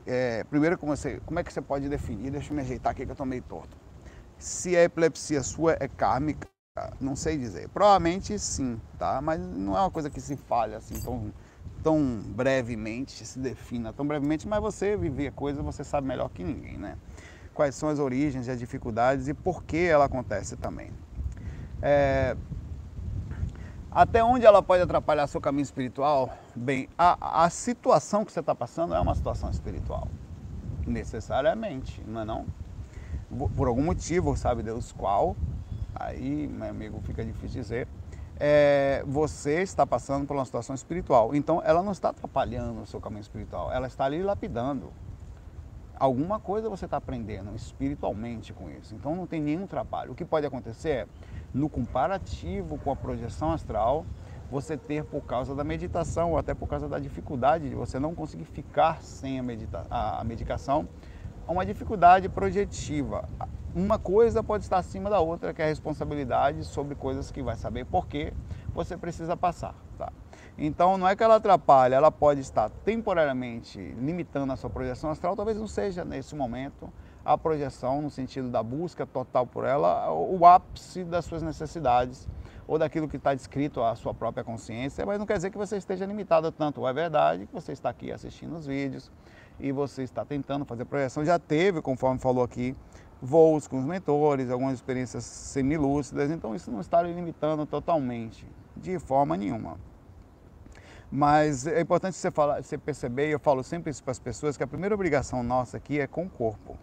é, 0.07 0.45
primeiro, 0.45 0.79
como, 0.79 0.97
você, 0.97 1.21
como 1.25 1.39
é 1.39 1.45
que 1.45 1.53
você 1.53 1.61
pode 1.61 1.89
definir? 1.89 2.31
Deixa 2.31 2.51
eu 2.51 2.57
me 2.57 2.63
ajeitar 2.63 2.93
aqui 2.93 3.05
que 3.05 3.11
eu 3.11 3.15
estou 3.15 3.27
meio 3.27 3.43
torto. 3.43 3.77
Se 4.39 4.77
a 4.77 4.83
epilepsia 4.83 5.43
sua 5.43 5.77
é 5.79 5.87
kármica, 5.87 6.49
não 7.01 7.15
sei 7.15 7.37
dizer. 7.37 7.69
Provavelmente 7.69 8.39
sim, 8.39 8.81
tá? 8.99 9.21
Mas 9.21 9.41
não 9.41 9.77
é 9.77 9.81
uma 9.81 9.91
coisa 9.91 10.11
que 10.11 10.21
se 10.21 10.37
falha 10.37 10.79
assim 10.79 10.99
tão, 11.01 11.33
tão 11.83 12.23
brevemente, 12.27 13.25
se 13.25 13.39
defina 13.39 13.93
tão 13.93 14.07
brevemente, 14.07 14.49
mas 14.49 14.61
você 14.61 14.97
viver 14.97 15.33
coisa, 15.33 15.63
você 15.63 15.85
sabe 15.85 16.07
melhor 16.07 16.29
que 16.31 16.43
ninguém, 16.43 16.77
né? 16.79 16.97
Quais 17.61 17.75
são 17.75 17.91
as 17.91 17.99
origens 17.99 18.47
e 18.47 18.51
as 18.51 18.59
dificuldades 18.59 19.29
e 19.29 19.35
por 19.35 19.63
que 19.63 19.77
ela 19.77 20.07
acontece 20.07 20.57
também. 20.57 20.91
É, 21.83 22.35
até 23.91 24.25
onde 24.25 24.47
ela 24.47 24.63
pode 24.63 24.83
atrapalhar 24.83 25.27
seu 25.27 25.43
caminho 25.43 25.65
espiritual? 25.65 26.31
Bem, 26.57 26.89
a, 26.97 27.45
a 27.45 27.51
situação 27.51 28.25
que 28.25 28.33
você 28.33 28.41
está 28.41 28.55
passando 28.55 28.95
é 28.95 28.99
uma 28.99 29.15
situação 29.15 29.51
espiritual. 29.51 30.09
Necessariamente, 30.87 32.03
não 32.09 32.23
é 32.23 32.25
não? 32.25 32.47
Por 33.55 33.69
algum 33.69 33.83
motivo, 33.83 34.35
sabe 34.39 34.63
Deus 34.63 34.91
qual, 34.93 35.37
aí, 35.95 36.49
meu 36.49 36.71
amigo, 36.71 36.99
fica 37.03 37.23
difícil 37.23 37.61
dizer, 37.61 37.89
é, 38.39 39.05
você 39.07 39.61
está 39.61 39.87
passando 39.87 40.27
por 40.27 40.35
uma 40.35 40.47
situação 40.47 40.75
espiritual. 40.75 41.35
Então, 41.35 41.61
ela 41.63 41.83
não 41.83 41.93
está 41.93 42.09
atrapalhando 42.09 42.81
o 42.81 42.87
seu 42.87 43.03
caminho 43.03 43.21
espiritual, 43.21 43.71
ela 43.71 43.87
está 43.87 44.07
ali 44.07 44.23
lapidando. 44.23 44.91
Alguma 46.01 46.41
coisa 46.41 46.71
você 46.71 46.87
está 46.87 46.97
aprendendo 46.97 47.55
espiritualmente 47.55 48.55
com 48.55 48.71
isso. 48.71 48.95
Então, 48.95 49.15
não 49.15 49.27
tem 49.27 49.39
nenhum 49.39 49.67
trabalho. 49.67 50.13
O 50.13 50.15
que 50.15 50.25
pode 50.25 50.47
acontecer 50.47 50.89
é 50.89 51.07
no 51.53 51.69
comparativo 51.69 52.79
com 52.79 52.91
a 52.91 52.97
projeção 52.97 53.53
astral, 53.53 54.07
você 54.51 54.79
ter 54.79 55.05
por 55.05 55.21
causa 55.21 55.55
da 55.55 55.63
meditação 55.63 56.31
ou 56.31 56.39
até 56.39 56.55
por 56.55 56.67
causa 56.67 56.89
da 56.89 56.99
dificuldade 56.99 57.69
de 57.69 57.75
você 57.75 57.99
não 57.99 58.15
conseguir 58.15 58.47
ficar 58.47 59.03
sem 59.03 59.39
a, 59.39 59.43
medita 59.43 59.87
a, 59.91 60.25
medicação, 60.25 60.89
uma 61.47 61.67
dificuldade 61.67 62.31
projetiva. 62.31 63.29
Uma 63.75 63.99
coisa 63.99 64.43
pode 64.43 64.65
estar 64.65 64.79
acima 64.79 65.11
da 65.11 65.21
outra, 65.21 65.53
que 65.53 65.61
é 65.61 65.67
a 65.67 65.69
responsabilidade 65.69 66.65
sobre 66.65 66.95
coisas 66.95 67.31
que 67.31 67.43
vai 67.43 67.57
saber 67.57 67.85
por 67.85 68.07
que 68.07 68.33
você 68.73 68.97
precisa 68.97 69.37
passar. 69.37 69.75
Então 70.63 70.99
não 70.99 71.09
é 71.09 71.17
que 71.17 71.23
ela 71.23 71.37
atrapalha, 71.37 71.95
ela 71.95 72.11
pode 72.13 72.41
estar 72.41 72.69
temporariamente 72.69 73.79
limitando 73.99 74.53
a 74.53 74.57
sua 74.57 74.69
projeção 74.69 75.11
astral, 75.11 75.35
talvez 75.35 75.57
não 75.57 75.67
seja 75.67 76.05
nesse 76.05 76.37
momento, 76.37 76.93
a 77.25 77.39
projeção, 77.39 78.03
no 78.03 78.11
sentido 78.11 78.51
da 78.51 78.63
busca 78.63 79.07
total 79.07 79.47
por 79.47 79.65
ela, 79.65 80.13
o 80.13 80.45
ápice 80.45 81.03
das 81.03 81.25
suas 81.25 81.43
necessidades 81.43 82.29
ou 82.69 82.79
daquilo 82.79 83.09
que 83.09 83.17
está 83.17 83.35
descrito 83.35 83.83
à 83.83 83.95
sua 83.95 84.13
própria 84.13 84.45
consciência, 84.45 85.07
mas 85.07 85.19
não 85.19 85.25
quer 85.25 85.37
dizer 85.37 85.51
que 85.51 85.57
você 85.57 85.79
esteja 85.79 86.05
limitado 86.05 86.53
tanto. 86.53 86.87
É 86.87 86.93
verdade 86.93 87.47
que 87.47 87.55
você 87.55 87.73
está 87.73 87.89
aqui 87.89 88.13
assistindo 88.13 88.55
os 88.55 88.67
vídeos 88.67 89.11
e 89.59 89.73
você 89.73 90.03
está 90.03 90.27
tentando 90.27 90.67
fazer 90.67 90.85
projeção. 90.85 91.25
Já 91.25 91.39
teve, 91.39 91.81
conforme 91.81 92.21
falou 92.21 92.45
aqui, 92.45 92.77
voos 93.21 93.67
com 93.67 93.79
os 93.79 93.87
mentores, 93.87 94.51
algumas 94.51 94.75
experiências 94.75 95.25
semilúcidas, 95.25 96.31
então 96.31 96.55
isso 96.55 96.71
não 96.71 96.81
está 96.81 97.01
limitando 97.03 97.65
totalmente, 97.65 98.47
de 98.77 98.99
forma 98.99 99.39
nenhuma. 99.39 99.79
Mas 101.11 101.67
é 101.67 101.81
importante 101.81 102.17
você, 102.17 102.31
falar, 102.31 102.63
você 102.63 102.79
perceber, 102.79 103.29
e 103.29 103.33
eu 103.33 103.41
falo 103.41 103.65
sempre 103.65 103.91
isso 103.91 104.03
para 104.03 104.13
as 104.13 104.19
pessoas, 104.21 104.57
que 104.57 104.63
a 104.63 104.67
primeira 104.67 104.95
obrigação 104.95 105.43
nossa 105.43 105.77
aqui 105.77 105.99
é 105.99 106.07
com 106.07 106.27
o 106.27 106.31
corpo. 106.31 106.79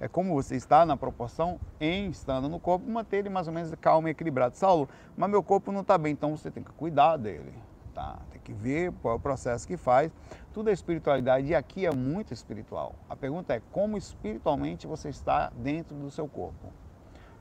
É 0.00 0.08
como 0.08 0.34
você 0.34 0.56
está 0.56 0.84
na 0.84 0.96
proporção 0.96 1.60
em 1.80 2.08
estando 2.08 2.48
no 2.48 2.58
corpo, 2.58 2.90
manter 2.90 3.18
ele 3.18 3.28
mais 3.28 3.46
ou 3.46 3.54
menos 3.54 3.72
calmo 3.80 4.08
e 4.08 4.10
equilibrado. 4.10 4.56
Saulo, 4.56 4.88
mas 5.16 5.30
meu 5.30 5.42
corpo 5.42 5.70
não 5.70 5.82
está 5.82 5.96
bem, 5.96 6.12
então 6.12 6.36
você 6.36 6.50
tem 6.50 6.64
que 6.64 6.72
cuidar 6.72 7.16
dele. 7.16 7.54
Tá? 7.94 8.18
Tem 8.32 8.40
que 8.40 8.52
ver 8.52 8.92
qual 9.00 9.14
é 9.14 9.16
o 9.16 9.20
processo 9.20 9.68
que 9.68 9.76
faz. 9.76 10.10
Tudo 10.52 10.68
é 10.68 10.72
espiritualidade 10.72 11.46
e 11.46 11.54
aqui 11.54 11.86
é 11.86 11.94
muito 11.94 12.34
espiritual. 12.34 12.96
A 13.08 13.14
pergunta 13.14 13.54
é 13.54 13.62
como 13.70 13.96
espiritualmente 13.96 14.84
você 14.84 15.10
está 15.10 15.52
dentro 15.56 15.94
do 15.94 16.10
seu 16.10 16.26
corpo. 16.26 16.72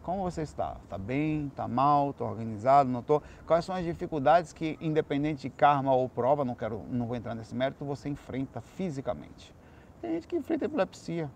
Como 0.04 0.22
você 0.22 0.42
está? 0.42 0.76
Está 0.84 0.98
bem? 0.98 1.48
Está 1.48 1.66
mal? 1.66 2.10
Está 2.12 2.26
organizado? 2.26 2.90
Não 2.90 3.00
estou? 3.00 3.24
Quais 3.48 3.64
são 3.64 3.74
as 3.74 3.86
dificuldades 3.86 4.52
que, 4.52 4.78
independente 4.82 5.44
de 5.44 5.50
karma 5.50 5.96
ou 5.96 6.10
prova, 6.10 6.44
não, 6.44 6.54
quero, 6.54 6.82
não 6.90 7.08
vou 7.08 7.16
entrar 7.16 7.34
nesse 7.34 7.56
mérito, 7.56 7.86
você 7.86 8.10
enfrenta 8.10 8.60
fisicamente? 8.60 9.56
Tem 10.02 10.16
gente 10.16 10.28
que 10.28 10.36
enfrenta 10.36 10.66
epilepsia. 10.66 11.32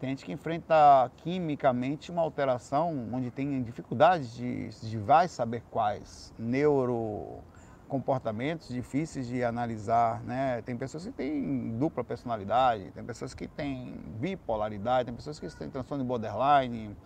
Tem 0.00 0.10
gente 0.10 0.24
que 0.24 0.32
enfrenta 0.32 1.08
quimicamente 1.18 2.10
uma 2.10 2.22
alteração 2.22 3.08
onde 3.12 3.30
tem 3.30 3.62
dificuldades 3.62 4.34
de, 4.34 4.70
de 4.70 4.98
vai 4.98 5.28
saber 5.28 5.62
quais 5.70 6.34
neurocomportamentos 6.36 8.66
difíceis 8.66 9.28
de 9.28 9.44
analisar, 9.44 10.20
né? 10.24 10.60
Tem 10.62 10.76
pessoas 10.76 11.06
que 11.06 11.12
têm 11.12 11.78
dupla 11.78 12.02
personalidade, 12.02 12.90
tem 12.90 13.04
pessoas 13.04 13.32
que 13.32 13.46
têm 13.46 13.94
bipolaridade, 14.18 15.04
tem 15.04 15.14
pessoas 15.14 15.38
que 15.38 15.46
têm 15.56 15.70
transtorno 15.70 16.02
de 16.02 16.08
borderline, 16.08 16.96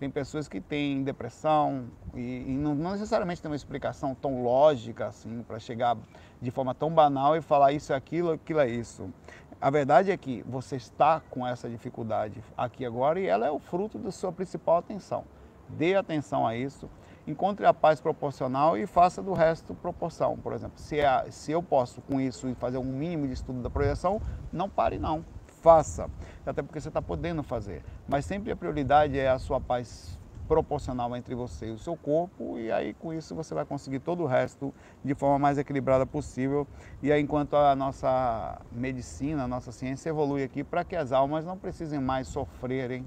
tem 0.00 0.10
pessoas 0.10 0.48
que 0.48 0.62
têm 0.62 1.04
depressão 1.04 1.84
e, 2.14 2.46
e 2.48 2.56
não, 2.56 2.74
não, 2.74 2.92
necessariamente 2.92 3.42
tem 3.42 3.50
uma 3.50 3.56
explicação 3.56 4.14
tão 4.14 4.42
lógica 4.42 5.06
assim 5.06 5.44
para 5.46 5.58
chegar 5.58 5.94
de 6.40 6.50
forma 6.50 6.74
tão 6.74 6.90
banal 6.90 7.36
e 7.36 7.42
falar 7.42 7.72
isso 7.72 7.92
é 7.92 7.96
aquilo, 7.96 8.32
aquilo 8.32 8.60
é 8.60 8.68
isso. 8.68 9.12
A 9.60 9.68
verdade 9.68 10.10
é 10.10 10.16
que 10.16 10.42
você 10.48 10.76
está 10.76 11.20
com 11.28 11.46
essa 11.46 11.68
dificuldade 11.68 12.42
aqui 12.56 12.86
agora 12.86 13.20
e 13.20 13.26
ela 13.26 13.46
é 13.46 13.50
o 13.50 13.58
fruto 13.58 13.98
da 13.98 14.10
sua 14.10 14.32
principal 14.32 14.78
atenção. 14.78 15.22
Dê 15.68 15.94
atenção 15.94 16.46
a 16.46 16.56
isso, 16.56 16.88
encontre 17.26 17.66
a 17.66 17.74
paz 17.74 18.00
proporcional 18.00 18.78
e 18.78 18.86
faça 18.86 19.22
do 19.22 19.34
resto 19.34 19.74
proporção. 19.74 20.34
Por 20.38 20.54
exemplo, 20.54 20.78
se, 20.78 20.98
é, 20.98 21.30
se 21.30 21.52
eu 21.52 21.62
posso 21.62 22.00
com 22.00 22.18
isso 22.18 22.52
fazer 22.54 22.78
um 22.78 22.84
mínimo 22.84 23.26
de 23.26 23.34
estudo 23.34 23.60
da 23.60 23.68
projeção, 23.68 24.18
não 24.50 24.66
pare 24.66 24.98
não 24.98 25.22
faça, 25.60 26.10
até 26.44 26.62
porque 26.62 26.80
você 26.80 26.88
está 26.88 27.00
podendo 27.00 27.42
fazer. 27.42 27.82
Mas 28.08 28.24
sempre 28.24 28.50
a 28.52 28.56
prioridade 28.56 29.18
é 29.18 29.28
a 29.28 29.38
sua 29.38 29.60
paz 29.60 30.18
proporcional 30.48 31.14
entre 31.16 31.32
você 31.32 31.66
e 31.66 31.70
o 31.70 31.78
seu 31.78 31.96
corpo, 31.96 32.58
e 32.58 32.72
aí 32.72 32.92
com 32.92 33.14
isso 33.14 33.36
você 33.36 33.54
vai 33.54 33.64
conseguir 33.64 34.00
todo 34.00 34.24
o 34.24 34.26
resto 34.26 34.74
de 35.04 35.14
forma 35.14 35.38
mais 35.38 35.58
equilibrada 35.58 36.04
possível. 36.04 36.66
E 37.00 37.12
aí, 37.12 37.22
enquanto 37.22 37.54
a 37.54 37.76
nossa 37.76 38.60
medicina, 38.72 39.44
a 39.44 39.48
nossa 39.48 39.70
ciência 39.70 40.08
evolui 40.08 40.42
aqui 40.42 40.64
para 40.64 40.82
que 40.82 40.96
as 40.96 41.12
almas 41.12 41.44
não 41.44 41.56
precisem 41.56 42.00
mais 42.00 42.26
sofrerem 42.26 43.06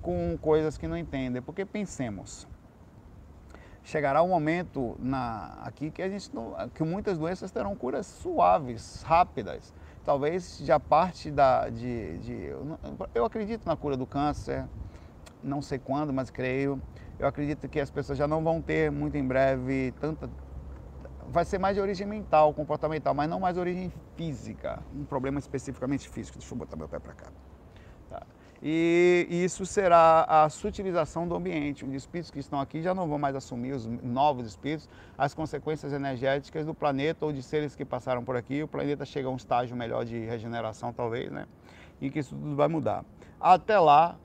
com 0.00 0.36
coisas 0.42 0.76
que 0.76 0.88
não 0.88 0.96
entendem. 0.96 1.40
Porque 1.40 1.64
pensemos, 1.64 2.48
chegará 3.84 4.20
um 4.20 4.28
momento 4.28 4.96
na, 4.98 5.58
aqui 5.62 5.88
que 5.88 6.02
a 6.02 6.08
gente 6.08 6.34
não, 6.34 6.56
que 6.74 6.82
muitas 6.82 7.16
doenças 7.16 7.52
terão 7.52 7.76
curas 7.76 8.06
suaves, 8.06 9.02
rápidas 9.02 9.72
talvez 10.04 10.58
já 10.58 10.78
parte 10.78 11.30
da, 11.30 11.68
de, 11.68 12.18
de, 12.18 12.34
eu 13.14 13.24
acredito 13.24 13.66
na 13.66 13.76
cura 13.76 13.96
do 13.96 14.06
câncer, 14.06 14.68
não 15.42 15.60
sei 15.60 15.78
quando, 15.78 16.12
mas 16.12 16.30
creio. 16.30 16.80
Eu 17.18 17.26
acredito 17.26 17.68
que 17.68 17.80
as 17.80 17.90
pessoas 17.90 18.18
já 18.18 18.26
não 18.26 18.42
vão 18.42 18.60
ter 18.60 18.90
muito 18.90 19.16
em 19.16 19.26
breve 19.26 19.92
tanta. 20.00 20.28
Vai 21.28 21.44
ser 21.44 21.58
mais 21.58 21.76
de 21.76 21.80
origem 21.80 22.06
mental, 22.06 22.52
comportamental, 22.52 23.14
mas 23.14 23.28
não 23.28 23.40
mais 23.40 23.54
de 23.54 23.60
origem 23.60 23.92
física. 24.16 24.82
Um 24.92 25.04
problema 25.04 25.38
especificamente 25.38 26.08
físico. 26.08 26.38
Deixa 26.38 26.52
eu 26.52 26.58
botar 26.58 26.76
meu 26.76 26.88
pé 26.88 26.98
para 26.98 27.12
cá. 27.12 27.51
E 28.64 29.26
isso 29.28 29.66
será 29.66 30.24
a 30.28 30.48
sutilização 30.48 31.26
do 31.26 31.34
ambiente. 31.34 31.84
Os 31.84 31.92
espíritos 31.92 32.30
que 32.30 32.38
estão 32.38 32.60
aqui 32.60 32.80
já 32.80 32.94
não 32.94 33.08
vão 33.08 33.18
mais 33.18 33.34
assumir, 33.34 33.72
os 33.72 33.86
novos 33.86 34.46
espíritos, 34.46 34.88
as 35.18 35.34
consequências 35.34 35.92
energéticas 35.92 36.64
do 36.64 36.72
planeta 36.72 37.26
ou 37.26 37.32
de 37.32 37.42
seres 37.42 37.74
que 37.74 37.84
passaram 37.84 38.22
por 38.22 38.36
aqui. 38.36 38.62
O 38.62 38.68
planeta 38.68 39.04
chega 39.04 39.26
a 39.26 39.32
um 39.32 39.36
estágio 39.36 39.74
melhor 39.74 40.04
de 40.04 40.16
regeneração, 40.16 40.92
talvez, 40.92 41.28
né? 41.32 41.46
E 42.00 42.08
que 42.08 42.20
isso 42.20 42.36
tudo 42.36 42.54
vai 42.54 42.68
mudar. 42.68 43.04
Até 43.40 43.80
lá, 43.80 44.16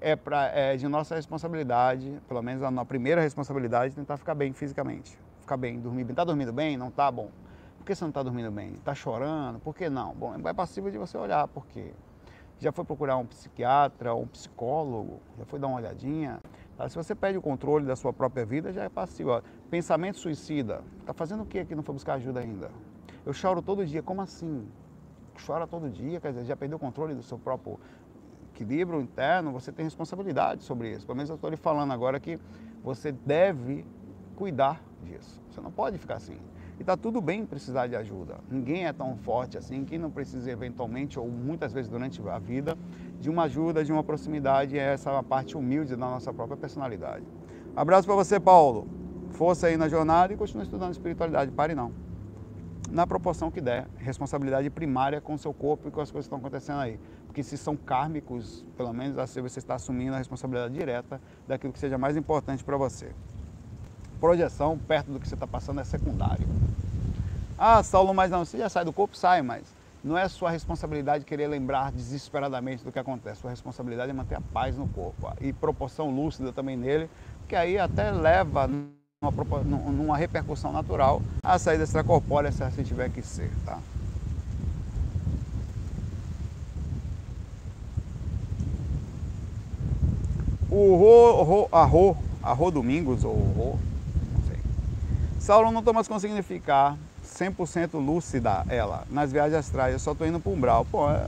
é, 0.00 0.16
pra, 0.16 0.46
é 0.46 0.76
de 0.76 0.88
nossa 0.88 1.14
responsabilidade, 1.14 2.20
pelo 2.26 2.42
menos 2.42 2.64
a, 2.64 2.68
a 2.68 2.84
primeira 2.84 3.20
responsabilidade, 3.20 3.94
tentar 3.94 4.16
ficar 4.16 4.34
bem 4.34 4.52
fisicamente. 4.52 5.16
Ficar 5.40 5.56
bem, 5.56 5.78
dormir 5.78 6.02
bem. 6.02 6.12
Está 6.14 6.24
dormindo 6.24 6.52
bem? 6.52 6.76
Não 6.76 6.88
está 6.88 7.08
bom. 7.12 7.30
Por 7.78 7.86
que 7.86 7.94
você 7.94 8.02
não 8.02 8.08
está 8.08 8.24
dormindo 8.24 8.50
bem? 8.50 8.72
Está 8.72 8.92
chorando? 8.92 9.60
Por 9.60 9.72
que 9.72 9.88
não? 9.88 10.14
Bom, 10.14 10.34
é 10.44 10.52
passível 10.52 10.90
de 10.90 10.98
você 10.98 11.16
olhar 11.16 11.46
por 11.46 11.64
quê 11.66 11.92
já 12.58 12.72
foi 12.72 12.84
procurar 12.84 13.16
um 13.16 13.26
psiquiatra, 13.26 14.14
um 14.14 14.26
psicólogo, 14.26 15.20
já 15.38 15.44
foi 15.44 15.58
dar 15.58 15.66
uma 15.66 15.76
olhadinha. 15.76 16.40
Tá? 16.76 16.88
Se 16.88 16.96
você 16.96 17.14
perde 17.14 17.38
o 17.38 17.42
controle 17.42 17.84
da 17.84 17.96
sua 17.96 18.12
própria 18.12 18.44
vida, 18.44 18.72
já 18.72 18.84
é 18.84 18.88
passivo. 18.88 19.42
Pensamento 19.70 20.18
suicida, 20.18 20.82
está 21.00 21.12
fazendo 21.12 21.42
o 21.42 21.46
que 21.46 21.64
que 21.64 21.74
não 21.74 21.82
foi 21.82 21.94
buscar 21.94 22.14
ajuda 22.14 22.40
ainda? 22.40 22.70
Eu 23.24 23.32
choro 23.32 23.60
todo 23.60 23.84
dia, 23.84 24.02
como 24.02 24.20
assim? 24.20 24.66
Chora 25.44 25.66
todo 25.66 25.90
dia, 25.90 26.20
quer 26.20 26.32
dizer, 26.32 26.44
já 26.44 26.56
perdeu 26.56 26.76
o 26.76 26.80
controle 26.80 27.14
do 27.14 27.22
seu 27.22 27.38
próprio 27.38 27.78
equilíbrio 28.54 29.00
interno, 29.00 29.50
você 29.50 29.72
tem 29.72 29.84
responsabilidade 29.84 30.62
sobre 30.62 30.92
isso. 30.92 31.04
Pelo 31.04 31.16
menos 31.16 31.28
eu 31.28 31.34
estou 31.34 31.50
lhe 31.50 31.56
falando 31.56 31.92
agora 31.92 32.20
que 32.20 32.38
você 32.84 33.10
deve 33.10 33.84
cuidar 34.36 34.80
disso. 35.02 35.42
Você 35.50 35.60
não 35.60 35.72
pode 35.72 35.98
ficar 35.98 36.16
assim. 36.16 36.38
E 36.78 36.82
está 36.82 36.96
tudo 36.96 37.20
bem 37.20 37.46
precisar 37.46 37.86
de 37.86 37.94
ajuda. 37.94 38.38
Ninguém 38.50 38.86
é 38.86 38.92
tão 38.92 39.16
forte 39.16 39.56
assim 39.56 39.84
que 39.84 39.96
não 39.96 40.10
precisa 40.10 40.50
eventualmente, 40.50 41.18
ou 41.18 41.28
muitas 41.28 41.72
vezes 41.72 41.88
durante 41.88 42.20
a 42.28 42.38
vida, 42.38 42.76
de 43.20 43.30
uma 43.30 43.44
ajuda, 43.44 43.84
de 43.84 43.92
uma 43.92 44.02
proximidade. 44.02 44.76
É 44.76 44.92
essa 44.94 45.22
parte 45.22 45.56
humilde 45.56 45.90
da 45.90 45.96
nossa 45.96 46.32
própria 46.32 46.56
personalidade. 46.56 47.24
Abraço 47.76 48.06
para 48.06 48.16
você, 48.16 48.40
Paulo. 48.40 48.88
Força 49.30 49.68
aí 49.68 49.76
na 49.76 49.88
jornada 49.88 50.32
e 50.32 50.36
continue 50.36 50.64
estudando 50.64 50.92
espiritualidade. 50.92 51.52
Pare 51.52 51.74
não. 51.74 51.92
Na 52.90 53.06
proporção 53.06 53.50
que 53.52 53.60
der. 53.60 53.86
Responsabilidade 53.96 54.68
primária 54.68 55.20
com 55.20 55.34
o 55.34 55.38
seu 55.38 55.54
corpo 55.54 55.88
e 55.88 55.90
com 55.92 56.00
as 56.00 56.10
coisas 56.10 56.28
que 56.28 56.34
estão 56.34 56.38
acontecendo 56.38 56.80
aí. 56.80 56.98
Porque 57.26 57.42
se 57.42 57.56
são 57.56 57.76
kármicos, 57.76 58.64
pelo 58.76 58.92
menos 58.92 59.16
assim 59.16 59.40
você 59.40 59.60
está 59.60 59.76
assumindo 59.76 60.14
a 60.14 60.18
responsabilidade 60.18 60.74
direta 60.74 61.20
daquilo 61.46 61.72
que 61.72 61.78
seja 61.78 61.98
mais 61.98 62.16
importante 62.16 62.64
para 62.64 62.76
você 62.76 63.12
projeção 64.24 64.78
perto 64.78 65.10
do 65.10 65.20
que 65.20 65.28
você 65.28 65.34
está 65.34 65.46
passando 65.46 65.82
é 65.82 65.84
secundário. 65.84 66.46
Ah, 67.58 67.82
Saulo, 67.82 68.14
mas 68.14 68.30
não, 68.30 68.42
você 68.42 68.56
já 68.56 68.70
sai 68.70 68.82
do 68.82 68.90
corpo, 68.90 69.14
sai, 69.14 69.42
mas 69.42 69.64
não 70.02 70.16
é 70.16 70.26
sua 70.30 70.50
responsabilidade 70.50 71.26
querer 71.26 71.46
lembrar 71.46 71.92
desesperadamente 71.92 72.82
do 72.82 72.90
que 72.90 72.98
acontece. 72.98 73.42
Sua 73.42 73.50
responsabilidade 73.50 74.10
é 74.10 74.14
manter 74.14 74.36
a 74.36 74.40
paz 74.40 74.78
no 74.78 74.86
corpo 74.88 75.30
e 75.42 75.52
proporção 75.52 76.10
lúcida 76.10 76.54
também 76.54 76.74
nele, 76.74 77.10
que 77.46 77.54
aí 77.54 77.78
até 77.78 78.10
leva 78.10 78.66
numa, 78.66 79.62
numa 79.92 80.16
repercussão 80.16 80.72
natural 80.72 81.20
a 81.44 81.58
saída 81.58 81.84
extracorpórea 81.84 82.50
se 82.50 82.64
assim 82.64 82.82
tiver 82.82 83.10
que 83.10 83.20
ser, 83.20 83.50
tá? 83.66 83.78
O 90.70 90.96
Rô, 90.96 91.42
Rô, 91.42 91.68
Arro, 91.70 92.16
Arro 92.42 92.70
Domingos, 92.70 93.22
ou 93.22 93.34
Rô, 93.34 93.76
Saulo 95.44 95.70
não 95.70 95.80
estou 95.80 95.92
mais 95.92 96.08
conseguindo 96.08 96.42
ficar 96.42 96.96
100% 97.22 98.02
lúcida 98.02 98.64
ela 98.66 99.04
nas 99.10 99.30
viagens 99.30 99.58
astrais, 99.58 99.92
eu 99.92 99.98
só 99.98 100.12
estou 100.12 100.26
indo 100.26 100.40
para 100.40 100.50
o 100.50 100.54
umbral. 100.54 100.86
Pô, 100.90 101.06
é... 101.10 101.26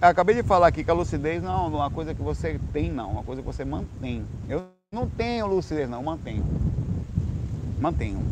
acabei 0.00 0.36
de 0.36 0.44
falar 0.44 0.68
aqui 0.68 0.84
que 0.84 0.90
a 0.92 0.94
lucidez 0.94 1.42
não 1.42 1.64
é 1.64 1.68
uma 1.68 1.90
coisa 1.90 2.14
que 2.14 2.22
você 2.22 2.60
tem, 2.72 2.88
não, 2.88 3.10
uma 3.10 3.24
coisa 3.24 3.42
que 3.42 3.46
você 3.46 3.64
mantém. 3.64 4.24
Eu 4.48 4.62
não 4.92 5.08
tenho 5.08 5.48
lucidez, 5.48 5.90
não, 5.90 6.00
mantenho. 6.04 6.44
Mantenho. 7.80 8.22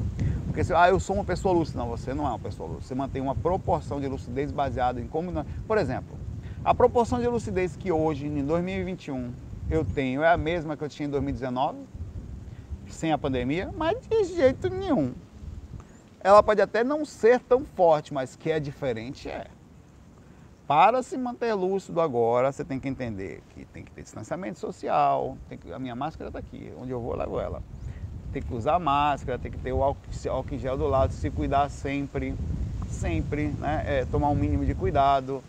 Porque 0.46 0.62
se 0.62 0.72
ah, 0.72 0.88
eu 0.88 1.00
sou 1.00 1.16
uma 1.16 1.24
pessoa 1.24 1.52
lúcida, 1.52 1.80
não, 1.80 1.88
você 1.88 2.14
não 2.14 2.24
é 2.24 2.28
uma 2.28 2.38
pessoa 2.38 2.68
lúcida. 2.68 2.86
Você 2.86 2.94
mantém 2.94 3.20
uma 3.20 3.34
proporção 3.34 4.00
de 4.00 4.06
lucidez 4.06 4.52
baseada 4.52 5.00
em 5.00 5.08
como. 5.08 5.44
Por 5.66 5.76
exemplo, 5.76 6.16
a 6.64 6.72
proporção 6.72 7.18
de 7.18 7.26
lucidez 7.26 7.74
que 7.74 7.90
hoje, 7.90 8.28
em 8.28 8.44
2021, 8.44 9.32
eu 9.68 9.84
tenho 9.84 10.22
é 10.22 10.32
a 10.32 10.36
mesma 10.36 10.76
que 10.76 10.84
eu 10.84 10.88
tinha 10.88 11.08
em 11.08 11.10
2019 11.10 11.93
sem 12.88 13.12
a 13.12 13.18
pandemia, 13.18 13.72
mas 13.76 13.96
de 14.08 14.24
jeito 14.24 14.68
nenhum. 14.68 15.12
Ela 16.20 16.42
pode 16.42 16.60
até 16.60 16.82
não 16.82 17.04
ser 17.04 17.40
tão 17.40 17.64
forte, 17.64 18.14
mas 18.14 18.34
que 18.34 18.50
é 18.50 18.58
diferente 18.58 19.28
é. 19.28 19.46
Para 20.66 21.02
se 21.02 21.18
manter 21.18 21.52
lúcido 21.52 22.00
agora, 22.00 22.50
você 22.50 22.64
tem 22.64 22.80
que 22.80 22.88
entender 22.88 23.42
que 23.50 23.66
tem 23.66 23.84
que 23.84 23.90
ter 23.90 24.02
distanciamento 24.02 24.58
social, 24.58 25.36
que, 25.60 25.70
a 25.70 25.78
minha 25.78 25.94
máscara 25.94 26.28
está 26.28 26.38
aqui, 26.38 26.72
onde 26.80 26.90
eu 26.90 27.00
vou 27.00 27.12
eu 27.12 27.18
levo 27.18 27.38
ela. 27.38 27.62
Tem 28.32 28.40
que 28.40 28.54
usar 28.54 28.78
máscara, 28.78 29.38
tem 29.38 29.52
que 29.52 29.58
ter 29.58 29.72
o 29.72 29.82
álcool, 29.82 30.00
álcool 30.30 30.54
em 30.54 30.58
gel 30.58 30.78
do 30.78 30.86
lado, 30.86 31.12
se 31.12 31.30
cuidar 31.30 31.68
sempre, 31.68 32.34
sempre, 32.88 33.48
né? 33.58 33.84
É, 33.86 34.04
tomar 34.06 34.30
um 34.30 34.34
mínimo 34.34 34.64
de 34.64 34.74
cuidado, 34.74 35.44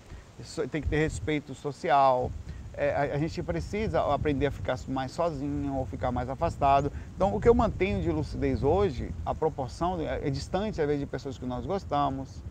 tem 0.70 0.82
que 0.82 0.90
ter 0.90 0.98
respeito 0.98 1.56
social, 1.56 2.30
é, 2.78 2.94
a, 2.96 3.16
a, 3.16 3.18
gente 3.18 3.42
precisa 3.42 4.02
aprender 4.14 4.48
a 4.48 4.52
ficar 4.52 4.78
mais 4.88 5.12
sozinho 5.12 5.76
ou 5.76 5.86
ficar 5.86 6.12
mais 6.12 6.30
afastado. 6.30 6.92
Então, 7.16 7.36
o 7.36 7.40
que 7.40 7.48
eu 7.48 7.56
mantenho 7.56 8.02
de 8.02 8.12
lucidez 8.12 8.64
hoje, 8.64 9.14
a 9.26 9.34
proporção 9.34 10.00
é, 10.00 10.28
é 10.28 10.30
distante, 10.30 10.82
às 10.82 10.88
vezes, 10.88 11.00
de 11.00 11.06
pessoas 11.06 11.38
que 11.38 11.46
nós 11.46 11.66
gostamos, 11.66 12.44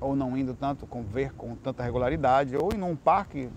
ou 0.00 0.14
não 0.14 0.36
indo 0.36 0.54
tanto 0.54 0.86
com 0.86 1.02
ver 1.02 1.32
com 1.32 1.54
tanta 1.56 1.82
regularidade, 1.82 2.56
ou 2.56 2.72
ir 2.72 2.78
num 2.78 2.96
parque, 2.96 3.48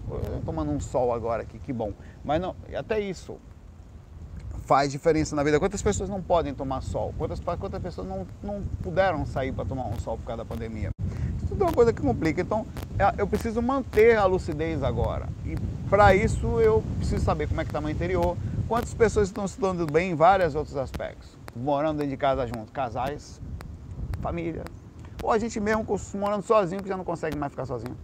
tomando 0.46 0.72
um 0.72 0.80
sol 0.80 1.14
agora 1.14 1.44
aqui, 1.44 1.60
que 1.60 1.74
bom. 1.74 1.94
Mas 2.24 2.42
não, 2.42 2.56
até 2.78 3.00
isso 3.00 3.38
faz 4.70 4.92
diferença 4.92 5.36
na 5.36 5.44
vida. 5.44 5.60
Quantas 5.60 5.82
pessoas 5.82 6.10
não 6.10 6.22
podem 6.22 6.54
tomar 6.54 6.82
sol? 6.82 7.14
Quantas, 7.18 7.40
quantas 7.40 7.82
pessoas 7.82 8.08
não, 8.08 8.28
não 8.44 8.64
puderam 8.84 9.26
sair 9.26 9.52
para 9.52 9.66
tomar 9.66 9.88
um 9.88 10.00
sol 10.00 10.18
por 10.18 10.26
causa 10.26 10.44
da 10.44 10.46
pandemia? 10.46 10.92
Tudo 11.50 11.64
é 11.64 11.68
uma 11.68 11.74
coisa 11.74 11.92
que 11.92 12.02
complica. 12.02 12.42
Então, 12.42 12.66
é, 12.98 13.16
eu 13.18 13.28
preciso 13.28 13.62
manter 13.62 14.16
a 14.16 14.26
lucidez 14.26 14.84
agora. 14.84 15.28
E 15.46 15.56
para 15.90 16.16
isso 16.16 16.60
eu 16.62 16.84
preciso 16.98 17.26
saber 17.26 17.48
como 17.48 17.60
é 17.60 17.64
que 17.64 17.70
está 17.70 17.82
meu 17.82 17.90
interior, 17.90 18.38
quantas 18.68 18.94
pessoas 18.94 19.28
estão 19.28 19.48
se 19.48 19.60
dando 19.60 19.92
bem 19.92 20.12
em 20.12 20.16
vários 20.16 20.54
outros 20.54 20.78
aspectos. 20.78 21.36
Morando 21.56 21.98
dentro 21.98 22.12
de 22.12 22.18
casa 22.18 22.46
junto, 22.46 22.72
casais, 22.72 23.42
família, 24.22 24.64
ou 25.22 25.32
a 25.32 25.40
gente 25.40 25.60
mesmo 25.60 25.86
morando 26.14 26.44
sozinho 26.44 26.82
que 26.82 26.88
já 26.88 26.96
não 26.96 27.04
consegue 27.04 27.36
mais 27.36 27.52
ficar 27.52 27.66
sozinho. 27.66 27.98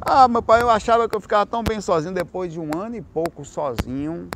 Ah, 0.00 0.28
meu 0.28 0.40
pai, 0.40 0.62
eu 0.62 0.70
achava 0.70 1.08
que 1.08 1.16
eu 1.16 1.20
ficava 1.20 1.44
tão 1.44 1.64
bem 1.64 1.80
sozinho 1.80 2.14
depois 2.14 2.52
de 2.52 2.60
um 2.60 2.70
ano 2.78 2.94
e 2.94 3.02
pouco 3.02 3.44
sozinho. 3.44 4.28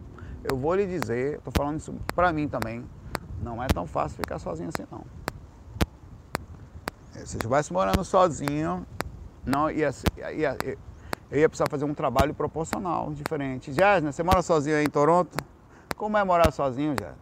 Eu 0.43 0.57
vou 0.57 0.75
lhe 0.75 0.85
dizer, 0.85 1.39
estou 1.39 1.53
falando 1.57 1.79
isso 1.79 1.95
para 2.15 2.33
mim 2.33 2.49
também, 2.49 2.85
não 3.41 3.63
é 3.63 3.69
tão 3.69 3.87
fácil 3.87 4.17
ficar 4.17 4.41
sozinho 4.41 4.69
assim 4.69 4.85
não. 4.91 5.22
É, 7.15 7.27
se 7.27 7.37
eu 7.37 7.39
estivesse 7.39 7.73
morando 7.73 8.05
sozinho, 8.05 8.87
não 9.45 9.71
ia, 9.71 9.91
ia, 10.35 10.57
eu 11.31 11.39
ia 11.39 11.49
precisar 11.49 11.69
fazer 11.69 11.85
um 11.85 11.95
trabalho 11.95 12.33
proporcional, 12.33 13.13
diferente. 13.13 13.73
Jéssica, 13.73 14.13
você 14.13 14.23
mora 14.23 14.41
sozinho 14.43 14.77
aí 14.77 14.85
em 14.85 14.91
Toronto? 14.91 15.37
Como 15.97 16.17
é 16.17 16.25
morar 16.25 16.51
sozinho, 16.53 16.95
Jéssica? 16.99 17.17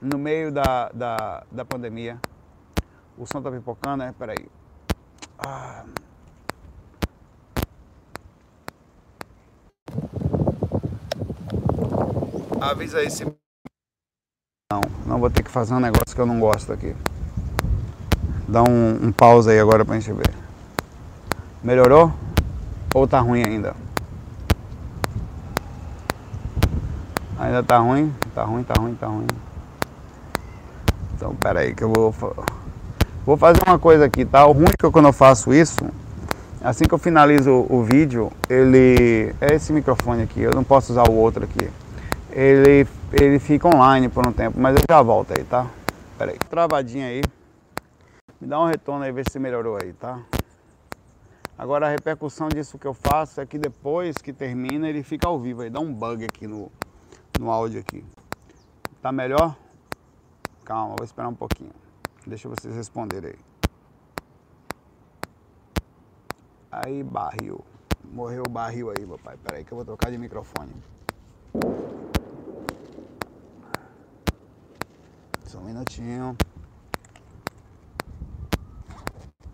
No 0.00 0.18
meio 0.18 0.50
da, 0.50 0.88
da, 0.88 1.44
da 1.52 1.64
pandemia. 1.64 2.18
O 3.18 3.26
som 3.26 3.42
tá 3.42 3.50
pipocando, 3.50 3.98
né? 3.98 4.14
Peraí. 4.18 4.48
Ah. 5.38 5.84
Avisa 12.60 12.98
aí 12.98 13.10
se. 13.10 13.24
Não, 14.72 14.80
não 15.06 15.20
vou 15.20 15.30
ter 15.30 15.42
que 15.42 15.50
fazer 15.50 15.74
um 15.74 15.80
negócio 15.80 16.14
que 16.14 16.20
eu 16.20 16.26
não 16.26 16.40
gosto 16.40 16.72
aqui. 16.72 16.96
Dá 18.50 18.64
um, 18.64 19.06
um 19.06 19.12
pausa 19.12 19.52
aí 19.52 19.60
agora 19.60 19.84
pra 19.84 19.94
gente 19.94 20.12
ver. 20.12 20.34
Melhorou? 21.62 22.12
Ou 22.92 23.06
tá 23.06 23.20
ruim 23.20 23.44
ainda? 23.46 23.76
Ainda 27.38 27.62
tá 27.62 27.78
ruim? 27.78 28.12
Tá 28.34 28.42
ruim, 28.42 28.64
tá 28.64 28.74
ruim, 28.74 28.94
tá 28.96 29.06
ruim. 29.06 29.26
Então, 31.14 31.32
pera 31.36 31.60
aí 31.60 31.72
que 31.72 31.84
eu 31.84 31.92
vou 31.92 32.12
Vou 33.24 33.36
fazer 33.36 33.60
uma 33.64 33.78
coisa 33.78 34.06
aqui, 34.06 34.24
tá? 34.24 34.44
O 34.46 34.52
ruim 34.52 34.64
é 34.64 34.72
que 34.76 34.90
quando 34.90 35.06
eu 35.06 35.12
faço 35.12 35.54
isso, 35.54 35.88
assim 36.60 36.86
que 36.86 36.92
eu 36.92 36.98
finalizo 36.98 37.66
o 37.70 37.84
vídeo, 37.84 38.32
ele... 38.48 39.32
É 39.40 39.54
esse 39.54 39.72
microfone 39.72 40.22
aqui, 40.22 40.40
eu 40.40 40.50
não 40.52 40.64
posso 40.64 40.90
usar 40.90 41.08
o 41.08 41.14
outro 41.14 41.44
aqui. 41.44 41.70
Ele, 42.32 42.84
ele 43.12 43.38
fica 43.38 43.68
online 43.68 44.08
por 44.08 44.26
um 44.26 44.32
tempo, 44.32 44.58
mas 44.58 44.74
eu 44.74 44.82
já 44.90 45.00
volto 45.02 45.32
aí, 45.38 45.44
tá? 45.44 45.66
Pera 46.18 46.32
aí. 46.32 46.38
Travadinha 46.50 47.06
aí. 47.06 47.22
Me 48.40 48.46
dá 48.46 48.58
um 48.58 48.66
retorno 48.66 49.04
aí, 49.04 49.12
ver 49.12 49.28
se 49.28 49.38
melhorou 49.38 49.76
aí, 49.76 49.92
tá? 49.92 50.24
Agora 51.58 51.86
a 51.86 51.90
repercussão 51.90 52.48
disso 52.48 52.78
que 52.78 52.86
eu 52.86 52.94
faço 52.94 53.38
é 53.38 53.44
que 53.44 53.58
depois 53.58 54.16
que 54.16 54.32
termina 54.32 54.88
ele 54.88 55.02
fica 55.02 55.28
ao 55.28 55.38
vivo 55.38 55.60
aí, 55.60 55.68
dá 55.68 55.78
um 55.78 55.92
bug 55.92 56.24
aqui 56.24 56.46
no, 56.46 56.72
no 57.38 57.50
áudio 57.50 57.80
aqui. 57.80 58.02
Tá 59.02 59.12
melhor? 59.12 59.54
Calma, 60.64 60.94
vou 60.96 61.04
esperar 61.04 61.28
um 61.28 61.34
pouquinho. 61.34 61.72
Deixa 62.26 62.48
vocês 62.48 62.74
responderem 62.74 63.32
aí. 63.32 63.38
Aí, 66.72 67.02
barril. 67.02 67.62
Morreu 68.04 68.44
o 68.46 68.50
barril 68.50 68.88
aí, 68.88 69.06
papai. 69.06 69.36
Peraí 69.44 69.64
que 69.64 69.72
eu 69.72 69.76
vou 69.76 69.84
trocar 69.84 70.10
de 70.10 70.16
microfone. 70.16 70.72
Só 75.44 75.58
um 75.58 75.64
minutinho. 75.64 76.36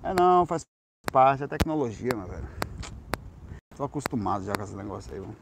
É 0.06 0.14
não, 0.14 0.46
faz 0.46 0.64
parte 1.10 1.40
da 1.40 1.48
tecnologia, 1.48 2.12
meu 2.14 2.28
velho. 2.28 2.48
Tô 3.76 3.82
acostumado 3.82 4.44
já 4.44 4.52
com 4.52 4.62
esse 4.62 4.76
negócio 4.76 5.12
aí, 5.12 5.18
mano. 5.18 5.36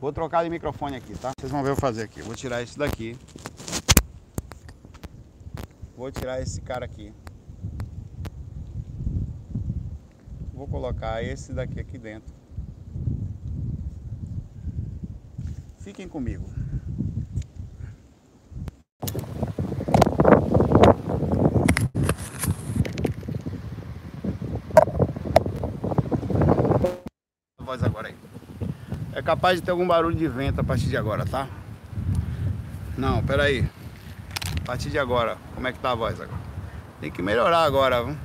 Vou 0.00 0.12
trocar 0.12 0.44
de 0.44 0.50
microfone 0.50 0.94
aqui, 0.94 1.18
tá? 1.18 1.32
Vocês 1.36 1.50
vão 1.50 1.64
ver 1.64 1.70
eu 1.70 1.76
fazer 1.76 2.04
aqui. 2.04 2.22
Vou 2.22 2.36
tirar 2.36 2.62
isso 2.62 2.78
daqui. 2.78 3.18
Vou 5.96 6.12
tirar 6.12 6.40
esse 6.40 6.60
cara 6.60 6.84
aqui. 6.84 7.12
Vou 10.54 10.68
colocar 10.68 11.24
esse 11.24 11.52
daqui 11.52 11.80
aqui 11.80 11.98
dentro. 11.98 12.32
Fiquem 15.80 16.08
comigo. 16.08 16.48
Voz 27.66 27.82
agora 27.82 28.08
aí. 28.08 28.14
É 29.12 29.20
capaz 29.20 29.58
de 29.58 29.64
ter 29.64 29.72
algum 29.72 29.86
barulho 29.86 30.14
de 30.14 30.28
vento 30.28 30.60
a 30.60 30.64
partir 30.64 30.86
de 30.86 30.96
agora, 30.96 31.26
tá? 31.26 31.48
Não, 32.96 33.22
peraí. 33.24 33.58
aí. 33.58 33.68
A 34.62 34.64
partir 34.64 34.88
de 34.88 34.98
agora, 34.98 35.36
como 35.54 35.66
é 35.66 35.72
que 35.72 35.78
tá 35.80 35.90
a 35.90 35.94
voz 35.94 36.20
agora? 36.20 36.38
Tem 37.00 37.10
que 37.10 37.20
melhorar 37.20 37.64
agora, 37.64 38.04
viu? 38.04 38.16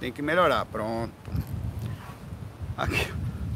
Tem 0.00 0.10
que 0.10 0.20
melhorar, 0.20 0.64
pronto. 0.66 1.12
Aqui. 2.76 3.12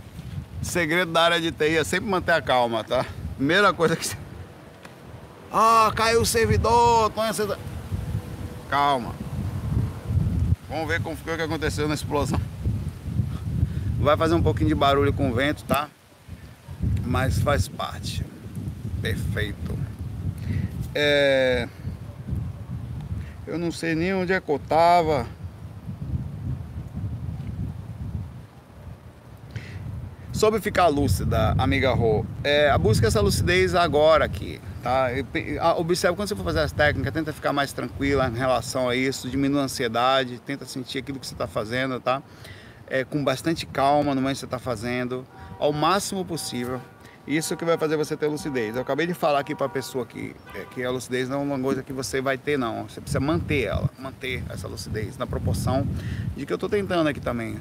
segredo 0.63 1.13
da 1.13 1.23
área 1.23 1.41
de 1.41 1.51
TI 1.51 1.79
é 1.79 1.85
sempre 1.85 2.09
manter 2.09 2.33
a 2.33 2.41
calma, 2.41 2.85
tá? 2.85 3.05
Primeira 3.37 3.73
coisa 3.73 3.97
que. 3.97 4.09
Ah, 5.53 5.91
caiu 5.95 6.21
o 6.21 6.27
servidor, 6.27 7.11
conhece... 7.11 7.43
Calma. 8.69 9.15
Vamos 10.69 10.87
ver 10.87 11.03
como 11.03 11.17
foi 11.17 11.35
o 11.35 11.37
que 11.37 11.43
aconteceu 11.43 11.89
na 11.89 11.95
explosão. 11.95 12.41
Vai 13.99 14.17
fazer 14.17 14.35
um 14.35 14.43
pouquinho 14.43 14.69
de 14.69 14.75
barulho 14.75 15.13
com 15.13 15.31
o 15.31 15.35
vento, 15.35 15.65
tá? 15.65 15.89
Mas 17.05 17.39
faz 17.41 17.67
parte. 17.67 18.25
Perfeito. 19.03 19.77
É... 20.95 21.69
Eu 23.47 23.59
não 23.59 23.73
sei 23.73 23.95
nem 23.95 24.15
onde 24.15 24.33
é 24.33 24.41
que 24.41 24.49
eu 24.49 24.59
tava. 24.59 25.27
Sobre 30.33 30.61
ficar 30.61 30.87
lúcida, 30.87 31.53
amiga 31.59 31.93
Rô, 31.93 32.25
é, 32.45 32.77
busca 32.79 33.09
essa 33.09 33.21
lucidez 33.21 33.75
agora 33.75 34.25
aqui, 34.25 34.61
tá? 34.85 35.09
Observe 35.77 36.15
quando 36.15 36.29
você 36.29 36.37
for 36.37 36.45
fazer 36.45 36.61
as 36.61 36.71
técnicas, 36.71 37.13
tenta 37.13 37.33
ficar 37.33 37.53
mais 37.53 37.73
tranquila 37.73 38.29
em 38.29 38.37
relação 38.37 38.89
a 38.89 38.95
isso, 38.95 39.29
diminua 39.29 39.63
a 39.63 39.65
ansiedade, 39.65 40.39
tenta 40.47 40.65
sentir 40.65 40.99
aquilo 40.99 41.19
que 41.19 41.27
você 41.27 41.35
está 41.35 41.49
fazendo, 41.49 41.99
tá? 41.99 42.23
É, 42.91 43.05
com 43.05 43.23
bastante 43.23 43.67
calma 43.67 44.15
no 44.15 44.21
momento 44.21 44.37
que 44.37 44.41
você 44.41 44.45
está 44.47 44.59
fazendo, 44.59 45.27
ao 45.59 45.73
máximo 45.73 46.25
possível. 46.25 46.81
Isso 47.29 47.55
que 47.59 47.65
vai 47.65 47.77
fazer 47.77 47.95
você 47.99 48.17
ter 48.17 48.27
lucidez. 48.27 48.75
Eu 48.75 48.81
acabei 48.81 49.07
de 49.07 49.13
falar 49.13 49.41
aqui 49.41 49.55
para 49.55 49.67
a 49.67 49.69
pessoa 49.69 50.07
que, 50.07 50.35
é, 50.55 50.65
que 50.71 50.83
a 50.83 50.91
lucidez 50.91 51.29
não 51.29 51.41
é 51.41 51.43
uma 51.43 51.59
coisa 51.59 51.83
que 51.83 51.93
você 51.93 52.23
vai 52.23 52.39
ter, 52.39 52.57
não. 52.57 52.89
Você 52.89 53.03
precisa 53.03 53.21
manter 53.21 53.65
ela, 53.65 53.91
manter 53.99 54.43
essa 54.49 54.67
lucidez 54.67 55.19
na 55.19 55.27
proporção 55.27 55.87
de 56.35 56.47
que 56.47 56.53
eu 56.53 56.55
estou 56.55 56.71
tentando 56.71 57.07
aqui 57.07 57.21
também. 57.21 57.59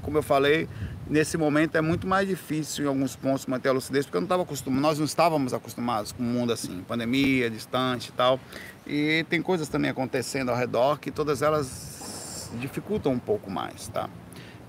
Como 0.00 0.16
eu 0.16 0.22
falei, 0.22 0.66
nesse 1.06 1.36
momento 1.36 1.76
é 1.76 1.82
muito 1.82 2.06
mais 2.06 2.26
difícil 2.26 2.86
em 2.86 2.88
alguns 2.88 3.14
pontos 3.14 3.44
manter 3.44 3.68
a 3.68 3.72
lucidez, 3.72 4.06
porque 4.06 4.16
eu 4.16 4.22
não 4.22 4.26
estava 4.26 4.44
acostumado, 4.44 4.80
nós 4.80 4.98
não 4.98 5.04
estávamos 5.04 5.52
acostumados 5.52 6.12
com 6.12 6.22
o 6.22 6.26
mundo 6.26 6.54
assim, 6.54 6.82
pandemia, 6.88 7.50
distante 7.50 8.08
e 8.08 8.12
tal. 8.12 8.40
E 8.86 9.26
tem 9.28 9.42
coisas 9.42 9.68
também 9.68 9.90
acontecendo 9.90 10.48
ao 10.48 10.56
redor 10.56 10.98
que 10.98 11.10
todas 11.10 11.42
elas 11.42 12.50
dificultam 12.58 13.12
um 13.12 13.18
pouco 13.18 13.50
mais, 13.50 13.88
tá? 13.88 14.08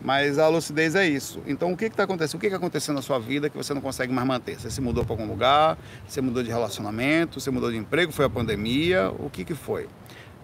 Mas 0.04 0.40
a 0.40 0.48
lucidez 0.48 0.96
é 0.96 1.08
isso. 1.08 1.42
Então 1.46 1.72
o 1.72 1.78
que 1.78 1.86
está 1.86 2.04
acontecendo? 2.04 2.38
O 2.38 2.42
que, 2.42 2.50
que 2.50 2.56
aconteceu 2.56 2.94
na 2.94 3.02
sua 3.02 3.20
vida 3.20 3.50
que 3.50 3.58
você 3.58 3.74
não 3.74 3.82
consegue 3.82 4.12
mais 4.12 4.28
manter? 4.28 4.60
Você 4.60 4.72
se 4.72 4.82
mudou 4.82 5.06
para 5.06 5.14
algum 5.14 5.28
lugar, 5.28 5.78
você 6.08 6.22
mudou 6.22 6.42
de 6.42 6.50
relacionamento, 6.50 7.40
você 7.40 7.52
mudou 7.52 7.72
de 7.72 7.78
emprego, 7.78 8.12
foi 8.12 8.26
a 8.26 8.30
pandemia, 8.30 9.12
o 9.12 9.30
que, 9.30 9.46
que 9.46 9.54
foi? 9.54 9.88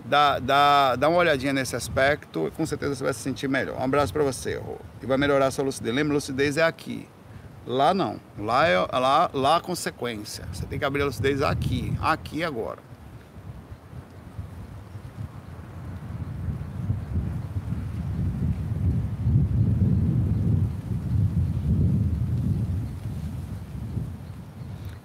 Dá, 0.05 0.39
dá, 0.39 0.95
dá 0.95 1.09
uma 1.09 1.17
olhadinha 1.17 1.51
nesse 1.51 1.75
aspecto 1.75 2.47
e 2.47 2.51
com 2.51 2.65
certeza 2.65 2.95
você 2.95 3.03
vai 3.03 3.13
se 3.13 3.19
sentir 3.19 3.49
melhor. 3.49 3.79
Um 3.79 3.83
abraço 3.83 4.13
para 4.13 4.23
você, 4.23 4.55
Rô. 4.55 4.77
E 5.01 5.05
vai 5.05 5.17
melhorar 5.17 5.47
a 5.47 5.51
sua 5.51 5.65
lucidez. 5.65 5.93
Lembra, 5.93 6.13
lucidez 6.13 6.55
é 6.57 6.63
aqui. 6.63 7.09
Lá 7.65 7.93
não. 7.93 8.19
Lá 8.37 8.67
é 8.67 8.77
lá, 8.77 9.29
lá 9.33 9.57
a 9.57 9.59
consequência. 9.59 10.45
Você 10.53 10.65
tem 10.65 10.79
que 10.79 10.85
abrir 10.85 11.01
a 11.01 11.05
lucidez 11.05 11.41
aqui, 11.41 11.93
aqui 11.99 12.43
agora. 12.43 12.79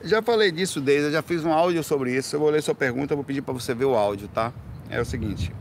Já 0.05 0.21
falei 0.21 0.51
disso 0.51 0.81
desde, 0.81 1.07
eu 1.07 1.13
já 1.13 1.23
fiz 1.23 1.45
um 1.45 1.53
áudio 1.53 1.83
sobre 1.85 2.15
isso. 2.15 2.35
Eu 2.35 2.41
vou 2.41 2.51
ler 2.51 2.63
sua 2.63 2.75
pergunta, 2.75 3.15
vou 3.15 3.25
pedir 3.25 3.43
para 3.43 3.55
você 3.55 3.73
ver 3.75 3.85
o 3.85 3.95
áudio, 3.95 4.29
tá? 4.29 4.53
É 4.91 5.01
o 5.01 5.05
seguinte. 5.05 5.53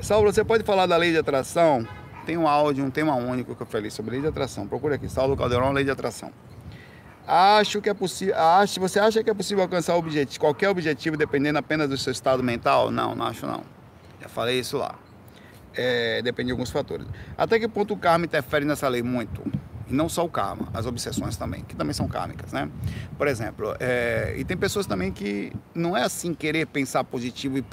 Saulo, 0.00 0.32
você 0.32 0.44
pode 0.44 0.64
falar 0.64 0.86
da 0.86 0.96
lei 0.96 1.12
de 1.12 1.18
atração? 1.18 1.86
Tem 2.24 2.36
um 2.36 2.46
áudio, 2.46 2.84
um 2.84 2.90
tema 2.90 3.14
único 3.14 3.54
que 3.54 3.62
eu 3.62 3.66
falei 3.66 3.90
sobre 3.90 4.12
lei 4.12 4.20
de 4.20 4.26
atração. 4.26 4.66
Procura 4.66 4.94
aqui, 4.94 5.08
Saulo 5.08 5.36
Caldeirão, 5.36 5.72
lei 5.72 5.84
de 5.84 5.90
atração. 5.90 6.32
Acho 7.26 7.82
que 7.82 7.90
é 7.90 7.94
possível. 7.94 8.34
Acho, 8.38 8.80
você 8.80 8.98
acha 8.98 9.22
que 9.22 9.28
é 9.28 9.34
possível 9.34 9.62
alcançar 9.62 9.96
objetivo, 9.96 10.40
qualquer 10.40 10.70
objetivo 10.70 11.16
dependendo 11.16 11.58
apenas 11.58 11.88
do 11.88 11.98
seu 11.98 12.10
estado 12.10 12.42
mental? 12.42 12.90
Não, 12.90 13.14
não 13.14 13.26
acho 13.26 13.46
não. 13.46 13.62
Já 14.20 14.28
falei 14.28 14.58
isso 14.58 14.78
lá. 14.78 14.94
É, 15.74 16.22
depende 16.22 16.46
de 16.46 16.52
alguns 16.52 16.70
fatores. 16.70 17.06
Até 17.36 17.58
que 17.58 17.68
ponto 17.68 17.92
o 17.92 17.96
karma 17.98 18.24
interfere 18.24 18.64
nessa 18.64 18.88
lei? 18.88 19.02
Muito. 19.02 19.42
E 19.88 19.94
não 19.94 20.08
só 20.08 20.24
o 20.24 20.28
karma, 20.28 20.68
as 20.74 20.84
obsessões 20.84 21.36
também, 21.36 21.64
que 21.64 21.74
também 21.74 21.94
são 21.94 22.06
kármicas, 22.06 22.52
né? 22.52 22.70
Por 23.16 23.26
exemplo, 23.26 23.74
é, 23.80 24.34
e 24.36 24.44
tem 24.44 24.56
pessoas 24.56 24.86
também 24.86 25.10
que 25.10 25.52
não 25.74 25.96
é 25.96 26.02
assim 26.02 26.34
querer 26.34 26.66
pensar 26.66 27.04
positivo 27.04 27.58
e. 27.58 27.64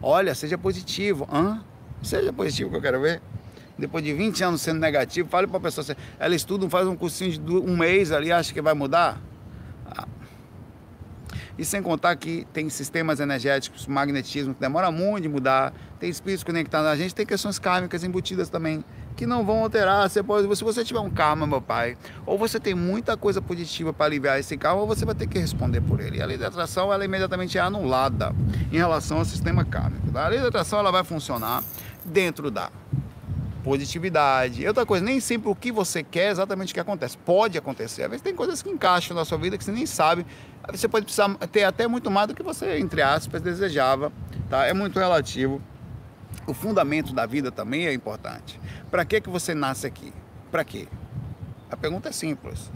Olha, 0.00 0.34
seja 0.34 0.56
positivo. 0.56 1.28
Hã? 1.30 1.62
Seja 2.02 2.32
positivo 2.32 2.70
que 2.70 2.76
eu 2.76 2.82
quero 2.82 3.00
ver. 3.00 3.22
Depois 3.76 4.04
de 4.04 4.12
20 4.12 4.44
anos 4.44 4.60
sendo 4.60 4.78
negativo, 4.78 5.28
fale 5.28 5.46
para 5.46 5.56
a 5.56 5.60
pessoa, 5.60 5.84
ela 6.18 6.34
estuda, 6.34 6.68
faz 6.70 6.86
um 6.86 6.94
cursinho 6.94 7.38
de 7.38 7.52
um 7.52 7.76
mês 7.76 8.12
ali, 8.12 8.30
acha 8.30 8.52
que 8.54 8.62
vai 8.62 8.72
mudar? 8.72 9.20
Ah. 9.86 10.06
E 11.58 11.64
sem 11.64 11.82
contar 11.82 12.14
que 12.16 12.46
tem 12.52 12.68
sistemas 12.68 13.18
energéticos, 13.18 13.86
magnetismo, 13.86 14.54
que 14.54 14.60
demora 14.60 14.92
muito 14.92 15.22
de 15.22 15.28
mudar, 15.28 15.72
tem 15.98 16.08
espíritos 16.08 16.44
conectados 16.44 16.88
a 16.88 16.94
gente, 16.94 17.14
tem 17.14 17.26
questões 17.26 17.58
kármicas 17.58 18.04
embutidas 18.04 18.48
também 18.48 18.84
que 19.16 19.26
não 19.26 19.44
vão 19.44 19.60
alterar. 19.60 20.08
Você 20.08 20.22
pode, 20.22 20.54
se 20.56 20.64
você 20.64 20.84
tiver 20.84 21.00
um 21.00 21.10
karma, 21.10 21.46
meu 21.46 21.60
pai, 21.60 21.96
ou 22.26 22.36
você 22.36 22.58
tem 22.58 22.74
muita 22.74 23.16
coisa 23.16 23.40
positiva 23.40 23.92
para 23.92 24.06
aliviar 24.06 24.38
esse 24.38 24.56
karma, 24.56 24.80
ou 24.80 24.86
você 24.86 25.04
vai 25.04 25.14
ter 25.14 25.26
que 25.26 25.38
responder 25.38 25.80
por 25.80 26.00
ele. 26.00 26.18
E 26.18 26.22
a 26.22 26.26
lei 26.26 26.36
da 26.36 26.48
atração 26.48 26.92
ela 26.92 27.04
imediatamente 27.04 27.56
é 27.58 27.60
anulada 27.60 28.34
em 28.72 28.76
relação 28.76 29.18
ao 29.18 29.24
sistema 29.24 29.64
kármico. 29.64 30.10
Tá? 30.12 30.26
A 30.26 30.28
lei 30.28 30.40
da 30.40 30.48
atração 30.48 30.78
ela 30.78 30.90
vai 30.90 31.04
funcionar 31.04 31.62
dentro 32.04 32.50
da 32.50 32.70
positividade. 33.64 34.66
Outra 34.66 34.84
coisa, 34.84 35.02
nem 35.02 35.18
sempre 35.18 35.48
o 35.48 35.54
que 35.54 35.72
você 35.72 36.02
quer 36.02 36.26
é 36.26 36.30
exatamente 36.30 36.72
o 36.72 36.74
que 36.74 36.80
acontece. 36.80 37.16
Pode 37.16 37.56
acontecer. 37.56 38.02
Às 38.02 38.10
vezes 38.10 38.22
tem 38.22 38.34
coisas 38.34 38.62
que 38.62 38.68
encaixam 38.68 39.16
na 39.16 39.24
sua 39.24 39.38
vida 39.38 39.56
que 39.56 39.64
você 39.64 39.72
nem 39.72 39.86
sabe. 39.86 40.26
Você 40.70 40.86
pode 40.86 41.06
precisar 41.06 41.34
ter 41.50 41.64
até 41.64 41.88
muito 41.88 42.10
mais 42.10 42.28
do 42.28 42.34
que 42.34 42.42
você, 42.42 42.78
entre 42.78 43.00
aspas, 43.00 43.40
desejava. 43.40 44.12
Tá? 44.50 44.66
É 44.66 44.74
muito 44.74 44.98
relativo. 44.98 45.62
O 46.46 46.52
fundamento 46.52 47.14
da 47.14 47.26
vida 47.26 47.50
também 47.50 47.86
é 47.86 47.92
importante. 47.92 48.60
Para 48.90 49.04
que 49.04 49.20
que 49.20 49.30
você 49.30 49.54
nasce 49.54 49.86
aqui? 49.86 50.12
Para 50.50 50.64
quê? 50.64 50.88
A 51.70 51.76
pergunta 51.76 52.08
é 52.08 52.12
simples. 52.12 52.70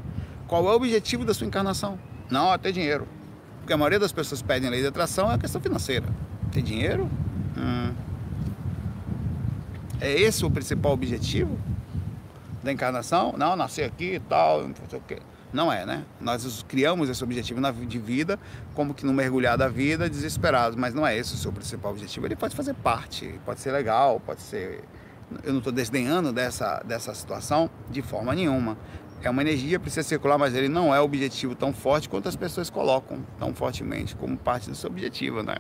Qual 0.47 0.67
é 0.67 0.73
o 0.73 0.77
objetivo 0.77 1.25
da 1.25 1.35
sua 1.35 1.47
encarnação? 1.47 1.99
Não, 2.31 2.53
é 2.53 2.59
ter 2.59 2.73
dinheiro. 2.73 3.07
Porque 3.59 3.73
a 3.73 3.77
maioria 3.77 3.99
das 3.99 4.13
pessoas 4.13 4.41
pedem 4.41 4.71
lei 4.71 4.81
de 4.81 4.87
atração 4.87 5.31
é 5.31 5.35
a 5.35 5.39
questão 5.39 5.61
financeira. 5.61 6.07
Ter 6.51 6.63
dinheiro? 6.63 7.09
Hum. 7.57 7.93
É 10.01 10.13
esse 10.13 10.45
o 10.45 10.51
principal 10.51 10.93
objetivo 10.93 11.59
da 12.63 12.73
encarnação? 12.73 13.35
Não, 13.37 13.57
nascer 13.57 13.85
aqui 13.85 14.15
e 14.15 14.21
tal, 14.21 14.67
não 14.67 14.75
sei 14.89 14.99
o 14.99 15.03
quê. 15.03 15.19
Não 15.53 15.73
é, 15.73 15.87
né? 15.87 16.05
Nós 16.21 16.65
criamos 16.69 17.09
esse 17.09 17.25
objetivo 17.25 17.61
de 17.87 17.99
vida, 17.99 18.39
como 18.75 18.93
que 18.93 19.07
não 19.07 19.15
mergulhar 19.15 19.57
da 19.57 19.69
vida 19.69 20.09
desesperados, 20.09 20.77
mas 20.77 20.93
não 20.93 21.07
é 21.07 21.17
esse 21.17 21.35
o 21.35 21.37
seu 21.37 21.51
principal 21.51 21.93
objetivo. 21.93 22.27
Ele 22.27 22.37
pode 22.37 22.55
fazer 22.55 22.75
parte, 22.75 23.41
pode 23.47 23.61
ser 23.61 23.73
legal, 23.73 24.21
pode 24.21 24.43
ser. 24.43 24.85
Eu 25.43 25.53
não 25.53 25.59
estou 25.59 25.73
desdenhando 25.73 26.33
dessa, 26.33 26.83
dessa 26.85 27.15
situação 27.15 27.71
de 27.91 28.03
forma 28.03 28.35
nenhuma. 28.35 28.77
É 29.23 29.29
uma 29.29 29.43
energia, 29.43 29.81
precisa 29.81 30.07
circular, 30.07 30.39
mas 30.39 30.55
ele 30.55 30.69
não 30.69 30.95
é 30.95 31.01
objetivo 31.01 31.55
tão 31.55 31.73
forte 31.73 32.09
quanto 32.09 32.29
as 32.29 32.37
pessoas 32.37 32.71
colocam 32.71 33.25
tão 33.39 33.53
fortemente 33.55 34.15
como 34.15 34.37
parte 34.37 34.71
do 34.71 34.77
seu 34.77 34.89
objetivo, 34.89 35.43
né? 35.43 35.57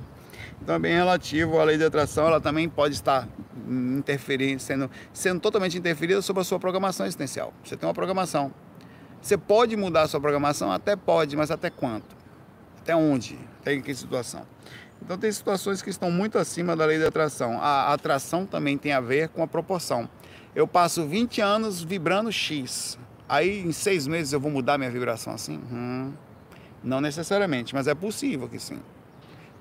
Então 0.62 0.74
é 0.74 0.78
bem 0.78 0.94
relativo 0.94 1.58
à 1.58 1.64
lei 1.64 1.76
de 1.76 1.84
atração, 1.84 2.26
ela 2.26 2.40
também 2.40 2.68
pode 2.68 2.94
estar 2.94 3.28
interferindo, 3.68 4.60
sendo, 4.60 4.90
sendo 5.12 5.40
totalmente 5.40 5.76
interferida 5.76 6.22
sobre 6.22 6.42
a 6.42 6.44
sua 6.44 6.58
programação 6.58 7.04
existencial. 7.04 7.52
Você 7.64 7.76
tem 7.76 7.88
uma 7.88 7.94
programação, 7.94 8.52
você 9.20 9.36
pode 9.36 9.76
mudar 9.76 10.02
a 10.02 10.08
sua 10.08 10.20
programação? 10.20 10.70
Até 10.70 10.96
pode, 10.96 11.36
mas 11.36 11.50
até 11.50 11.70
quanto? 11.70 12.16
Até 12.80 12.94
onde? 12.94 13.38
Até 13.60 13.74
em 13.74 13.82
que 13.82 13.94
situação? 13.94 14.46
Então 15.02 15.16
tem 15.16 15.30
situações 15.30 15.82
que 15.82 15.90
estão 15.90 16.10
muito 16.10 16.38
acima 16.38 16.74
da 16.74 16.84
lei 16.84 16.98
da 16.98 17.08
atração. 17.08 17.58
A 17.60 17.92
atração 17.92 18.46
também 18.46 18.76
tem 18.76 18.92
a 18.92 19.00
ver 19.00 19.28
com 19.28 19.42
a 19.42 19.46
proporção. 19.46 20.08
Eu 20.54 20.66
passo 20.66 21.06
20 21.06 21.40
anos 21.40 21.82
vibrando 21.82 22.32
X. 22.32 22.98
Aí 23.28 23.60
em 23.60 23.72
seis 23.72 24.06
meses 24.06 24.32
eu 24.32 24.40
vou 24.40 24.50
mudar 24.50 24.78
minha 24.78 24.90
vibração 24.90 25.34
assim? 25.34 25.60
Hum, 25.70 26.12
não 26.82 27.00
necessariamente, 27.00 27.74
mas 27.74 27.86
é 27.86 27.94
possível 27.94 28.48
que 28.48 28.58
sim. 28.58 28.80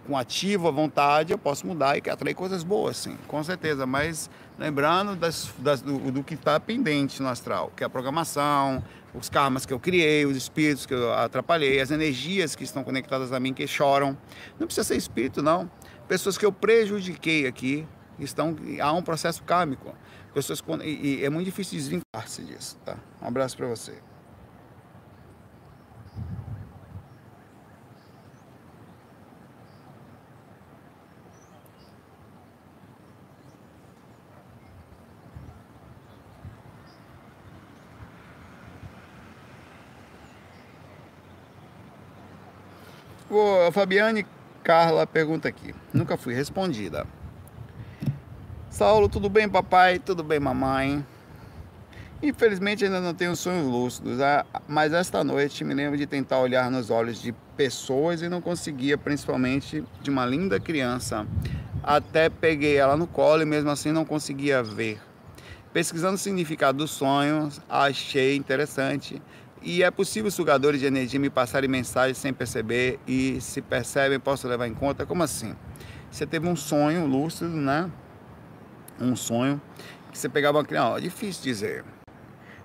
Com 0.07 0.17
ativo 0.17 0.69
a 0.69 0.71
vontade 0.71 1.33
eu 1.33 1.37
posso 1.37 1.67
mudar 1.67 1.97
e 1.97 2.09
atrair 2.09 2.33
coisas 2.33 2.63
boas, 2.63 2.95
sim, 2.95 3.17
com 3.27 3.43
certeza. 3.43 3.85
Mas 3.85 4.29
lembrando 4.57 5.17
das, 5.17 5.49
das, 5.57 5.81
do, 5.81 5.99
do 6.11 6.23
que 6.23 6.33
está 6.33 6.57
pendente 6.61 7.21
no 7.21 7.27
astral, 7.27 7.73
que 7.75 7.83
é 7.83 7.87
a 7.87 7.89
programação, 7.89 8.81
os 9.13 9.29
karmas 9.29 9.65
que 9.65 9.73
eu 9.73 9.79
criei, 9.79 10.25
os 10.25 10.37
espíritos 10.37 10.85
que 10.85 10.93
eu 10.93 11.13
atrapalhei, 11.13 11.81
as 11.81 11.91
energias 11.91 12.55
que 12.55 12.63
estão 12.63 12.85
conectadas 12.85 13.33
a 13.33 13.39
mim 13.39 13.53
que 13.53 13.67
choram. 13.67 14.17
Não 14.57 14.65
precisa 14.65 14.85
ser 14.85 14.95
espírito, 14.95 15.41
não. 15.43 15.69
Pessoas 16.07 16.37
que 16.37 16.45
eu 16.45 16.53
prejudiquei 16.53 17.45
aqui, 17.45 17.85
estão 18.17 18.55
há 18.81 18.93
um 18.93 19.01
processo 19.01 19.43
kármico. 19.43 19.93
Pessoas 20.33 20.63
e, 20.83 21.19
e 21.19 21.25
é 21.25 21.29
muito 21.29 21.45
difícil 21.45 21.77
desvincular-se 21.77 22.43
disso, 22.43 22.77
tá? 22.85 22.97
Um 23.21 23.27
abraço 23.27 23.57
para 23.57 23.67
você. 23.67 24.06
A 43.67 43.71
Fabiane 43.71 44.25
Carla 44.63 45.05
pergunta 45.05 45.47
aqui. 45.47 45.73
Nunca 45.93 46.17
fui 46.17 46.34
respondida. 46.34 47.05
Saulo, 48.69 49.09
tudo 49.09 49.30
bem, 49.30 49.49
papai? 49.49 49.99
Tudo 49.99 50.23
bem, 50.23 50.39
mamãe? 50.39 51.05
Infelizmente 52.21 52.84
ainda 52.84 52.99
não 52.99 53.13
tenho 53.13 53.36
sonhos 53.36 53.67
lúcidos, 53.67 54.17
mas 54.67 54.91
esta 54.91 55.23
noite 55.23 55.63
me 55.63 55.73
lembro 55.73 55.97
de 55.97 56.07
tentar 56.07 56.39
olhar 56.39 56.71
nos 56.71 56.89
olhos 56.89 57.21
de 57.21 57.32
pessoas 57.55 58.21
e 58.21 58.30
não 58.30 58.41
conseguia, 58.41 58.97
principalmente 58.97 59.84
de 60.01 60.09
uma 60.09 60.25
linda 60.25 60.59
criança. 60.59 61.28
Até 61.84 62.30
peguei 62.30 62.75
ela 62.75 62.97
no 62.97 63.07
colo 63.07 63.43
e 63.43 63.45
mesmo 63.45 63.69
assim 63.69 63.91
não 63.91 64.03
conseguia 64.03 64.63
ver. 64.63 64.99
Pesquisando 65.71 66.15
o 66.15 66.17
significado 66.17 66.80
dos 66.80 66.91
sonhos, 66.91 67.61
achei 67.69 68.36
interessante 68.36 69.21
e 69.61 69.83
é 69.83 69.91
possível 69.91 70.29
sugadores 70.31 70.79
de 70.79 70.85
energia 70.85 71.19
me 71.19 71.29
passarem 71.29 71.69
mensagens 71.69 72.17
sem 72.17 72.33
perceber 72.33 72.99
e 73.07 73.39
se 73.41 73.61
percebem, 73.61 74.19
posso 74.19 74.47
levar 74.47 74.67
em 74.67 74.73
conta? 74.73 75.05
Como 75.05 75.23
assim? 75.23 75.55
Você 76.09 76.25
teve 76.25 76.47
um 76.47 76.55
sonho 76.55 77.05
lúcido, 77.05 77.49
né? 77.49 77.91
Um 78.99 79.15
sonho 79.15 79.61
que 80.11 80.17
você 80.17 80.29
pegava 80.29 80.57
uma 80.57 80.65
criança. 80.65 80.97
É 80.97 81.01
difícil 81.01 81.43
dizer. 81.43 81.85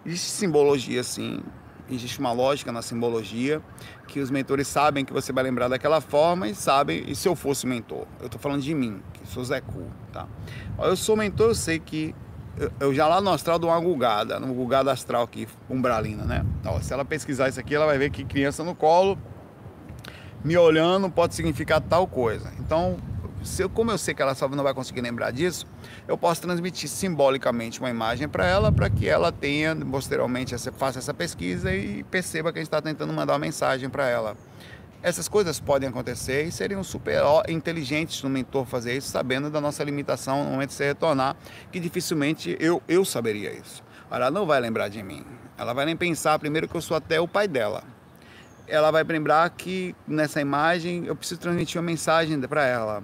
Existe 0.05 0.31
simbologia, 0.31 1.03
sim. 1.03 1.43
Existe 1.91 2.21
uma 2.21 2.33
lógica 2.33 2.71
na 2.71 2.81
simbologia 2.81 3.61
que 4.07 4.21
os 4.21 4.31
mentores 4.31 4.69
sabem 4.69 5.05
que 5.05 5.13
você 5.13 5.33
vai 5.33 5.45
lembrar 5.45 5.69
daquela 5.69 6.01
forma 6.01 6.49
e 6.49 6.55
sabem. 6.55 7.05
E 7.07 7.15
se 7.15 7.29
eu 7.29 7.35
fosse 7.35 7.67
mentor? 7.67 8.07
Eu 8.21 8.27
estou 8.27 8.41
falando 8.41 8.63
de 8.63 8.75
mim, 8.75 9.03
que 9.13 9.27
sou 9.27 9.45
Zé 9.45 9.61
Cu, 9.61 9.87
tá? 10.13 10.27
Eu 10.79 10.97
sou 10.97 11.17
mentor, 11.17 11.49
eu 11.49 11.55
sei 11.55 11.79
que 11.79 12.15
eu 12.79 12.95
já 12.95 13.07
lá 13.07 13.21
no 13.21 13.31
astral 13.31 13.59
dou 13.59 13.71
uma 13.71 13.81
gulgada, 13.81 14.39
no 14.39 14.53
gulgado 14.53 14.91
astral 14.91 15.23
aqui, 15.23 15.49
umbralina, 15.69 16.25
né? 16.25 16.45
Ó, 16.65 16.81
se 16.81 16.93
ela 16.93 17.05
pesquisar 17.05 17.49
isso 17.49 17.59
aqui, 17.59 17.75
ela 17.75 17.87
vai 17.87 17.99
ver 17.99 18.11
que 18.11 18.25
criança 18.25 18.63
no 18.63 18.75
colo, 18.75 19.19
me 20.45 20.57
olhando, 20.57 21.11
pode 21.11 21.35
significar 21.35 21.81
tal 21.81 22.07
coisa. 22.07 22.53
Então, 22.59 22.97
se 23.43 23.63
eu, 23.63 23.71
como 23.71 23.91
eu 23.91 23.99
sei 23.99 24.15
que 24.15 24.23
ela 24.23 24.35
só 24.35 24.49
não 24.49 24.63
vai 24.63 24.75
conseguir 24.75 25.01
lembrar 25.01 25.31
disso, 25.31 25.67
eu 26.07 26.17
posso 26.17 26.43
transmitir 26.43 26.89
simbolicamente 26.89 27.81
uma 27.81 27.91
imagem 27.91 28.29
para 28.29 28.47
ela, 28.47 28.71
para 28.71 28.89
que 28.91 29.09
ela 29.09 29.33
tenha, 29.33 29.75
posteriormente, 29.75 30.55
faça 30.73 30.99
essa 30.99 31.15
pesquisa 31.15 31.75
e 31.75 32.05
perceba 32.05 32.53
que 32.53 32.59
a 32.59 32.61
gente 32.61 32.69
está 32.69 32.81
tentando 32.81 33.13
mandar 33.13 33.33
uma 33.33 33.39
mensagem 33.39 33.89
para 33.89 34.09
ela. 34.09 34.37
Essas 35.03 35.27
coisas 35.27 35.59
podem 35.59 35.89
acontecer 35.89 36.45
e 36.45 36.53
seriam 36.53 36.85
super 36.85 37.17
inteligentes 37.49 38.23
no 38.23 38.31
mentor 38.31 38.65
fazer 38.65 38.97
isso, 38.97 39.09
sabendo 39.09 39.51
da 39.51 39.61
nossa 39.61 39.83
limitação 39.83 40.45
no 40.45 40.51
momento 40.53 40.69
de 40.69 40.77
você 40.77 40.85
retornar, 40.85 41.37
que 41.73 41.81
dificilmente 41.81 42.57
eu, 42.61 42.81
eu 42.87 43.05
saberia 43.05 43.53
isso. 43.53 43.83
Ela 44.09 44.31
não 44.31 44.47
vai 44.47 44.61
lembrar 44.61 44.89
de 44.89 45.03
mim. 45.03 45.25
Ela 45.59 45.73
vai 45.73 45.87
nem 45.87 45.97
pensar 45.97 46.39
primeiro 46.39 46.69
que 46.69 46.77
eu 46.77 46.81
sou 46.81 46.97
até 46.97 47.21
o 47.21 47.27
pai 47.27 47.49
dela. 47.49 47.83
Ela 48.69 48.93
vai 48.93 49.03
lembrar 49.03 49.51
que 49.51 49.93
nessa 50.07 50.41
imagem 50.41 51.05
eu 51.07 51.17
preciso 51.17 51.41
transmitir 51.41 51.81
uma 51.81 51.87
mensagem 51.87 52.41
para 52.43 52.65
ela. 52.65 53.03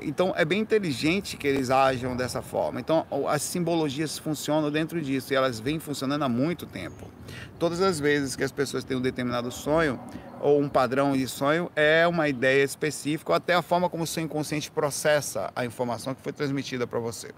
Então 0.00 0.32
é 0.36 0.44
bem 0.44 0.60
inteligente 0.60 1.36
que 1.36 1.48
eles 1.48 1.68
ajam 1.68 2.16
dessa 2.16 2.42
forma. 2.42 2.78
Então 2.78 3.04
as 3.28 3.42
simbologias 3.42 4.18
funcionam 4.18 4.70
dentro 4.70 5.02
disso 5.02 5.32
e 5.32 5.36
elas 5.36 5.58
vêm 5.58 5.80
funcionando 5.80 6.22
há 6.22 6.28
muito 6.28 6.64
tempo. 6.64 7.10
Todas 7.58 7.80
as 7.80 7.98
vezes 7.98 8.36
que 8.36 8.44
as 8.44 8.52
pessoas 8.52 8.84
têm 8.84 8.96
um 8.96 9.00
determinado 9.00 9.50
sonho, 9.50 9.98
ou 10.40 10.60
um 10.60 10.68
padrão 10.68 11.16
de 11.16 11.26
sonho 11.26 11.70
é 11.74 12.06
uma 12.06 12.28
ideia 12.28 12.62
específica 12.62 13.32
ou 13.32 13.36
até 13.36 13.54
a 13.54 13.62
forma 13.62 13.88
como 13.88 14.04
o 14.04 14.06
seu 14.06 14.22
inconsciente 14.22 14.70
processa 14.70 15.50
a 15.54 15.64
informação 15.64 16.14
que 16.14 16.22
foi 16.22 16.32
transmitida 16.32 16.86
para 16.86 16.98
você. 16.98 17.30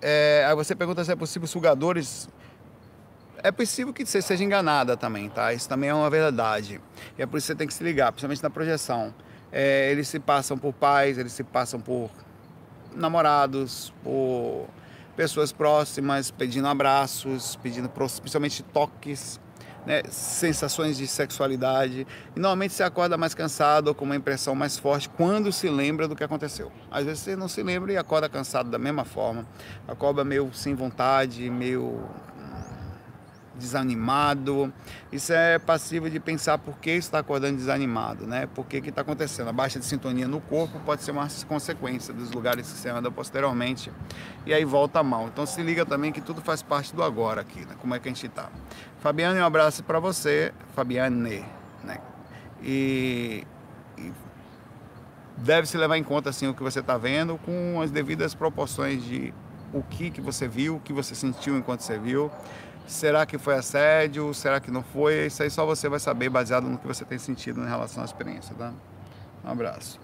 É, 0.00 0.44
aí 0.48 0.54
você 0.54 0.74
pergunta 0.74 1.04
se 1.04 1.12
é 1.12 1.16
possível 1.16 1.46
sugadores. 1.46 2.28
É 3.44 3.52
possível 3.52 3.92
que 3.92 4.04
você 4.04 4.20
seja 4.20 4.42
enganada 4.42 4.96
também, 4.96 5.28
tá? 5.28 5.52
Isso 5.52 5.68
também 5.68 5.90
é 5.90 5.94
uma 5.94 6.10
verdade. 6.10 6.80
E 7.18 7.22
é 7.22 7.26
por 7.26 7.38
isso 7.38 7.46
que 7.46 7.52
você 7.52 7.58
tem 7.58 7.66
que 7.66 7.74
se 7.74 7.82
ligar, 7.82 8.10
principalmente 8.12 8.42
na 8.42 8.50
projeção. 8.50 9.14
É, 9.50 9.90
eles 9.90 10.08
se 10.08 10.18
passam 10.18 10.56
por 10.56 10.72
pais, 10.72 11.18
eles 11.18 11.32
se 11.32 11.44
passam 11.44 11.80
por 11.80 12.10
namorados, 12.94 13.92
por 14.02 14.66
pessoas 15.16 15.52
próximas, 15.52 16.30
pedindo 16.30 16.66
abraços, 16.66 17.56
pedindo 17.56 17.88
principalmente 17.88 18.62
toques 18.62 19.40
né, 19.86 20.02
sensações 20.08 20.96
de 20.96 21.06
sexualidade. 21.06 22.06
E 22.34 22.40
normalmente 22.40 22.74
você 22.74 22.82
acorda 22.82 23.16
mais 23.16 23.34
cansado 23.34 23.88
ou 23.88 23.94
com 23.94 24.04
uma 24.04 24.16
impressão 24.16 24.54
mais 24.54 24.78
forte 24.78 25.08
quando 25.08 25.52
se 25.52 25.68
lembra 25.68 26.06
do 26.06 26.16
que 26.16 26.24
aconteceu. 26.24 26.70
Às 26.90 27.04
vezes 27.04 27.20
você 27.20 27.36
não 27.36 27.48
se 27.48 27.62
lembra 27.62 27.92
e 27.92 27.96
acorda 27.96 28.28
cansado 28.28 28.70
da 28.70 28.78
mesma 28.78 29.04
forma, 29.04 29.46
acorda 29.86 30.24
meio 30.24 30.52
sem 30.52 30.74
vontade, 30.74 31.48
meio 31.50 32.08
desanimado. 33.54 34.72
Isso 35.10 35.32
é 35.32 35.58
passivo 35.58 36.10
de 36.10 36.18
pensar 36.18 36.58
por 36.58 36.78
que 36.78 36.90
está 36.90 37.18
acordando 37.18 37.56
desanimado, 37.56 38.26
né? 38.26 38.46
Por 38.46 38.66
que 38.66 38.78
está 38.78 39.02
acontecendo? 39.02 39.48
A 39.48 39.52
baixa 39.52 39.78
de 39.78 39.84
sintonia 39.84 40.26
no 40.26 40.40
corpo 40.40 40.80
pode 40.80 41.02
ser 41.02 41.12
uma 41.12 41.28
consequência 41.46 42.12
dos 42.12 42.30
lugares 42.30 42.70
que 42.70 42.78
você 42.78 42.88
anda 42.88 43.10
posteriormente 43.10 43.92
e 44.46 44.52
aí 44.52 44.64
volta 44.64 45.02
mal. 45.02 45.28
Então 45.28 45.46
se 45.46 45.62
liga 45.62 45.86
também 45.86 46.12
que 46.12 46.20
tudo 46.20 46.40
faz 46.40 46.62
parte 46.62 46.94
do 46.94 47.02
agora 47.02 47.40
aqui, 47.40 47.60
né? 47.60 47.74
Como 47.78 47.94
é 47.94 47.98
que 47.98 48.08
a 48.08 48.12
gente 48.12 48.26
está. 48.26 48.50
Fabiane, 49.02 49.40
um 49.40 49.44
abraço 49.44 49.82
para 49.82 49.98
você, 49.98 50.54
Fabiane, 50.74 51.44
né? 51.84 51.98
E, 52.62 53.44
e 53.98 54.12
deve 55.36 55.66
se 55.66 55.76
levar 55.76 55.98
em 55.98 56.04
conta 56.04 56.30
assim 56.30 56.46
o 56.46 56.54
que 56.54 56.62
você 56.62 56.80
está 56.80 56.96
vendo 56.96 57.36
com 57.38 57.80
as 57.82 57.90
devidas 57.90 58.34
proporções 58.34 59.04
de 59.04 59.34
o 59.72 59.82
que 59.82 60.10
que 60.10 60.20
você 60.20 60.46
viu, 60.46 60.76
o 60.76 60.80
que 60.80 60.92
você 60.92 61.14
sentiu 61.14 61.56
enquanto 61.58 61.80
você 61.80 61.98
viu 61.98 62.30
Será 62.86 63.24
que 63.24 63.38
foi 63.38 63.54
assédio? 63.54 64.34
Será 64.34 64.60
que 64.60 64.70
não 64.70 64.82
foi? 64.82 65.26
Isso 65.26 65.42
aí 65.42 65.50
só 65.50 65.64
você 65.64 65.88
vai 65.88 66.00
saber 66.00 66.28
baseado 66.28 66.64
no 66.64 66.78
que 66.78 66.86
você 66.86 67.04
tem 67.04 67.18
sentido 67.18 67.60
em 67.62 67.68
relação 67.68 68.02
à 68.02 68.04
experiência, 68.04 68.54
tá? 68.54 68.72
Um 69.44 69.50
abraço. 69.50 69.98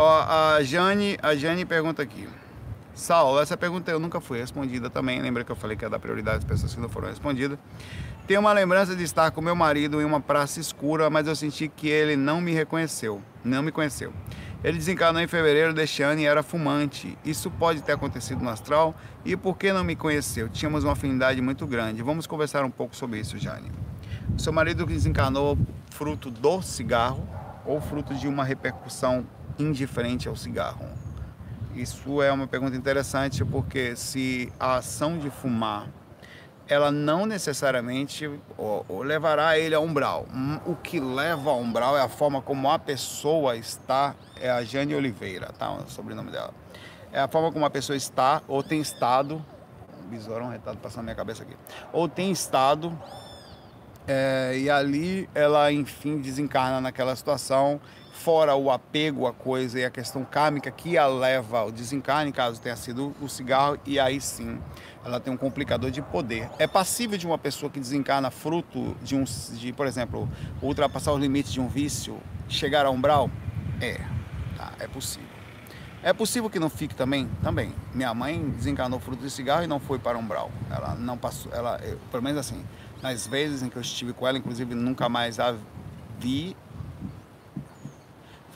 Ó, 0.00 0.22
a 0.22 0.62
Jane, 0.62 1.18
a 1.20 1.34
Jane 1.34 1.64
pergunta 1.64 2.00
aqui. 2.00 2.28
Saulo, 2.94 3.40
essa 3.40 3.56
pergunta 3.56 3.90
eu 3.90 3.98
nunca 3.98 4.20
fui 4.20 4.38
respondida 4.38 4.88
também. 4.88 5.20
Lembra 5.20 5.42
que 5.42 5.50
eu 5.50 5.56
falei 5.56 5.76
que 5.76 5.84
ia 5.84 5.90
dar 5.90 5.98
prioridade 5.98 6.38
às 6.38 6.44
pessoas 6.44 6.72
que 6.72 6.80
não 6.80 6.88
foram 6.88 7.08
respondidas. 7.08 7.58
Tenho 8.24 8.38
uma 8.38 8.52
lembrança 8.52 8.94
de 8.94 9.02
estar 9.02 9.32
com 9.32 9.40
meu 9.40 9.56
marido 9.56 10.00
em 10.00 10.04
uma 10.04 10.20
praça 10.20 10.60
escura, 10.60 11.10
mas 11.10 11.26
eu 11.26 11.34
senti 11.34 11.66
que 11.66 11.88
ele 11.88 12.14
não 12.14 12.40
me 12.40 12.52
reconheceu, 12.52 13.20
não 13.42 13.60
me 13.60 13.72
conheceu. 13.72 14.12
Ele 14.62 14.78
desencarnou 14.78 15.20
em 15.20 15.26
fevereiro 15.26 15.74
deste 15.74 16.00
ano 16.00 16.20
e 16.20 16.26
era 16.26 16.44
fumante. 16.44 17.18
Isso 17.24 17.50
pode 17.50 17.82
ter 17.82 17.90
acontecido 17.90 18.40
no 18.40 18.50
astral. 18.50 18.94
E 19.24 19.36
por 19.36 19.58
que 19.58 19.72
não 19.72 19.82
me 19.82 19.96
conheceu? 19.96 20.48
Tínhamos 20.48 20.84
uma 20.84 20.92
afinidade 20.92 21.42
muito 21.42 21.66
grande. 21.66 22.04
Vamos 22.04 22.24
conversar 22.24 22.64
um 22.64 22.70
pouco 22.70 22.94
sobre 22.94 23.18
isso, 23.18 23.36
Jane. 23.36 23.72
Seu 24.36 24.52
marido 24.52 24.86
desencarnou 24.86 25.58
fruto 25.90 26.30
do 26.30 26.62
cigarro 26.62 27.28
ou 27.66 27.80
fruto 27.80 28.14
de 28.14 28.28
uma 28.28 28.44
repercussão 28.44 29.26
indiferente 29.58 30.28
ao 30.28 30.36
cigarro? 30.36 30.86
Isso 31.74 32.22
é 32.22 32.32
uma 32.32 32.46
pergunta 32.46 32.76
interessante 32.76 33.44
porque 33.44 33.94
se 33.94 34.52
a 34.58 34.76
ação 34.76 35.18
de 35.18 35.30
fumar 35.30 35.88
ela 36.68 36.90
não 36.90 37.24
necessariamente 37.24 38.30
levará 39.02 39.58
ele 39.58 39.74
a 39.74 39.80
umbral. 39.80 40.26
Hum, 40.32 40.60
o 40.66 40.76
que 40.76 41.00
leva 41.00 41.50
a 41.50 41.54
umbral 41.54 41.96
é 41.96 42.02
a 42.02 42.08
forma 42.08 42.42
como 42.42 42.70
a 42.70 42.78
pessoa 42.78 43.56
está, 43.56 44.14
é 44.38 44.50
a 44.50 44.62
Jane 44.62 44.94
Oliveira, 44.94 45.50
tá? 45.58 45.72
O 45.72 45.88
sobrenome 45.88 46.30
dela. 46.30 46.52
É 47.10 47.20
a 47.20 47.26
forma 47.26 47.50
como 47.50 47.64
a 47.64 47.70
pessoa 47.70 47.96
está 47.96 48.42
ou 48.46 48.62
tem 48.62 48.80
estado, 48.80 49.42
um 50.04 50.08
besourão 50.10 50.50
retado 50.50 50.76
passando 50.76 50.98
na 50.98 51.02
minha 51.04 51.14
cabeça 51.14 51.42
aqui, 51.42 51.56
ou 51.90 52.06
tem 52.06 52.30
estado, 52.30 52.96
é, 54.06 54.54
e 54.58 54.68
ali 54.68 55.28
ela 55.34 55.72
enfim 55.72 56.18
desencarna 56.18 56.82
naquela 56.82 57.16
situação 57.16 57.80
fora 58.18 58.56
o 58.56 58.70
apego 58.70 59.26
à 59.26 59.32
coisa 59.32 59.78
e 59.78 59.84
a 59.84 59.90
questão 59.90 60.24
kármica 60.24 60.70
que 60.70 60.98
a 60.98 61.06
leva 61.06 61.60
ao 61.60 61.70
desencarne, 61.70 62.32
caso 62.32 62.60
tenha 62.60 62.74
sido 62.74 63.14
o 63.20 63.28
cigarro, 63.28 63.78
e 63.86 63.98
aí 63.98 64.20
sim 64.20 64.58
ela 65.04 65.20
tem 65.20 65.32
um 65.32 65.36
complicador 65.36 65.90
de 65.90 66.02
poder. 66.02 66.50
É 66.58 66.66
passível 66.66 67.16
de 67.16 67.26
uma 67.26 67.38
pessoa 67.38 67.70
que 67.70 67.78
desencarna 67.78 68.30
fruto 68.30 68.96
de 69.02 69.14
um, 69.14 69.22
de, 69.24 69.72
por 69.72 69.86
exemplo, 69.86 70.28
ultrapassar 70.60 71.12
os 71.12 71.20
limites 71.20 71.52
de 71.52 71.60
um 71.60 71.68
vício, 71.68 72.18
chegar 72.48 72.84
a 72.84 72.90
umbral? 72.90 73.30
É, 73.80 74.00
tá, 74.56 74.72
é 74.80 74.88
possível. 74.88 75.28
É 76.02 76.12
possível 76.12 76.50
que 76.50 76.58
não 76.58 76.68
fique 76.68 76.94
também? 76.94 77.28
Também. 77.42 77.72
Minha 77.94 78.12
mãe 78.12 78.50
desencarnou 78.50 78.98
fruto 78.98 79.22
de 79.22 79.30
cigarro 79.30 79.62
e 79.62 79.66
não 79.66 79.78
foi 79.78 79.98
para 79.98 80.18
umbral. 80.18 80.50
Ela 80.70 80.94
não 80.96 81.16
passou, 81.16 81.52
ela, 81.54 81.80
eu, 81.84 81.98
pelo 82.10 82.22
menos 82.22 82.38
assim, 82.40 82.64
nas 83.00 83.26
vezes 83.26 83.62
em 83.62 83.68
que 83.68 83.76
eu 83.76 83.82
estive 83.82 84.12
com 84.12 84.26
ela, 84.26 84.36
inclusive 84.36 84.74
nunca 84.74 85.08
mais 85.08 85.38
a 85.40 85.54
vi 86.18 86.56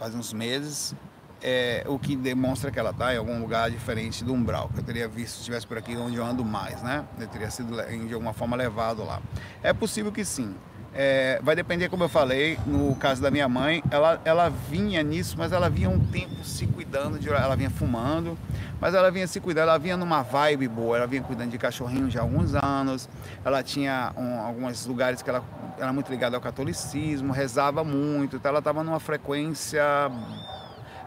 faz 0.03 0.17
uns 0.17 0.33
meses, 0.33 0.97
é, 1.41 1.85
o 1.87 1.97
que 1.97 2.17
demonstra 2.17 2.73
que 2.73 2.79
ela 2.79 2.91
está 2.91 3.15
em 3.15 3.19
algum 3.19 3.39
lugar 3.39 3.71
diferente 3.71 4.25
do 4.25 4.33
umbral, 4.33 4.69
que 4.69 4.81
eu 4.81 4.83
teria 4.83 5.07
visto 5.07 5.35
se 5.35 5.39
estivesse 5.39 5.65
por 5.65 5.79
aqui 5.79 5.97
onde 5.97 6.17
eu 6.17 6.27
ando 6.27 6.45
mais, 6.45 6.83
né? 6.83 7.05
Eu 7.21 7.29
teria 7.29 7.49
sido 7.53 7.77
de 7.77 8.13
alguma 8.13 8.33
forma 8.33 8.57
levado 8.57 9.05
lá. 9.05 9.23
É 9.63 9.73
possível 9.73 10.11
que 10.11 10.25
sim. 10.25 10.57
É, 10.95 11.41
vai 11.43 11.57
depender, 11.57 11.89
como 11.89 12.05
eu 12.05 12.09
falei, 12.09 12.59
no 12.67 12.95
caso 12.97 13.23
da 13.23 13.31
minha 13.31 13.49
mãe, 13.49 13.83
ela, 13.91 14.21
ela 14.27 14.51
vinha 14.51 15.03
nisso, 15.03 15.37
mas 15.39 15.51
ela 15.51 15.71
vinha 15.71 15.89
um 15.89 15.99
tempo 15.99 16.45
se 16.45 16.67
cuidando, 16.67 17.19
de, 17.19 17.31
ela 17.31 17.57
vinha 17.57 17.71
fumando, 17.71 18.37
mas 18.79 18.95
ela 18.95 19.11
vinha 19.11 19.27
se 19.27 19.41
cuidando, 19.41 19.69
ela 19.69 19.79
vinha 19.79 19.97
numa 19.97 20.23
vibe 20.23 20.69
boa, 20.69 20.99
ela 20.99 21.07
vinha 21.07 21.23
cuidando 21.23 21.51
de 21.51 21.57
cachorrinho 21.57 22.11
já 22.11 22.21
há 22.21 22.23
alguns 22.23 22.55
anos, 22.55 23.09
ela 23.43 23.63
tinha 23.63 24.13
um, 24.19 24.39
alguns 24.41 24.85
lugares 24.85 25.23
que 25.23 25.31
ela 25.31 25.43
era 25.79 25.93
muito 25.95 26.11
ligada 26.11 26.37
ao 26.37 26.43
catolicismo, 26.43 27.33
rezava 27.33 27.83
muito, 27.83 28.37
então 28.37 28.51
ela 28.51 28.59
estava 28.59 28.85
numa 28.85 29.01
frequência, 29.01 29.83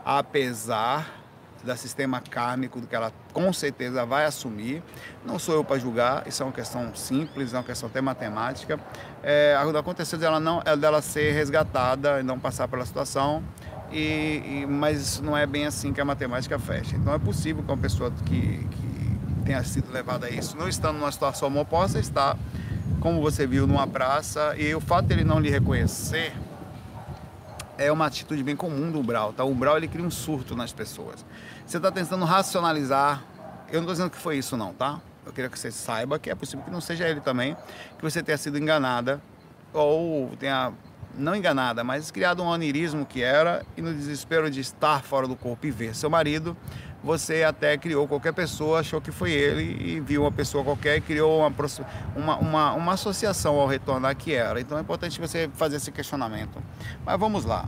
apesar 0.03 1.24
do 1.65 1.75
sistema 1.77 2.21
kármico 2.21 2.79
que 2.81 2.95
ela 2.95 3.11
com 3.33 3.51
certeza 3.51 4.05
vai 4.05 4.25
assumir. 4.25 4.83
Não 5.25 5.39
sou 5.39 5.55
eu 5.55 5.63
para 5.63 5.79
julgar, 5.79 6.27
isso 6.27 6.43
é 6.43 6.45
uma 6.45 6.51
questão 6.51 6.93
simples, 6.95 7.53
é 7.53 7.57
uma 7.57 7.63
questão 7.63 7.89
até 7.89 7.99
matemática. 7.99 8.79
É, 9.23 9.57
aconteceu 9.77 10.19
dela 10.19 10.39
não 10.39 10.61
é 10.63 10.77
dela 10.77 11.01
ser 11.01 11.31
resgatada 11.31 12.19
e 12.19 12.23
não 12.23 12.39
passar 12.39 12.67
pela 12.67 12.85
situação. 12.85 13.43
E, 13.91 14.63
e, 14.63 14.65
mas 14.67 15.19
não 15.21 15.37
é 15.37 15.45
bem 15.45 15.65
assim 15.65 15.93
que 15.93 16.01
a 16.01 16.05
matemática 16.05 16.57
fecha. 16.59 16.95
Então 16.95 17.13
é 17.13 17.19
possível 17.19 17.63
que 17.63 17.71
uma 17.71 17.77
pessoa 17.77 18.11
que, 18.25 18.65
que 18.65 19.19
tenha 19.45 19.63
sido 19.63 19.91
levada 19.91 20.27
a 20.27 20.29
isso, 20.29 20.57
não 20.57 20.67
estando 20.67 20.97
numa 20.97 21.11
situação 21.11 21.51
boa, 21.51 21.63
possa 21.63 21.99
estar, 21.99 22.37
como 22.99 23.21
você 23.21 23.45
viu, 23.45 23.67
numa 23.67 23.87
praça, 23.87 24.55
e 24.57 24.73
o 24.73 24.81
fato 24.81 25.05
dele 25.05 25.23
não 25.23 25.39
lhe 25.39 25.49
reconhecer 25.49 26.33
é 27.77 27.91
uma 27.91 28.05
atitude 28.05 28.43
bem 28.43 28.55
comum 28.55 28.91
do 28.91 28.99
umbral, 28.99 29.33
tá? 29.33 29.43
O 29.43 29.49
umbral 29.49 29.77
ele 29.77 29.87
cria 29.87 30.05
um 30.05 30.11
surto 30.11 30.55
nas 30.55 30.71
pessoas. 30.71 31.25
Você 31.65 31.77
está 31.77 31.91
tentando 31.91 32.25
racionalizar. 32.25 33.23
Eu 33.67 33.75
não 33.75 33.81
estou 33.81 33.93
dizendo 33.93 34.09
que 34.09 34.17
foi 34.17 34.37
isso, 34.37 34.55
não, 34.55 34.73
tá? 34.73 34.99
Eu 35.25 35.33
queria 35.33 35.49
que 35.49 35.57
você 35.57 35.71
saiba 35.71 36.19
que 36.19 36.29
é 36.29 36.35
possível 36.35 36.63
que 36.63 36.71
não 36.71 36.79
seja 36.79 37.07
ele 37.07 37.19
também, 37.19 37.57
que 37.97 38.03
você 38.03 38.21
tenha 38.21 38.37
sido 38.37 38.57
enganada 38.57 39.21
ou 39.73 40.29
tenha 40.37 40.71
não 41.17 41.35
enganada, 41.35 41.83
mas 41.83 42.11
criado 42.11 42.43
um 42.43 42.47
onirismo 42.47 43.05
que 43.05 43.23
era 43.23 43.65
e 43.75 43.81
no 43.81 43.93
desespero 43.93 44.49
de 44.51 44.59
estar 44.59 45.01
fora 45.01 45.27
do 45.27 45.35
corpo 45.35 45.65
e 45.65 45.71
ver 45.71 45.95
seu 45.95 46.09
marido, 46.09 46.55
você 47.05 47.43
até 47.43 47.77
criou 47.77 48.07
qualquer 48.07 48.33
pessoa, 48.33 48.79
achou 48.79 48.99
que 48.99 49.11
foi 49.11 49.31
ele 49.31 49.77
e 49.79 49.99
viu 49.99 50.23
uma 50.23 50.31
pessoa 50.31 50.63
qualquer 50.63 50.97
e 50.97 51.01
criou 51.01 51.37
uma, 51.37 51.53
uma, 52.15 52.37
uma, 52.37 52.73
uma 52.73 52.93
associação 52.93 53.59
ao 53.59 53.67
retornar 53.67 54.15
que 54.15 54.33
era. 54.33 54.59
Então 54.59 54.75
é 54.75 54.81
importante 54.81 55.21
você 55.21 55.47
fazer 55.53 55.75
esse 55.75 55.91
questionamento. 55.91 56.57
Mas 57.05 57.19
vamos 57.19 57.45
lá. 57.45 57.67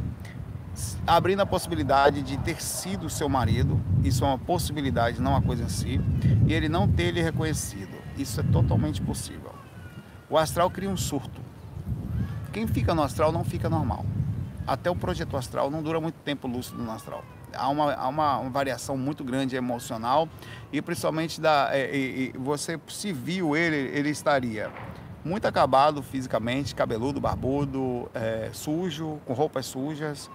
Abrindo 1.05 1.41
a 1.41 1.45
possibilidade 1.45 2.23
de 2.23 2.35
ter 2.39 2.59
sido 2.59 3.11
seu 3.11 3.29
marido, 3.29 3.79
isso 4.03 4.23
é 4.23 4.27
uma 4.27 4.39
possibilidade, 4.39 5.21
não 5.21 5.31
uma 5.31 5.41
coisa 5.41 5.63
em 5.63 5.69
si, 5.69 6.01
e 6.47 6.53
ele 6.53 6.67
não 6.67 6.87
ter 6.87 7.11
lhe 7.11 7.21
reconhecido. 7.21 7.95
Isso 8.17 8.39
é 8.39 8.43
totalmente 8.43 8.99
possível. 9.03 9.53
O 10.31 10.37
astral 10.37 10.71
cria 10.71 10.89
um 10.89 10.97
surto. 10.97 11.41
Quem 12.51 12.65
fica 12.65 12.95
no 12.95 13.03
astral 13.03 13.31
não 13.31 13.43
fica 13.43 13.69
normal. 13.69 14.03
Até 14.65 14.89
o 14.89 14.95
projeto 14.95 15.37
astral 15.37 15.69
não 15.69 15.83
dura 15.83 16.01
muito 16.01 16.15
tempo 16.15 16.47
lúcido 16.47 16.81
no 16.81 16.91
astral 16.91 17.23
há 17.53 17.69
uma, 17.69 17.93
há 17.93 18.07
uma, 18.07 18.49
variação 18.49 18.97
muito 18.97 19.23
grande 19.23 19.55
emocional 19.55 20.27
e 20.71 20.81
principalmente 20.81 21.39
da, 21.39 21.69
é, 21.71 21.95
e, 21.95 22.33
e 22.35 22.37
você 22.37 22.79
se 22.87 23.11
viu 23.11 23.55
ele, 23.55 23.75
ele 23.75 24.09
estaria 24.09 24.71
muito 25.23 25.45
acabado 25.45 26.01
fisicamente, 26.01 26.73
cabeludo, 26.73 27.19
barbudo, 27.19 28.09
é, 28.13 28.49
sujo, 28.53 29.19
com 29.25 29.33
roupas 29.33 29.65
sujas, 29.65 30.29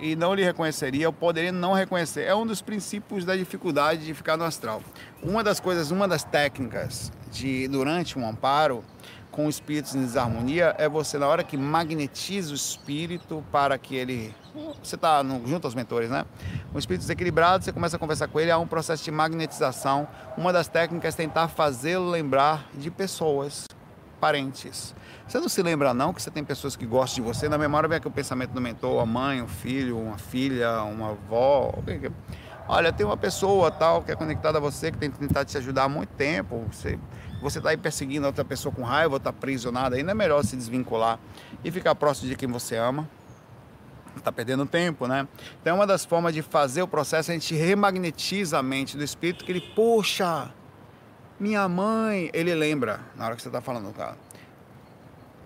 e 0.00 0.16
não 0.16 0.34
lhe 0.34 0.42
reconheceria, 0.42 1.08
ou 1.08 1.12
poderia 1.12 1.52
não 1.52 1.72
reconhecer. 1.72 2.22
É 2.22 2.34
um 2.34 2.46
dos 2.46 2.60
princípios 2.60 3.24
da 3.24 3.36
dificuldade 3.36 4.04
de 4.04 4.14
ficar 4.14 4.36
no 4.36 4.44
astral. 4.44 4.82
Uma 5.22 5.44
das 5.44 5.60
coisas, 5.60 5.90
uma 5.90 6.08
das 6.08 6.24
técnicas 6.24 7.12
de 7.30 7.68
durante 7.68 8.18
um 8.18 8.26
amparo 8.26 8.82
com 9.30 9.48
espíritos 9.48 9.94
em 9.94 10.00
desarmonia 10.00 10.74
é 10.78 10.88
você 10.88 11.18
na 11.18 11.26
hora 11.26 11.42
que 11.42 11.56
magnetiza 11.56 12.52
o 12.52 12.54
espírito 12.54 13.44
para 13.50 13.78
que 13.78 13.96
ele 13.96 14.34
você 14.82 14.96
está 14.96 15.22
junto 15.46 15.66
aos 15.66 15.74
mentores, 15.74 16.10
né? 16.10 16.24
Um 16.74 16.78
espírito 16.78 17.02
desequilibrado, 17.02 17.64
você 17.64 17.72
começa 17.72 17.96
a 17.96 17.98
conversar 17.98 18.28
com 18.28 18.38
ele, 18.38 18.50
há 18.50 18.58
um 18.58 18.66
processo 18.66 19.02
de 19.02 19.10
magnetização. 19.10 20.06
Uma 20.36 20.52
das 20.52 20.68
técnicas 20.68 21.14
é 21.14 21.16
tentar 21.16 21.48
fazê-lo 21.48 22.10
lembrar 22.10 22.68
de 22.74 22.90
pessoas, 22.90 23.66
parentes. 24.20 24.94
Você 25.26 25.38
não 25.38 25.48
se 25.48 25.62
lembra 25.62 25.94
não 25.94 26.12
que 26.12 26.20
você 26.20 26.30
tem 26.30 26.44
pessoas 26.44 26.76
que 26.76 26.84
gostam 26.84 27.24
de 27.24 27.32
você, 27.32 27.48
na 27.48 27.56
memória 27.56 27.88
vem 27.88 27.96
aqui 27.96 28.08
o 28.08 28.10
pensamento 28.10 28.50
do 28.50 28.60
mentor, 28.60 29.02
a 29.02 29.06
mãe, 29.06 29.40
um 29.40 29.48
filho, 29.48 29.98
uma 29.98 30.18
filha, 30.18 30.82
uma 30.82 31.10
avó, 31.12 31.72
olha, 32.68 32.92
tem 32.92 33.06
uma 33.06 33.16
pessoa 33.16 33.70
tal 33.70 34.02
que 34.02 34.12
é 34.12 34.16
conectada 34.16 34.58
a 34.58 34.60
você, 34.60 34.90
que 34.90 34.98
tem 34.98 35.10
tentado 35.10 35.46
te 35.46 35.56
ajudar 35.56 35.84
há 35.84 35.88
muito 35.88 36.10
tempo, 36.10 36.66
você 36.70 36.98
você 37.40 37.58
está 37.58 37.70
aí 37.70 37.76
perseguindo 37.76 38.24
outra 38.24 38.44
pessoa 38.44 38.72
com 38.72 38.82
raiva, 38.82 39.16
está 39.16 39.30
aprisionado, 39.30 39.96
ainda 39.96 40.12
é 40.12 40.14
melhor 40.14 40.44
se 40.44 40.54
desvincular 40.54 41.18
e 41.64 41.72
ficar 41.72 41.92
próximo 41.96 42.28
de 42.28 42.36
quem 42.36 42.48
você 42.48 42.76
ama. 42.76 43.08
Está 44.16 44.30
perdendo 44.30 44.66
tempo, 44.66 45.06
né? 45.06 45.26
Então, 45.60 45.76
uma 45.76 45.86
das 45.86 46.04
formas 46.04 46.34
de 46.34 46.42
fazer 46.42 46.82
o 46.82 46.88
processo, 46.88 47.30
a 47.30 47.34
gente 47.34 47.54
remagnetiza 47.54 48.58
a 48.58 48.62
mente 48.62 48.96
do 48.96 49.02
espírito, 49.02 49.44
que 49.44 49.52
ele, 49.52 49.60
poxa, 49.74 50.52
minha 51.40 51.68
mãe, 51.68 52.30
ele 52.32 52.54
lembra, 52.54 53.00
na 53.16 53.26
hora 53.26 53.36
que 53.36 53.42
você 53.42 53.48
está 53.48 53.60
falando, 53.60 53.92
cara. 53.92 54.16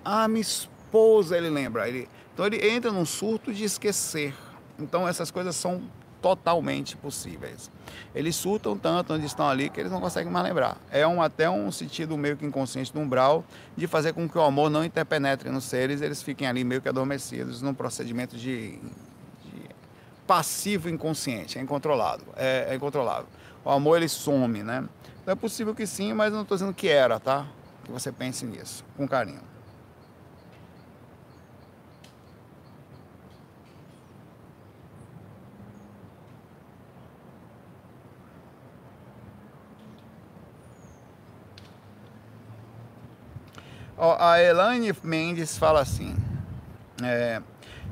Ah, 0.05 0.29
minha 0.29 0.43
esposa, 0.43 1.37
ele 1.37 1.49
lembra. 1.49 1.89
Ele, 1.89 2.09
então, 2.35 2.47
ele 2.47 2.69
entra 2.69 2.91
num 2.91 3.07
surto 3.07 3.53
de 3.53 3.65
esquecer. 3.65 4.35
Então, 4.79 5.09
essas 5.09 5.31
coisas 5.31 5.57
são 5.57 5.83
totalmente 6.27 6.97
possíveis. 6.97 7.71
Eles 8.13 8.35
surtam 8.35 8.77
tanto 8.77 9.15
onde 9.15 9.27
estão 9.27 9.49
ali 9.49 9.71
que 9.71 9.79
eles 9.79 9.93
não 9.93 10.01
conseguem 10.01 10.33
mais 10.33 10.45
lembrar. 10.45 10.77
É 10.91 11.07
um, 11.07 11.23
até 11.23 11.49
um 11.49 11.71
sentido 11.71 12.19
meio 12.19 12.37
que 12.37 12.45
inconsciente 12.45 12.93
do 12.93 12.99
umbral 12.99 13.45
de 13.77 13.87
fazer 13.87 14.13
com 14.13 14.29
que 14.29 14.37
o 14.37 14.43
amor 14.43 14.69
não 14.69 14.85
interpenetre 14.85 15.51
nos 15.51 15.63
seres, 15.63 16.01
eles 16.01 16.21
fiquem 16.25 16.49
ali 16.49 16.65
meio 16.65 16.83
que 16.83 16.89
adormecidos 16.89 17.63
num 17.63 17.73
procedimento 17.73 18.37
de, 18.37 18.73
de 18.73 19.71
passivo 20.27 20.89
inconsciente, 20.89 21.61
é 21.61 21.63
incontrolado, 21.63 22.25
é, 22.35 22.67
é 22.71 22.75
incontrolável. 22.75 23.29
O 23.65 23.71
amor 23.71 23.99
ele 23.99 24.09
some, 24.09 24.65
né? 24.65 24.85
Então 25.23 25.31
é 25.33 25.37
possível 25.37 25.77
que 25.77 25.87
sim, 25.87 26.13
mas 26.13 26.33
não 26.33 26.43
estou 26.43 26.57
dizendo 26.57 26.75
que 26.75 26.89
era, 26.89 27.21
tá? 27.21 27.47
Que 27.85 27.93
você 27.93 28.11
pense 28.11 28.45
nisso, 28.45 28.85
com 28.97 29.07
carinho. 29.07 29.56
A 43.99 44.43
Elaine 44.43 44.93
Mendes 45.03 45.57
fala 45.57 45.81
assim: 45.81 46.15
é, 47.03 47.41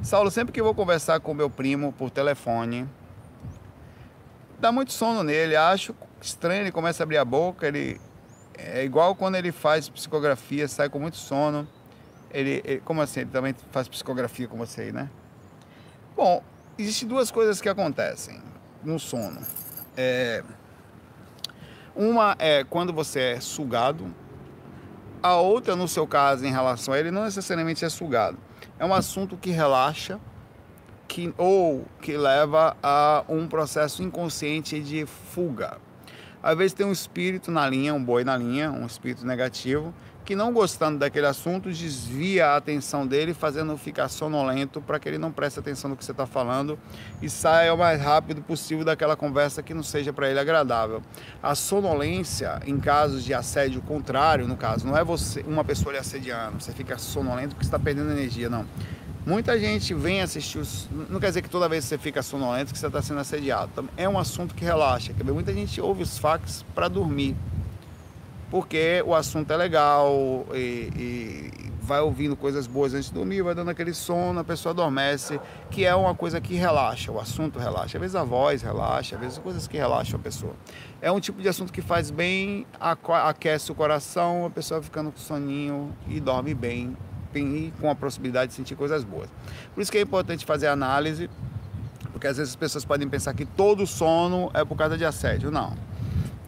Saulo, 0.02 0.30
sempre 0.30 0.52
que 0.52 0.62
vou 0.62 0.74
conversar 0.74 1.20
com 1.20 1.32
meu 1.32 1.48
primo 1.48 1.92
por 1.92 2.10
telefone, 2.10 2.86
dá 4.58 4.70
muito 4.70 4.92
sono 4.92 5.22
nele. 5.22 5.56
Acho 5.56 5.94
estranho, 6.20 6.62
ele 6.62 6.72
começa 6.72 7.02
a 7.02 7.04
abrir 7.04 7.18
a 7.18 7.24
boca. 7.24 7.66
Ele 7.66 8.00
é 8.56 8.84
igual 8.84 9.14
quando 9.14 9.36
ele 9.36 9.50
faz 9.50 9.88
psicografia, 9.88 10.68
sai 10.68 10.88
com 10.88 10.98
muito 10.98 11.16
sono. 11.16 11.66
Ele, 12.30 12.62
ele 12.64 12.80
como 12.80 13.00
assim? 13.00 13.20
Ele 13.20 13.30
também 13.30 13.54
faz 13.70 13.88
psicografia 13.88 14.48
com 14.48 14.58
você 14.58 14.92
né? 14.92 15.08
Bom, 16.16 16.42
existem 16.78 17.08
duas 17.08 17.30
coisas 17.30 17.60
que 17.60 17.68
acontecem 17.68 18.40
no 18.82 18.98
sono. 18.98 19.40
É, 19.96 20.42
uma 21.94 22.36
é 22.38 22.64
quando 22.64 22.92
você 22.92 23.20
é 23.20 23.40
sugado 23.40 24.14
a 25.24 25.36
outra, 25.36 25.74
no 25.74 25.88
seu 25.88 26.06
caso, 26.06 26.44
em 26.44 26.50
relação 26.50 26.92
a 26.92 26.98
ele, 26.98 27.10
não 27.10 27.24
necessariamente 27.24 27.82
é 27.82 27.88
sugado. 27.88 28.36
É 28.78 28.84
um 28.84 28.92
assunto 28.92 29.38
que 29.38 29.50
relaxa 29.50 30.20
que, 31.08 31.32
ou 31.38 31.86
que 32.02 32.14
leva 32.14 32.76
a 32.82 33.24
um 33.26 33.48
processo 33.48 34.02
inconsciente 34.02 34.78
de 34.80 35.06
fuga. 35.06 35.78
Às 36.42 36.58
vezes 36.58 36.74
tem 36.74 36.84
um 36.84 36.92
espírito 36.92 37.50
na 37.50 37.66
linha, 37.66 37.94
um 37.94 38.04
boi 38.04 38.22
na 38.22 38.36
linha, 38.36 38.70
um 38.70 38.84
espírito 38.84 39.24
negativo, 39.24 39.94
que 40.24 40.34
não 40.34 40.52
gostando 40.52 40.98
daquele 40.98 41.26
assunto 41.26 41.70
desvia 41.70 42.48
a 42.48 42.56
atenção 42.56 43.06
dele, 43.06 43.34
fazendo 43.34 43.76
ficar 43.76 44.08
sonolento 44.08 44.80
para 44.80 44.98
que 44.98 45.08
ele 45.08 45.18
não 45.18 45.30
preste 45.30 45.58
atenção 45.58 45.90
no 45.90 45.96
que 45.96 46.04
você 46.04 46.12
está 46.12 46.26
falando 46.26 46.78
e 47.20 47.28
saia 47.28 47.74
o 47.74 47.78
mais 47.78 48.00
rápido 48.00 48.40
possível 48.40 48.84
daquela 48.84 49.16
conversa 49.16 49.62
que 49.62 49.74
não 49.74 49.82
seja 49.82 50.12
para 50.12 50.30
ele 50.30 50.38
agradável. 50.38 51.02
A 51.42 51.54
sonolência, 51.54 52.60
em 52.64 52.80
casos 52.80 53.22
de 53.22 53.34
assédio 53.34 53.82
contrário, 53.82 54.48
no 54.48 54.56
caso, 54.56 54.86
não 54.86 54.96
é 54.96 55.04
você 55.04 55.44
uma 55.46 55.62
pessoa 55.62 55.92
lhe 55.92 55.98
assediando, 55.98 56.60
você 56.60 56.72
fica 56.72 56.96
sonolento 56.96 57.54
porque 57.54 57.66
está 57.66 57.78
perdendo 57.78 58.10
energia, 58.10 58.48
não. 58.48 58.66
Muita 59.26 59.58
gente 59.58 59.94
vem 59.94 60.20
assistir 60.20 60.58
os. 60.58 60.86
Não 61.08 61.18
quer 61.18 61.28
dizer 61.28 61.40
que 61.40 61.48
toda 61.48 61.66
vez 61.66 61.84
você 61.84 61.96
fica 61.96 62.22
sonolento 62.22 62.74
que 62.74 62.78
você 62.78 62.86
está 62.86 63.00
sendo 63.00 63.20
assediado. 63.20 63.88
É 63.96 64.06
um 64.06 64.18
assunto 64.18 64.54
que 64.54 64.62
relaxa. 64.62 65.14
Muita 65.24 65.52
gente 65.52 65.80
ouve 65.80 66.02
os 66.02 66.18
fax 66.18 66.62
para 66.74 66.88
dormir 66.88 67.34
porque 68.54 69.02
o 69.04 69.12
assunto 69.16 69.50
é 69.50 69.56
legal 69.56 70.46
e, 70.54 70.88
e, 70.96 71.50
vai 71.82 72.00
ouvindo 72.00 72.36
coisas 72.36 72.68
boas 72.68 72.94
antes 72.94 73.08
de 73.08 73.14
dormir, 73.14 73.42
vai 73.42 73.52
dando 73.52 73.72
aquele 73.72 73.92
sono, 73.92 74.38
a 74.38 74.44
pessoa 74.44 74.72
adormece, 74.72 75.40
que 75.72 75.84
é 75.84 75.92
uma 75.92 76.14
coisa 76.14 76.40
que 76.40 76.54
relaxa, 76.54 77.10
o 77.10 77.18
assunto 77.18 77.58
relaxa. 77.58 77.98
Às 77.98 78.00
vezes 78.00 78.14
a 78.14 78.22
voz 78.22 78.62
relaxa, 78.62 79.16
às 79.16 79.20
vezes 79.20 79.38
coisas 79.38 79.66
que 79.66 79.76
relaxam 79.76 80.20
a 80.20 80.22
pessoa. 80.22 80.52
É 81.02 81.10
um 81.10 81.18
tipo 81.18 81.42
de 81.42 81.48
assunto 81.48 81.72
que 81.72 81.82
faz 81.82 82.12
bem, 82.12 82.64
aquece 82.78 83.72
o 83.72 83.74
coração, 83.74 84.46
a 84.46 84.50
pessoa 84.50 84.80
ficando 84.80 85.10
com 85.10 85.18
soninho 85.18 85.92
e 86.06 86.20
dorme 86.20 86.54
bem, 86.54 86.96
e 87.34 87.72
com 87.80 87.90
a 87.90 87.94
possibilidade 87.96 88.50
de 88.50 88.54
sentir 88.54 88.76
coisas 88.76 89.02
boas. 89.02 89.28
Por 89.74 89.80
isso 89.80 89.90
que 89.90 89.98
é 89.98 90.02
importante 90.02 90.46
fazer 90.46 90.68
análise, 90.68 91.28
porque 92.12 92.28
às 92.28 92.36
vezes 92.36 92.52
as 92.52 92.56
pessoas 92.56 92.84
podem 92.84 93.08
pensar 93.08 93.34
que 93.34 93.44
todo 93.44 93.84
sono 93.84 94.48
é 94.54 94.64
por 94.64 94.76
causa 94.76 94.96
de 94.96 95.04
assédio. 95.04 95.50
Não 95.50 95.92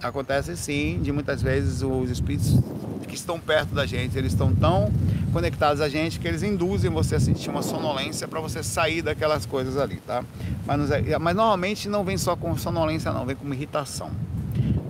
Acontece 0.03 0.57
sim, 0.57 1.01
de 1.03 1.11
muitas 1.11 1.41
vezes 1.41 1.83
os 1.83 2.11
espíritos 2.11 2.61
que 3.09 3.15
estão 3.15 3.41
perto 3.41 3.75
da 3.75 3.87
gente, 3.87 4.17
eles 4.17 4.33
estão 4.33 4.55
tão 4.55 4.93
conectados 5.33 5.81
a 5.81 5.89
gente 5.89 6.21
que 6.21 6.29
eles 6.29 6.43
induzem 6.43 6.91
você 6.91 7.17
a 7.17 7.21
sentir 7.21 7.49
uma 7.51 7.63
sonolência 7.63 8.29
para 8.29 8.41
você 8.41 8.63
sair 8.63 9.03
daquelas 9.03 9.47
coisas 9.47 9.77
ali, 9.77 9.97
tá? 9.97 10.25
Mas, 10.67 10.91
é, 10.91 11.19
mas 11.19 11.35
normalmente 11.35 11.89
não 11.89 12.05
vem 12.05 12.19
só 12.19 12.37
com 12.37 12.57
sonolência 12.57 13.13
não, 13.13 13.25
vem 13.25 13.37
com 13.37 13.53
irritação. 13.53 14.11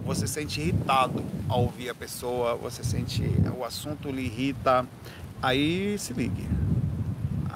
Você 0.04 0.26
sente 0.26 0.60
irritado 0.60 1.22
ao 1.48 1.62
ouvir 1.62 1.88
a 1.90 1.94
pessoa, 1.94 2.54
você 2.54 2.84
sente 2.84 3.22
o 3.56 3.64
assunto 3.64 4.10
lhe 4.10 4.22
irrita, 4.22 4.86
aí 5.42 5.96
se 5.98 6.12
ligue. 6.12 6.46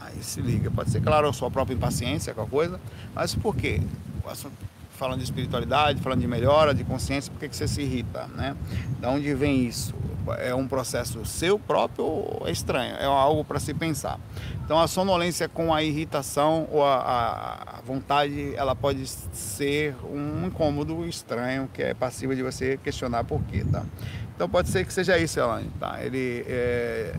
Aí 0.00 0.22
se 0.22 0.40
liga. 0.40 0.70
Pode 0.70 0.90
ser, 0.90 1.00
claro, 1.00 1.28
a 1.28 1.32
sua 1.32 1.50
própria 1.50 1.74
impaciência, 1.74 2.34
qualquer 2.34 2.50
coisa, 2.50 2.80
mas 3.14 3.34
por 3.34 3.54
quê? 3.54 3.80
O 4.24 4.28
assunto 4.28 4.54
falando 5.00 5.16
de 5.16 5.24
espiritualidade, 5.24 6.02
falando 6.02 6.20
de 6.20 6.26
melhora, 6.26 6.74
de 6.74 6.84
consciência, 6.84 7.32
por 7.32 7.40
que, 7.40 7.48
que 7.48 7.56
você 7.56 7.66
se 7.66 7.80
irrita, 7.80 8.26
né? 8.36 8.54
Da 9.00 9.08
onde 9.08 9.32
vem 9.32 9.64
isso? 9.64 9.94
É 10.38 10.54
um 10.54 10.68
processo 10.68 11.24
seu 11.24 11.58
próprio 11.58 12.04
ou 12.04 12.42
é 12.44 12.50
estranho? 12.50 12.94
É 12.96 13.06
algo 13.06 13.42
para 13.42 13.58
se 13.58 13.72
pensar. 13.72 14.20
Então 14.62 14.78
a 14.78 14.86
sonolência 14.86 15.48
com 15.48 15.72
a 15.72 15.82
irritação 15.82 16.68
ou 16.70 16.84
a, 16.84 17.78
a, 17.78 17.80
vontade, 17.80 18.54
ela 18.54 18.76
pode 18.76 19.06
ser 19.06 19.96
um 20.04 20.46
incômodo 20.46 21.06
estranho 21.06 21.66
que 21.72 21.82
é 21.82 21.94
passível 21.94 22.36
de 22.36 22.42
você 22.42 22.76
questionar 22.76 23.24
por 23.24 23.42
quê, 23.44 23.64
tá? 23.64 23.82
Então 24.36 24.50
pode 24.50 24.68
ser 24.68 24.84
que 24.84 24.92
seja 24.92 25.16
isso, 25.16 25.40
Elaine, 25.40 25.70
tá? 25.80 25.98
Ele 26.04 26.44
é, 26.46 27.14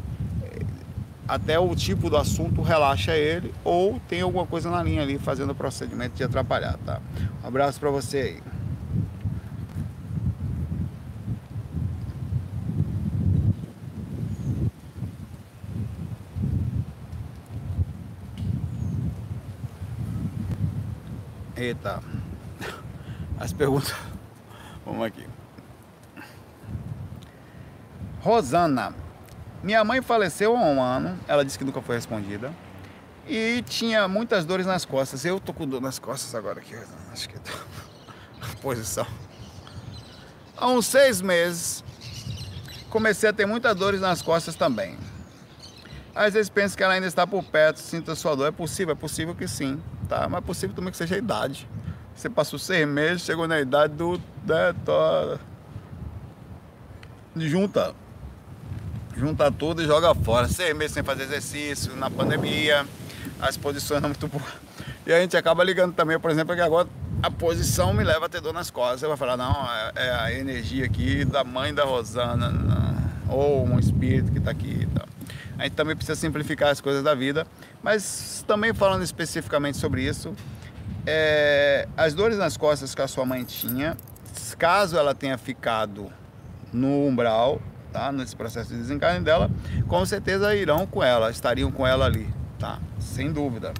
até 1.32 1.58
o 1.58 1.74
tipo 1.74 2.10
do 2.10 2.18
assunto 2.18 2.62
relaxa 2.62 3.16
ele 3.16 3.54
ou 3.64 4.02
tem 4.02 4.20
alguma 4.20 4.46
coisa 4.46 4.70
na 4.70 4.84
linha 4.84 5.02
ali 5.02 5.18
fazendo 5.18 5.52
o 5.52 5.56
procedimento 5.56 6.14
de 6.14 6.26
atrapalhar, 6.26 6.78
tá? 6.86 7.00
Um 7.42 7.48
abraço 7.48 7.80
para 7.80 7.90
você 7.90 8.18
aí. 8.18 8.44
Eita. 21.56 22.04
As 23.40 23.54
perguntas. 23.54 23.96
Vamos 24.86 25.06
aqui. 25.06 25.26
Rosana. 28.20 29.01
Minha 29.64 29.84
mãe 29.84 30.02
faleceu 30.02 30.56
há 30.56 30.60
um 30.60 30.82
ano, 30.82 31.20
ela 31.28 31.46
disse 31.46 31.58
que 31.58 31.64
nunca 31.64 31.82
foi 31.82 31.96
respondida. 31.96 32.52
E 33.28 33.62
tinha 33.62 34.08
muitas 34.08 34.46
dores 34.46 34.66
nas 34.66 34.84
costas. 34.84 35.24
Eu 35.24 35.40
tô 35.40 35.54
com 35.54 35.68
dor 35.68 35.80
nas 35.80 36.00
costas 36.00 36.34
agora 36.34 36.60
aqui. 36.60 36.76
Acho 37.12 37.30
que 37.30 37.40
tô... 37.40 37.52
posição. 38.62 39.06
Há 40.58 40.68
uns 40.68 40.86
seis 40.86 41.22
meses, 41.22 41.84
comecei 42.90 43.30
a 43.30 43.34
ter 43.34 43.46
muitas 43.46 43.76
dores 43.76 44.02
nas 44.02 44.22
costas 44.22 44.56
também. 44.56 44.98
Às 46.14 46.34
vezes 46.34 46.50
penso 46.50 46.76
que 46.76 46.84
ela 46.84 46.94
ainda 46.94 47.08
está 47.08 47.26
por 47.26 47.44
perto, 47.44 47.78
sinta 47.78 48.16
sua 48.16 48.36
dor. 48.36 48.48
É 48.48 48.52
possível, 48.52 48.92
é 48.92 48.96
possível 48.96 49.34
que 49.34 49.48
sim, 49.48 49.82
tá? 50.10 50.28
Mas 50.28 50.40
é 50.40 50.46
possível 50.46 50.76
também 50.76 50.92
que 50.92 50.98
seja 50.98 51.16
a 51.16 51.18
idade. 51.18 51.68
Você 52.14 52.30
passou 52.30 52.60
seis 52.60 52.88
meses, 52.88 53.22
chegou 53.24 53.48
na 53.48 53.60
idade 53.60 53.94
do. 53.94 54.22
Né, 54.46 54.74
tô... 54.86 55.40
Junta. 57.38 57.96
Junta 59.16 59.52
tudo 59.52 59.82
e 59.82 59.86
joga 59.86 60.14
fora. 60.16 60.48
Seis 60.48 60.76
meses 60.76 60.94
sem 60.94 61.04
fazer 61.04 61.24
exercício, 61.24 61.96
na 61.96 62.10
pandemia, 62.10 62.86
as 63.40 63.58
posições 63.58 64.02
não 64.02 64.10
muito 64.10 64.28
boas. 64.28 64.44
E 65.06 65.14
a 65.14 65.20
gente 65.20 65.36
acaba 65.36 65.64
ligando 65.64 65.94
também, 65.94 66.20
por 66.20 66.32
exemplo, 66.32 66.56
que 66.56 66.62
agora 66.62 66.88
a 67.22 67.30
posição 67.30 67.94
me 67.94 68.04
leva 68.04 68.28
a 68.28 68.30
ter 68.30 68.42
dor 68.42 68.54
nas 68.54 68.70
costas. 68.70 69.02
Você 69.02 69.08
vai 69.08 69.18
falar, 69.18 69.38
não, 69.38 69.68
é, 69.96 70.08
é 70.08 70.12
a 70.12 70.34
energia 70.34 70.86
aqui 70.86 71.26
da 71.26 71.44
mãe 71.44 71.74
da 71.74 71.84
Rosana, 71.84 72.50
não. 72.50 72.96
ou 73.28 73.66
um 73.66 73.80
espírito 73.80 74.32
que 74.32 74.38
está 74.38 74.52
aqui 74.52 74.82
e 74.82 74.86
tal 74.88 75.08
a 75.62 75.66
gente 75.66 75.76
também 75.76 75.96
precisa 75.96 76.20
simplificar 76.20 76.70
as 76.70 76.82
coisas 76.82 77.04
da 77.04 77.14
vida. 77.14 77.46
Mas 77.84 78.44
também 78.48 78.74
falando 78.74 79.04
especificamente 79.04 79.78
sobre 79.78 80.04
isso, 80.04 80.34
é, 81.06 81.88
as 81.96 82.16
dores 82.16 82.40
nas 82.40 82.58
costas 82.58 82.96
que 82.96 83.02
a 83.02 83.08
sua 83.08 83.26
mãe 83.26 83.44
tinha, 83.44 83.96
caso 84.58 84.98
ela 84.98 85.14
tenha 85.14 85.38
ficado 85.38 86.12
no 86.74 87.06
umbral, 87.06 87.62
tá? 87.92 88.12
Nesse 88.12 88.36
processo 88.36 88.70
de 88.70 88.78
desencarne 88.78 89.24
dela, 89.24 89.50
com 89.88 90.06
certeza 90.06 90.56
irão 90.56 90.86
com 90.88 91.04
ela, 91.04 91.30
estariam 91.30 91.72
com 91.72 91.86
ela 91.86 92.06
ali, 92.06 92.28
tá? 92.58 92.80
Sem 93.00 93.32
dúvida. 93.32 93.74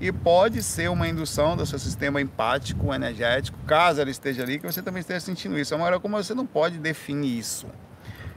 E 0.00 0.12
pode 0.12 0.62
ser 0.62 0.88
uma 0.88 1.08
indução 1.08 1.56
do 1.56 1.66
seu 1.66 1.78
sistema 1.78 2.20
empático, 2.20 2.94
energético, 2.94 3.58
caso 3.66 4.00
ela 4.00 4.10
esteja 4.10 4.42
ali, 4.44 4.58
que 4.58 4.66
você 4.66 4.80
também 4.80 5.00
esteja 5.00 5.20
sentindo 5.20 5.58
isso. 5.58 5.74
Agora, 5.74 5.98
como 5.98 6.16
você 6.16 6.34
não 6.34 6.46
pode 6.46 6.78
definir 6.78 7.36
isso, 7.36 7.66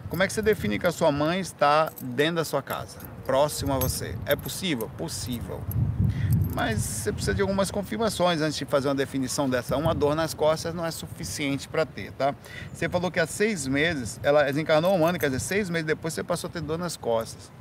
como 0.10 0.24
é 0.24 0.28
que 0.28 0.34
você 0.34 0.42
define 0.42 0.80
que 0.80 0.88
a 0.88 0.92
sua 0.92 1.12
mãe 1.12 1.40
está 1.40 1.92
dentro 2.02 2.36
da 2.36 2.46
sua 2.46 2.62
casa, 2.62 2.98
próximo 3.26 3.74
a 3.74 3.80
você? 3.80 4.16
É 4.26 4.36
possível? 4.36 4.90
Possível. 4.98 5.62
Mas 6.54 6.80
você 6.80 7.12
precisa 7.12 7.34
de 7.34 7.42
algumas 7.42 7.72
confirmações 7.72 8.42
antes 8.42 8.58
de 8.58 8.66
fazer 8.66 8.90
uma 8.90 8.96
definição 8.96 9.50
dessa. 9.50 9.78
Uma 9.78 9.96
dor 9.96 10.16
nas 10.16 10.34
costas 10.34 10.74
não 10.74 10.86
é 10.86 10.92
suficiente 10.92 11.68
para 11.68 11.86
ter, 11.86 12.12
tá? 12.12 12.36
Você 12.74 12.90
falou 12.90 13.10
que 13.10 13.20
há 13.20 13.26
seis 13.26 13.66
meses 13.68 14.20
ela 14.22 14.44
desencarnou 14.44 14.96
um 14.98 15.06
ano, 15.06 15.18
quer 15.18 15.28
dizer, 15.28 15.40
seis 15.40 15.70
meses 15.70 15.88
depois 15.88 16.14
você 16.14 16.24
passou 16.24 16.50
a 16.50 16.52
ter 16.52 16.62
dor 16.62 16.78
nas 16.78 16.98
costas. 16.98 17.52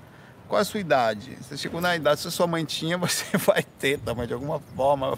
Qual 0.49 0.61
a 0.61 0.65
sua 0.65 0.81
idade? 0.81 1.39
Você 1.41 1.57
chegou 1.57 1.81
na 1.81 1.95
idade, 1.95 2.21
se 2.21 2.31
sua 2.33 2.49
mãe 2.49 2.65
tinha, 2.65 2.99
você 2.99 3.37
vai 3.39 3.63
ter 3.63 4.01
também, 4.01 4.27
de 4.27 4.35
alguma 4.35 4.59
forma, 4.75 5.17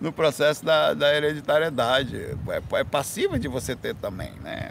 no 0.00 0.12
processo 0.12 0.64
da, 0.64 0.94
da 0.94 1.12
hereditariedade. 1.12 2.16
É, 2.16 2.78
é 2.78 2.84
passiva 2.84 3.38
de 3.38 3.48
você 3.48 3.74
ter 3.74 3.96
também, 3.96 4.32
né? 4.42 4.70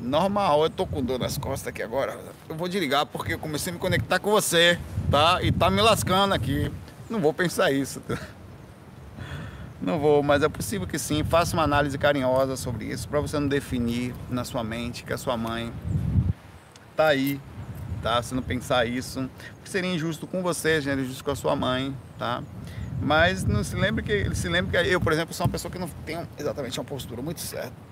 Normal, 0.00 0.64
eu 0.64 0.70
tô 0.70 0.86
com 0.86 1.02
dor 1.02 1.18
nas 1.18 1.36
costas 1.38 1.68
aqui 1.68 1.82
agora. 1.82 2.18
Eu 2.48 2.54
vou 2.54 2.68
desligar 2.68 3.06
porque 3.06 3.34
eu 3.34 3.38
comecei 3.38 3.70
a 3.70 3.74
me 3.74 3.78
conectar 3.78 4.18
com 4.18 4.30
você, 4.30 4.78
tá? 5.10 5.42
E 5.42 5.52
tá 5.52 5.70
me 5.70 5.82
lascando 5.82 6.34
aqui. 6.34 6.70
Não 7.08 7.20
vou 7.20 7.34
pensar 7.34 7.70
isso. 7.70 8.00
Tá? 8.00 8.18
Não 9.80 9.98
vou, 9.98 10.22
mas 10.22 10.42
é 10.42 10.48
possível 10.48 10.86
que 10.86 10.98
sim. 10.98 11.24
Faça 11.24 11.56
uma 11.56 11.62
análise 11.62 11.96
carinhosa 11.96 12.56
sobre 12.56 12.84
isso, 12.84 13.08
para 13.08 13.20
você 13.20 13.38
não 13.38 13.48
definir 13.48 14.14
na 14.28 14.44
sua 14.44 14.62
mente 14.62 15.04
que 15.04 15.12
a 15.12 15.18
sua 15.18 15.36
mãe 15.36 15.72
tá 16.94 17.08
aí, 17.08 17.40
tá? 18.02 18.22
Você 18.22 18.34
não 18.34 18.42
pensar 18.42 18.86
isso, 18.86 19.28
seria 19.64 19.90
injusto 19.90 20.26
com 20.26 20.42
você, 20.42 20.82
seria 20.82 21.02
injusto 21.02 21.24
com 21.24 21.30
a 21.30 21.36
sua 21.36 21.56
mãe, 21.56 21.96
tá? 22.18 22.42
Mas 23.00 23.44
não 23.44 23.64
se 23.64 23.74
lembre 23.74 24.02
que 24.02 24.34
se 24.34 24.48
lembre 24.48 24.70
que 24.70 24.88
eu, 24.88 25.00
por 25.00 25.12
exemplo, 25.12 25.32
sou 25.32 25.46
uma 25.46 25.52
pessoa 25.52 25.72
que 25.72 25.78
não 25.78 25.88
tem 26.04 26.20
exatamente 26.38 26.78
uma 26.78 26.84
postura 26.84 27.22
muito 27.22 27.40
certa. 27.40 27.89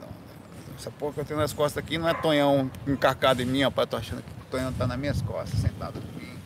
Essa 0.78 0.92
porra 0.92 1.14
que 1.14 1.20
eu 1.20 1.24
tenho 1.24 1.40
nas 1.40 1.52
costas 1.52 1.82
aqui 1.82 1.98
não 1.98 2.08
é 2.08 2.14
Tonhão 2.14 2.70
encarcado 2.86 3.42
em 3.42 3.44
mim, 3.44 3.62
rapaz. 3.62 3.88
Tô 3.88 3.96
achando 3.96 4.22
que 4.22 4.30
o 4.30 4.44
Tonhão 4.48 4.72
tá 4.72 4.86
nas 4.86 4.96
minhas 4.96 5.20
costas, 5.20 5.58
sentado 5.58 5.98
aqui. 5.98 6.38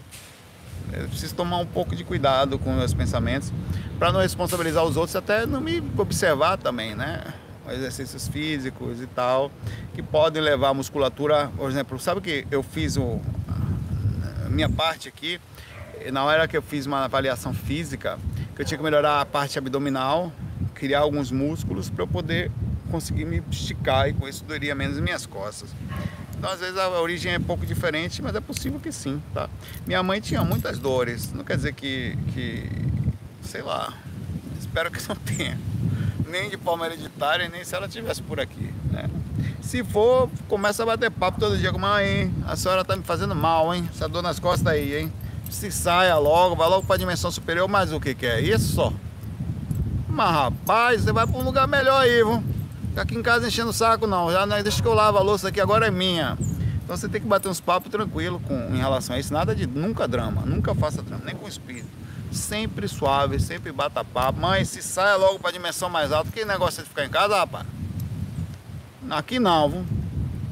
Eu 0.90 1.06
preciso 1.08 1.34
tomar 1.34 1.58
um 1.58 1.66
pouco 1.66 1.94
de 1.94 2.02
cuidado 2.02 2.58
com 2.58 2.72
meus 2.72 2.94
pensamentos 2.94 3.52
para 3.98 4.10
não 4.10 4.20
responsabilizar 4.20 4.84
os 4.84 4.96
outros, 4.96 5.14
até 5.16 5.44
não 5.44 5.60
me 5.60 5.82
observar 5.98 6.56
também, 6.56 6.94
né? 6.94 7.22
Exercícios 7.68 8.26
físicos 8.26 9.02
e 9.02 9.06
tal, 9.06 9.50
que 9.94 10.02
podem 10.02 10.42
levar 10.42 10.70
a 10.70 10.74
musculatura, 10.74 11.50
por 11.56 11.70
exemplo, 11.70 11.98
sabe 11.98 12.20
que 12.20 12.46
eu 12.50 12.62
fiz 12.62 12.96
o, 12.96 13.20
a 14.46 14.48
minha 14.48 14.68
parte 14.68 15.08
aqui, 15.08 15.38
na 16.10 16.24
hora 16.24 16.48
que 16.48 16.56
eu 16.56 16.62
fiz 16.62 16.86
uma 16.86 17.04
avaliação 17.04 17.52
física, 17.54 18.18
que 18.56 18.62
eu 18.62 18.66
tinha 18.66 18.78
que 18.78 18.84
melhorar 18.84 19.20
a 19.20 19.26
parte 19.26 19.58
abdominal, 19.58 20.32
criar 20.74 21.00
alguns 21.00 21.30
músculos 21.30 21.88
para 21.88 22.02
eu 22.02 22.08
poder 22.08 22.50
conseguir 22.92 23.24
me 23.24 23.42
esticar 23.50 24.08
e 24.08 24.12
com 24.12 24.28
isso 24.28 24.44
doeria 24.44 24.74
menos 24.74 25.00
minhas 25.00 25.24
costas. 25.24 25.70
Então, 26.36 26.50
às 26.50 26.60
vezes, 26.60 26.76
a 26.76 26.88
origem 27.00 27.32
é 27.32 27.38
um 27.38 27.42
pouco 27.42 27.64
diferente, 27.64 28.20
mas 28.20 28.34
é 28.34 28.40
possível 28.40 28.78
que 28.78 28.92
sim, 28.92 29.22
tá? 29.32 29.48
Minha 29.86 30.02
mãe 30.02 30.20
tinha 30.20 30.44
muitas 30.44 30.78
dores, 30.78 31.32
não 31.32 31.42
quer 31.42 31.56
dizer 31.56 31.72
que, 31.72 32.18
que 32.34 32.68
sei 33.42 33.62
lá, 33.62 33.94
espero 34.60 34.90
que 34.90 35.00
não 35.08 35.16
tenha, 35.16 35.58
nem 36.28 36.50
de 36.50 36.56
forma 36.56 36.84
hereditária, 36.84 37.48
nem 37.48 37.64
se 37.64 37.74
ela 37.74 37.88
tivesse 37.88 38.20
por 38.22 38.38
aqui, 38.38 38.70
né? 38.90 39.08
Se 39.62 39.82
for, 39.84 40.28
começa 40.48 40.82
a 40.82 40.86
bater 40.86 41.10
papo 41.10 41.38
todo 41.40 41.56
dia 41.56 41.72
com 41.72 41.78
mãe, 41.78 42.32
a 42.46 42.56
senhora 42.56 42.84
tá 42.84 42.96
me 42.96 43.04
fazendo 43.04 43.34
mal, 43.34 43.72
hein? 43.74 43.88
Essa 43.94 44.08
dor 44.08 44.22
nas 44.22 44.38
costas 44.38 44.66
aí, 44.66 44.96
hein? 44.96 45.12
Se 45.48 45.70
saia 45.70 46.16
logo, 46.18 46.56
vai 46.56 46.68
logo 46.68 46.84
para 46.84 46.96
a 46.96 46.98
dimensão 46.98 47.30
superior, 47.30 47.68
mas 47.68 47.92
o 47.92 48.00
que 48.00 48.14
que 48.14 48.26
é 48.26 48.40
isso 48.40 48.74
só? 48.74 48.92
Mas 50.08 50.30
rapaz, 50.30 51.02
você 51.02 51.12
vai 51.12 51.26
para 51.26 51.38
um 51.38 51.42
lugar 51.42 51.66
melhor 51.68 52.02
aí, 52.02 52.16
viu? 52.16 52.42
Ficar 52.92 53.02
aqui 53.02 53.16
em 53.16 53.22
casa 53.22 53.48
enchendo 53.48 53.70
o 53.70 53.72
saco 53.72 54.06
não, 54.06 54.30
já 54.30 54.44
não, 54.44 54.62
deixa 54.62 54.82
que 54.82 54.86
eu 54.86 54.92
lavo 54.92 55.16
a 55.16 55.22
louça 55.22 55.48
aqui, 55.48 55.58
agora 55.58 55.86
é 55.86 55.90
minha. 55.90 56.36
Então 56.84 56.94
você 56.94 57.08
tem 57.08 57.22
que 57.22 57.26
bater 57.26 57.48
uns 57.48 57.58
papos 57.58 57.90
tranquilo 57.90 58.38
com, 58.38 58.54
em 58.54 58.76
relação 58.76 59.16
a 59.16 59.18
isso, 59.18 59.32
nada 59.32 59.54
de 59.54 59.66
nunca 59.66 60.06
drama, 60.06 60.42
nunca 60.42 60.74
faça 60.74 61.00
drama, 61.00 61.24
nem 61.24 61.34
com 61.34 61.48
espírito. 61.48 61.88
Sempre 62.30 62.86
suave, 62.86 63.40
sempre 63.40 63.72
bata 63.72 64.04
papo. 64.04 64.38
Mãe, 64.38 64.62
se 64.66 64.82
saia 64.82 65.16
logo 65.16 65.38
para 65.38 65.52
dimensão 65.52 65.88
mais 65.88 66.12
alta, 66.12 66.30
que 66.30 66.44
negócio 66.44 66.80
é 66.80 66.82
de 66.82 66.90
ficar 66.90 67.06
em 67.06 67.08
casa, 67.08 67.34
rapaz? 67.34 67.66
Aqui 69.08 69.38
não, 69.38 69.70
viu? 69.70 69.86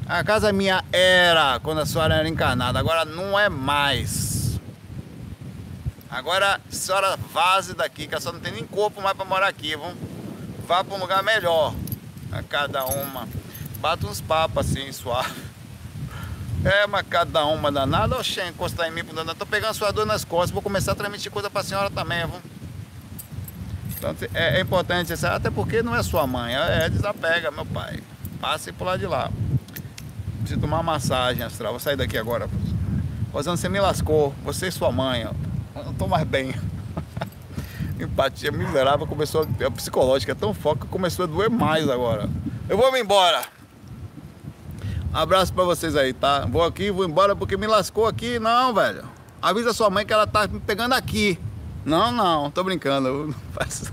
A 0.07 0.24
casa 0.24 0.51
minha 0.51 0.82
era 0.91 1.61
quando 1.61 1.82
a 1.82 1.86
senhora 1.86 2.14
era 2.14 2.26
encarnada, 2.28 2.78
agora 2.78 3.05
não 3.05 3.38
é 3.38 3.51
mais. 3.51 4.59
Agora 6.11 6.55
a 6.55 6.74
senhora 6.74 7.18
vaze 7.34 7.74
daqui, 7.74 8.07
que 8.07 8.14
a 8.14 8.18
senhora 8.18 8.38
não 8.38 8.43
tem 8.43 8.55
nem 8.55 8.64
corpo 8.64 9.03
mais 9.03 9.14
para 9.14 9.26
morar 9.26 9.49
aqui, 9.49 9.76
viu? 9.76 9.93
Vá 10.66 10.82
para 10.82 10.97
um 10.97 11.01
lugar 11.01 11.22
melhor 11.22 11.74
a 12.33 12.43
cada 12.43 12.85
uma. 12.85 13.28
Bata 13.81 14.07
uns 14.07 14.20
papos 14.20 14.66
assim, 14.66 14.91
suave. 14.93 15.51
É, 16.64 16.87
mas 16.87 17.07
cada 17.09 17.47
uma 17.47 17.72
danada, 17.72 18.18
oxe, 18.18 18.43
encostar 18.47 18.87
em 18.87 18.91
mim, 18.91 19.03
danado. 19.03 19.39
tô 19.39 19.47
pegando 19.47 19.72
sua 19.72 19.91
dor 19.91 20.05
nas 20.05 20.24
costas, 20.24 20.51
vou 20.51 20.61
começar 20.61 20.93
a 20.93 20.95
transmitir 20.95 21.33
coisa 21.33 21.49
pra 21.49 21.62
senhora 21.62 21.89
também, 21.89 22.26
viu? 22.26 22.41
Então 23.97 24.14
é, 24.35 24.59
é 24.59 24.61
importante, 24.61 25.12
até 25.24 25.51
porque 25.51 25.83
não 25.83 25.97
é 25.97 26.03
sua 26.03 26.26
mãe, 26.26 26.55
é, 26.55 26.85
é 26.85 26.89
desapega, 26.91 27.51
meu 27.51 27.64
pai. 27.64 28.01
Passe 28.41 28.72
por 28.72 28.85
lá 28.85 28.97
de 28.97 29.07
lá. 29.07 29.31
Preciso 30.41 30.61
tomar 30.61 30.78
uma 30.78 30.93
massagem 30.93 31.43
astral, 31.43 31.72
vou 31.72 31.81
sair 31.81 31.97
daqui 31.97 32.18
agora. 32.18 32.49
Rosana, 33.33 33.57
você 33.57 33.68
me 33.68 33.81
lascou, 33.81 34.35
você 34.45 34.68
e 34.68 34.72
sua 34.72 34.93
mãe, 34.93 35.26
ó. 35.26 35.78
Eu 35.78 35.87
não 35.87 35.95
tô 35.95 36.07
mais 36.07 36.26
bem 36.26 36.55
empatia 38.05 38.51
miserável 38.51 39.07
começou 39.07 39.42
a, 39.42 39.66
a 39.66 39.70
psicológica 39.70 40.32
é 40.32 40.34
tão 40.34 40.55
que 40.55 40.86
começou 40.86 41.24
a 41.24 41.26
doer 41.26 41.51
mais 41.51 41.88
agora. 41.88 42.28
Eu 42.68 42.76
vou 42.76 42.90
me 42.92 43.01
embora. 43.01 43.42
Abraço 45.12 45.53
pra 45.53 45.64
vocês 45.64 45.96
aí, 45.96 46.12
tá? 46.12 46.46
Vou 46.46 46.62
aqui, 46.62 46.90
vou 46.90 47.05
embora 47.05 47.34
porque 47.34 47.57
me 47.57 47.66
lascou 47.66 48.07
aqui. 48.07 48.38
Não, 48.38 48.72
velho. 48.72 49.05
Avisa 49.42 49.72
sua 49.72 49.90
mãe 49.90 50.07
que 50.07 50.12
ela 50.12 50.26
tá 50.26 50.46
me 50.46 50.61
pegando 50.61 50.92
aqui. 50.92 51.38
Não, 51.84 52.12
não, 52.12 52.51
tô 52.51 52.62
brincando. 52.62 53.26
Não 53.26 53.34
faz, 53.53 53.92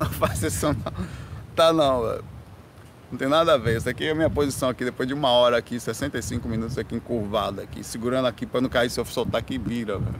não 0.00 0.08
faz 0.08 0.42
isso 0.42 0.66
não. 0.66 0.92
Tá 1.54 1.72
não, 1.72 2.02
velho. 2.02 2.24
Não 3.10 3.18
tem 3.18 3.28
nada 3.28 3.54
a 3.54 3.58
ver. 3.58 3.76
Isso 3.76 3.88
aqui 3.88 4.06
é 4.06 4.10
a 4.10 4.14
minha 4.14 4.30
posição 4.30 4.68
aqui, 4.68 4.84
depois 4.84 5.06
de 5.06 5.14
uma 5.14 5.28
hora 5.28 5.58
aqui, 5.58 5.78
65 5.78 6.48
minutos 6.48 6.78
aqui 6.78 6.94
encurvado 6.94 7.60
aqui, 7.60 7.84
segurando 7.84 8.26
aqui 8.26 8.46
para 8.46 8.60
não 8.60 8.68
cair 8.68 8.90
se 8.90 8.98
eu 8.98 9.04
soltar 9.04 9.40
aqui 9.40 9.58
vira, 9.58 9.98
velho. 9.98 10.16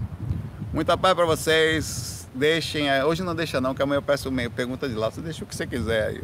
Muita 0.73 0.97
paz 0.97 1.15
para 1.15 1.25
vocês 1.25 2.24
deixem, 2.35 2.91
hoje 3.03 3.23
não 3.23 3.35
deixa 3.35 3.61
não, 3.61 3.75
que 3.75 3.83
amanhã 3.83 3.99
eu 3.99 4.03
peço 4.03 4.31
meio 4.31 4.51
pergunta 4.51 4.89
de 4.89 4.95
lá, 4.95 5.11
você 5.11 5.21
deixa 5.21 5.45
o 5.45 5.47
que 5.47 5.55
você 5.55 5.67
quiser 5.67 6.09
aí. 6.09 6.23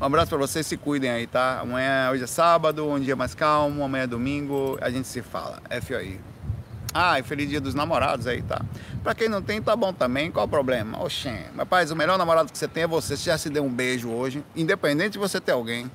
Um 0.00 0.04
abraço 0.04 0.28
para 0.28 0.38
vocês, 0.38 0.66
se 0.66 0.76
cuidem 0.76 1.10
aí, 1.10 1.26
tá? 1.26 1.60
Amanhã, 1.60 2.10
hoje 2.12 2.22
é 2.22 2.26
sábado, 2.26 2.88
um 2.88 3.00
dia 3.00 3.16
mais 3.16 3.34
calmo, 3.34 3.82
amanhã 3.82 4.04
é 4.04 4.06
domingo, 4.06 4.78
a 4.80 4.90
gente 4.90 5.08
se 5.08 5.22
fala. 5.22 5.60
FOI. 5.82 6.20
Ah, 6.94 7.18
e 7.18 7.22
feliz 7.22 7.48
dia 7.48 7.60
dos 7.60 7.74
namorados 7.74 8.26
aí, 8.26 8.40
tá? 8.42 8.62
Pra 9.02 9.14
quem 9.14 9.28
não 9.28 9.42
tem, 9.42 9.60
tá 9.60 9.74
bom 9.76 9.92
também, 9.92 10.30
qual 10.30 10.46
o 10.46 10.48
problema? 10.48 11.02
Oxê, 11.02 11.44
pai, 11.68 11.84
o 11.86 11.96
melhor 11.96 12.16
namorado 12.16 12.50
que 12.50 12.56
você 12.56 12.68
tem 12.68 12.84
é 12.84 12.86
você. 12.86 13.16
Você 13.16 13.24
já 13.24 13.36
se 13.36 13.50
deu 13.50 13.64
um 13.64 13.72
beijo 13.72 14.08
hoje, 14.08 14.42
independente 14.56 15.12
de 15.12 15.18
você 15.18 15.40
ter 15.40 15.52
alguém. 15.52 15.90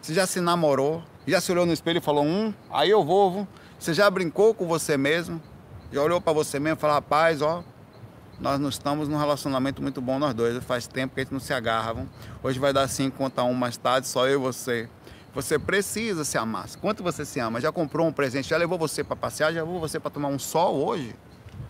Você 0.00 0.14
já 0.14 0.26
se 0.26 0.40
namorou, 0.40 1.02
já 1.26 1.40
se 1.40 1.52
olhou 1.52 1.66
no 1.66 1.72
espelho 1.72 1.98
e 1.98 2.00
falou, 2.00 2.24
hum, 2.24 2.54
aí 2.70 2.88
eu 2.88 3.04
vou. 3.04 3.46
Você 3.78 3.92
já 3.92 4.08
brincou 4.08 4.54
com 4.54 4.66
você 4.66 4.96
mesmo, 4.96 5.42
já 5.92 6.00
olhou 6.00 6.20
para 6.20 6.32
você 6.32 6.58
mesmo 6.58 6.78
e 6.78 6.80
falou, 6.80 6.94
rapaz, 6.94 7.42
ó, 7.42 7.62
nós 8.40 8.58
não 8.58 8.70
estamos 8.70 9.06
num 9.06 9.18
relacionamento 9.18 9.82
muito 9.82 10.00
bom 10.00 10.18
nós 10.18 10.32
dois. 10.32 10.62
Faz 10.64 10.86
tempo 10.86 11.14
que 11.14 11.20
a 11.20 11.24
gente 11.24 11.32
não 11.32 11.40
se 11.40 11.52
agarra. 11.52 12.06
Hoje 12.42 12.58
vai 12.58 12.72
dar 12.72 12.88
5 12.88 13.16
contra 13.16 13.44
1 13.44 13.52
mais 13.52 13.76
tarde, 13.76 14.08
só 14.08 14.26
eu 14.26 14.40
e 14.40 14.42
você. 14.42 14.88
Você 15.34 15.58
precisa 15.58 16.24
se 16.24 16.38
amar. 16.38 16.66
Quanto 16.80 17.02
você 17.02 17.24
se 17.24 17.38
ama? 17.38 17.60
Já 17.60 17.70
comprou 17.70 18.06
um 18.06 18.12
presente? 18.12 18.48
Já 18.48 18.56
levou 18.56 18.78
você 18.78 19.04
para 19.04 19.14
passear? 19.14 19.52
Já 19.52 19.60
levou 19.60 19.78
você 19.78 20.00
para 20.00 20.10
tomar 20.10 20.28
um 20.28 20.38
sol 20.38 20.84
hoje? 20.84 21.14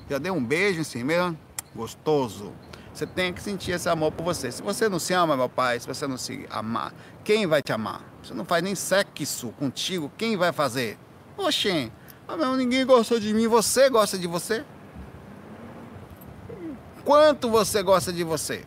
Já 0.09 0.19
deu 0.19 0.33
um 0.33 0.45
beijo 0.45 0.81
em 0.81 0.85
si 0.85 1.03
mesmo? 1.03 1.37
Gostoso. 1.75 2.53
Você 2.95 3.07
tem 3.07 3.33
que 3.33 3.43
sentir 3.43 3.73
esse 3.73 3.89
amor 3.89 4.13
por 4.13 4.25
você. 4.25 4.51
Se 4.51 4.63
você 4.63 4.89
não 4.89 4.99
se 4.99 5.13
ama, 5.13 5.37
meu 5.37 5.49
pai, 5.49 5.79
se 5.79 5.87
você 5.87 6.07
não 6.07 6.17
se 6.17 6.47
amar, 6.51 6.93
quem 7.25 7.47
vai 7.47 7.63
te 7.63 7.73
amar? 7.73 8.01
Você 8.23 8.33
não 8.33 8.45
faz 8.45 8.63
nem 8.63 8.75
sexo 8.75 9.49
contigo, 9.59 10.11
quem 10.17 10.37
vai 10.37 10.53
fazer? 10.53 10.99
Oxê, 11.37 11.91
ah, 12.29 12.57
ninguém 12.57 12.85
gostou 12.85 13.19
de 13.19 13.33
mim, 13.33 13.47
você 13.47 13.89
gosta 13.89 14.19
de 14.19 14.27
você? 14.27 14.65
Quanto 17.11 17.51
você 17.51 17.83
gosta 17.83 18.13
de 18.13 18.23
você? 18.23 18.65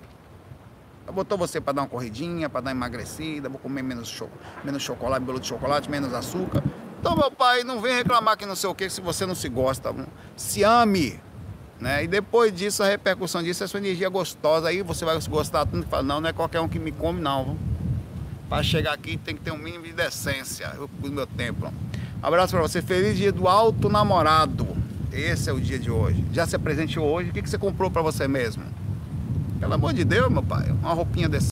Botou 1.13 1.37
você 1.37 1.61
para 1.61 1.71
dar 1.71 1.83
uma 1.83 1.87
corridinha, 1.87 2.49
para 2.49 2.59
dar 2.59 2.71
emagrecida, 2.71 3.47
vou 3.47 3.57
comer 3.57 3.81
menos, 3.81 4.09
cho 4.09 4.27
menos 4.65 4.83
chocolate, 4.83 5.23
bolo 5.23 5.39
de 5.39 5.47
chocolate, 5.47 5.89
menos 5.89 6.13
açúcar. 6.13 6.61
Então, 6.99 7.15
meu 7.15 7.31
pai, 7.31 7.63
não 7.63 7.79
vem 7.79 7.95
reclamar 7.95 8.35
que 8.35 8.45
não 8.45 8.53
sei 8.53 8.69
o 8.69 8.75
que, 8.75 8.89
se 8.89 8.99
você 8.99 9.25
não 9.25 9.33
se 9.33 9.47
gosta. 9.47 9.95
Se 10.35 10.61
ame. 10.61 11.21
Né? 11.79 12.03
E 12.03 12.07
depois 12.09 12.53
disso, 12.53 12.83
a 12.83 12.85
repercussão 12.85 13.41
disso 13.41 13.63
é 13.63 13.67
sua 13.67 13.79
energia 13.79 14.09
gostosa. 14.09 14.67
Aí 14.67 14.81
você 14.81 15.05
vai 15.05 15.17
gostar 15.29 15.65
tanto 15.65 15.85
que 15.85 15.89
fala, 15.89 16.03
não, 16.03 16.19
não 16.19 16.29
é 16.29 16.33
qualquer 16.33 16.59
um 16.59 16.67
que 16.67 16.79
me 16.79 16.91
come, 16.91 17.21
não. 17.21 17.57
Para 18.49 18.61
chegar 18.61 18.91
aqui 18.91 19.15
tem 19.15 19.37
que 19.37 19.41
ter 19.41 19.51
um 19.51 19.57
mínimo 19.57 19.85
de 19.85 19.93
decência. 19.93 20.69
Eu 20.75 20.89
cuido 20.99 21.15
meu 21.15 21.27
tempo. 21.27 21.73
Abraço 22.21 22.51
para 22.51 22.61
você. 22.61 22.81
Feliz 22.81 23.15
dia 23.15 23.31
do 23.31 23.47
alto 23.47 23.87
namorado. 23.87 24.82
Esse 25.13 25.49
é 25.49 25.53
o 25.53 25.61
dia 25.61 25.77
de 25.77 25.91
hoje. 25.91 26.25
Já 26.33 26.47
se 26.47 26.55
apresentou 26.55 27.05
hoje. 27.05 27.29
O 27.29 27.33
que, 27.33 27.41
que 27.41 27.49
você 27.49 27.57
comprou 27.57 27.91
para 27.91 28.01
você 28.01 28.27
mesmo? 28.27 28.63
Pelo 29.59 29.73
amor 29.73 29.93
de 29.93 30.03
Deus, 30.03 30.31
meu 30.31 30.41
pai. 30.41 30.71
Uma 30.71 30.93
roupinha 30.93 31.29
desse. 31.29 31.51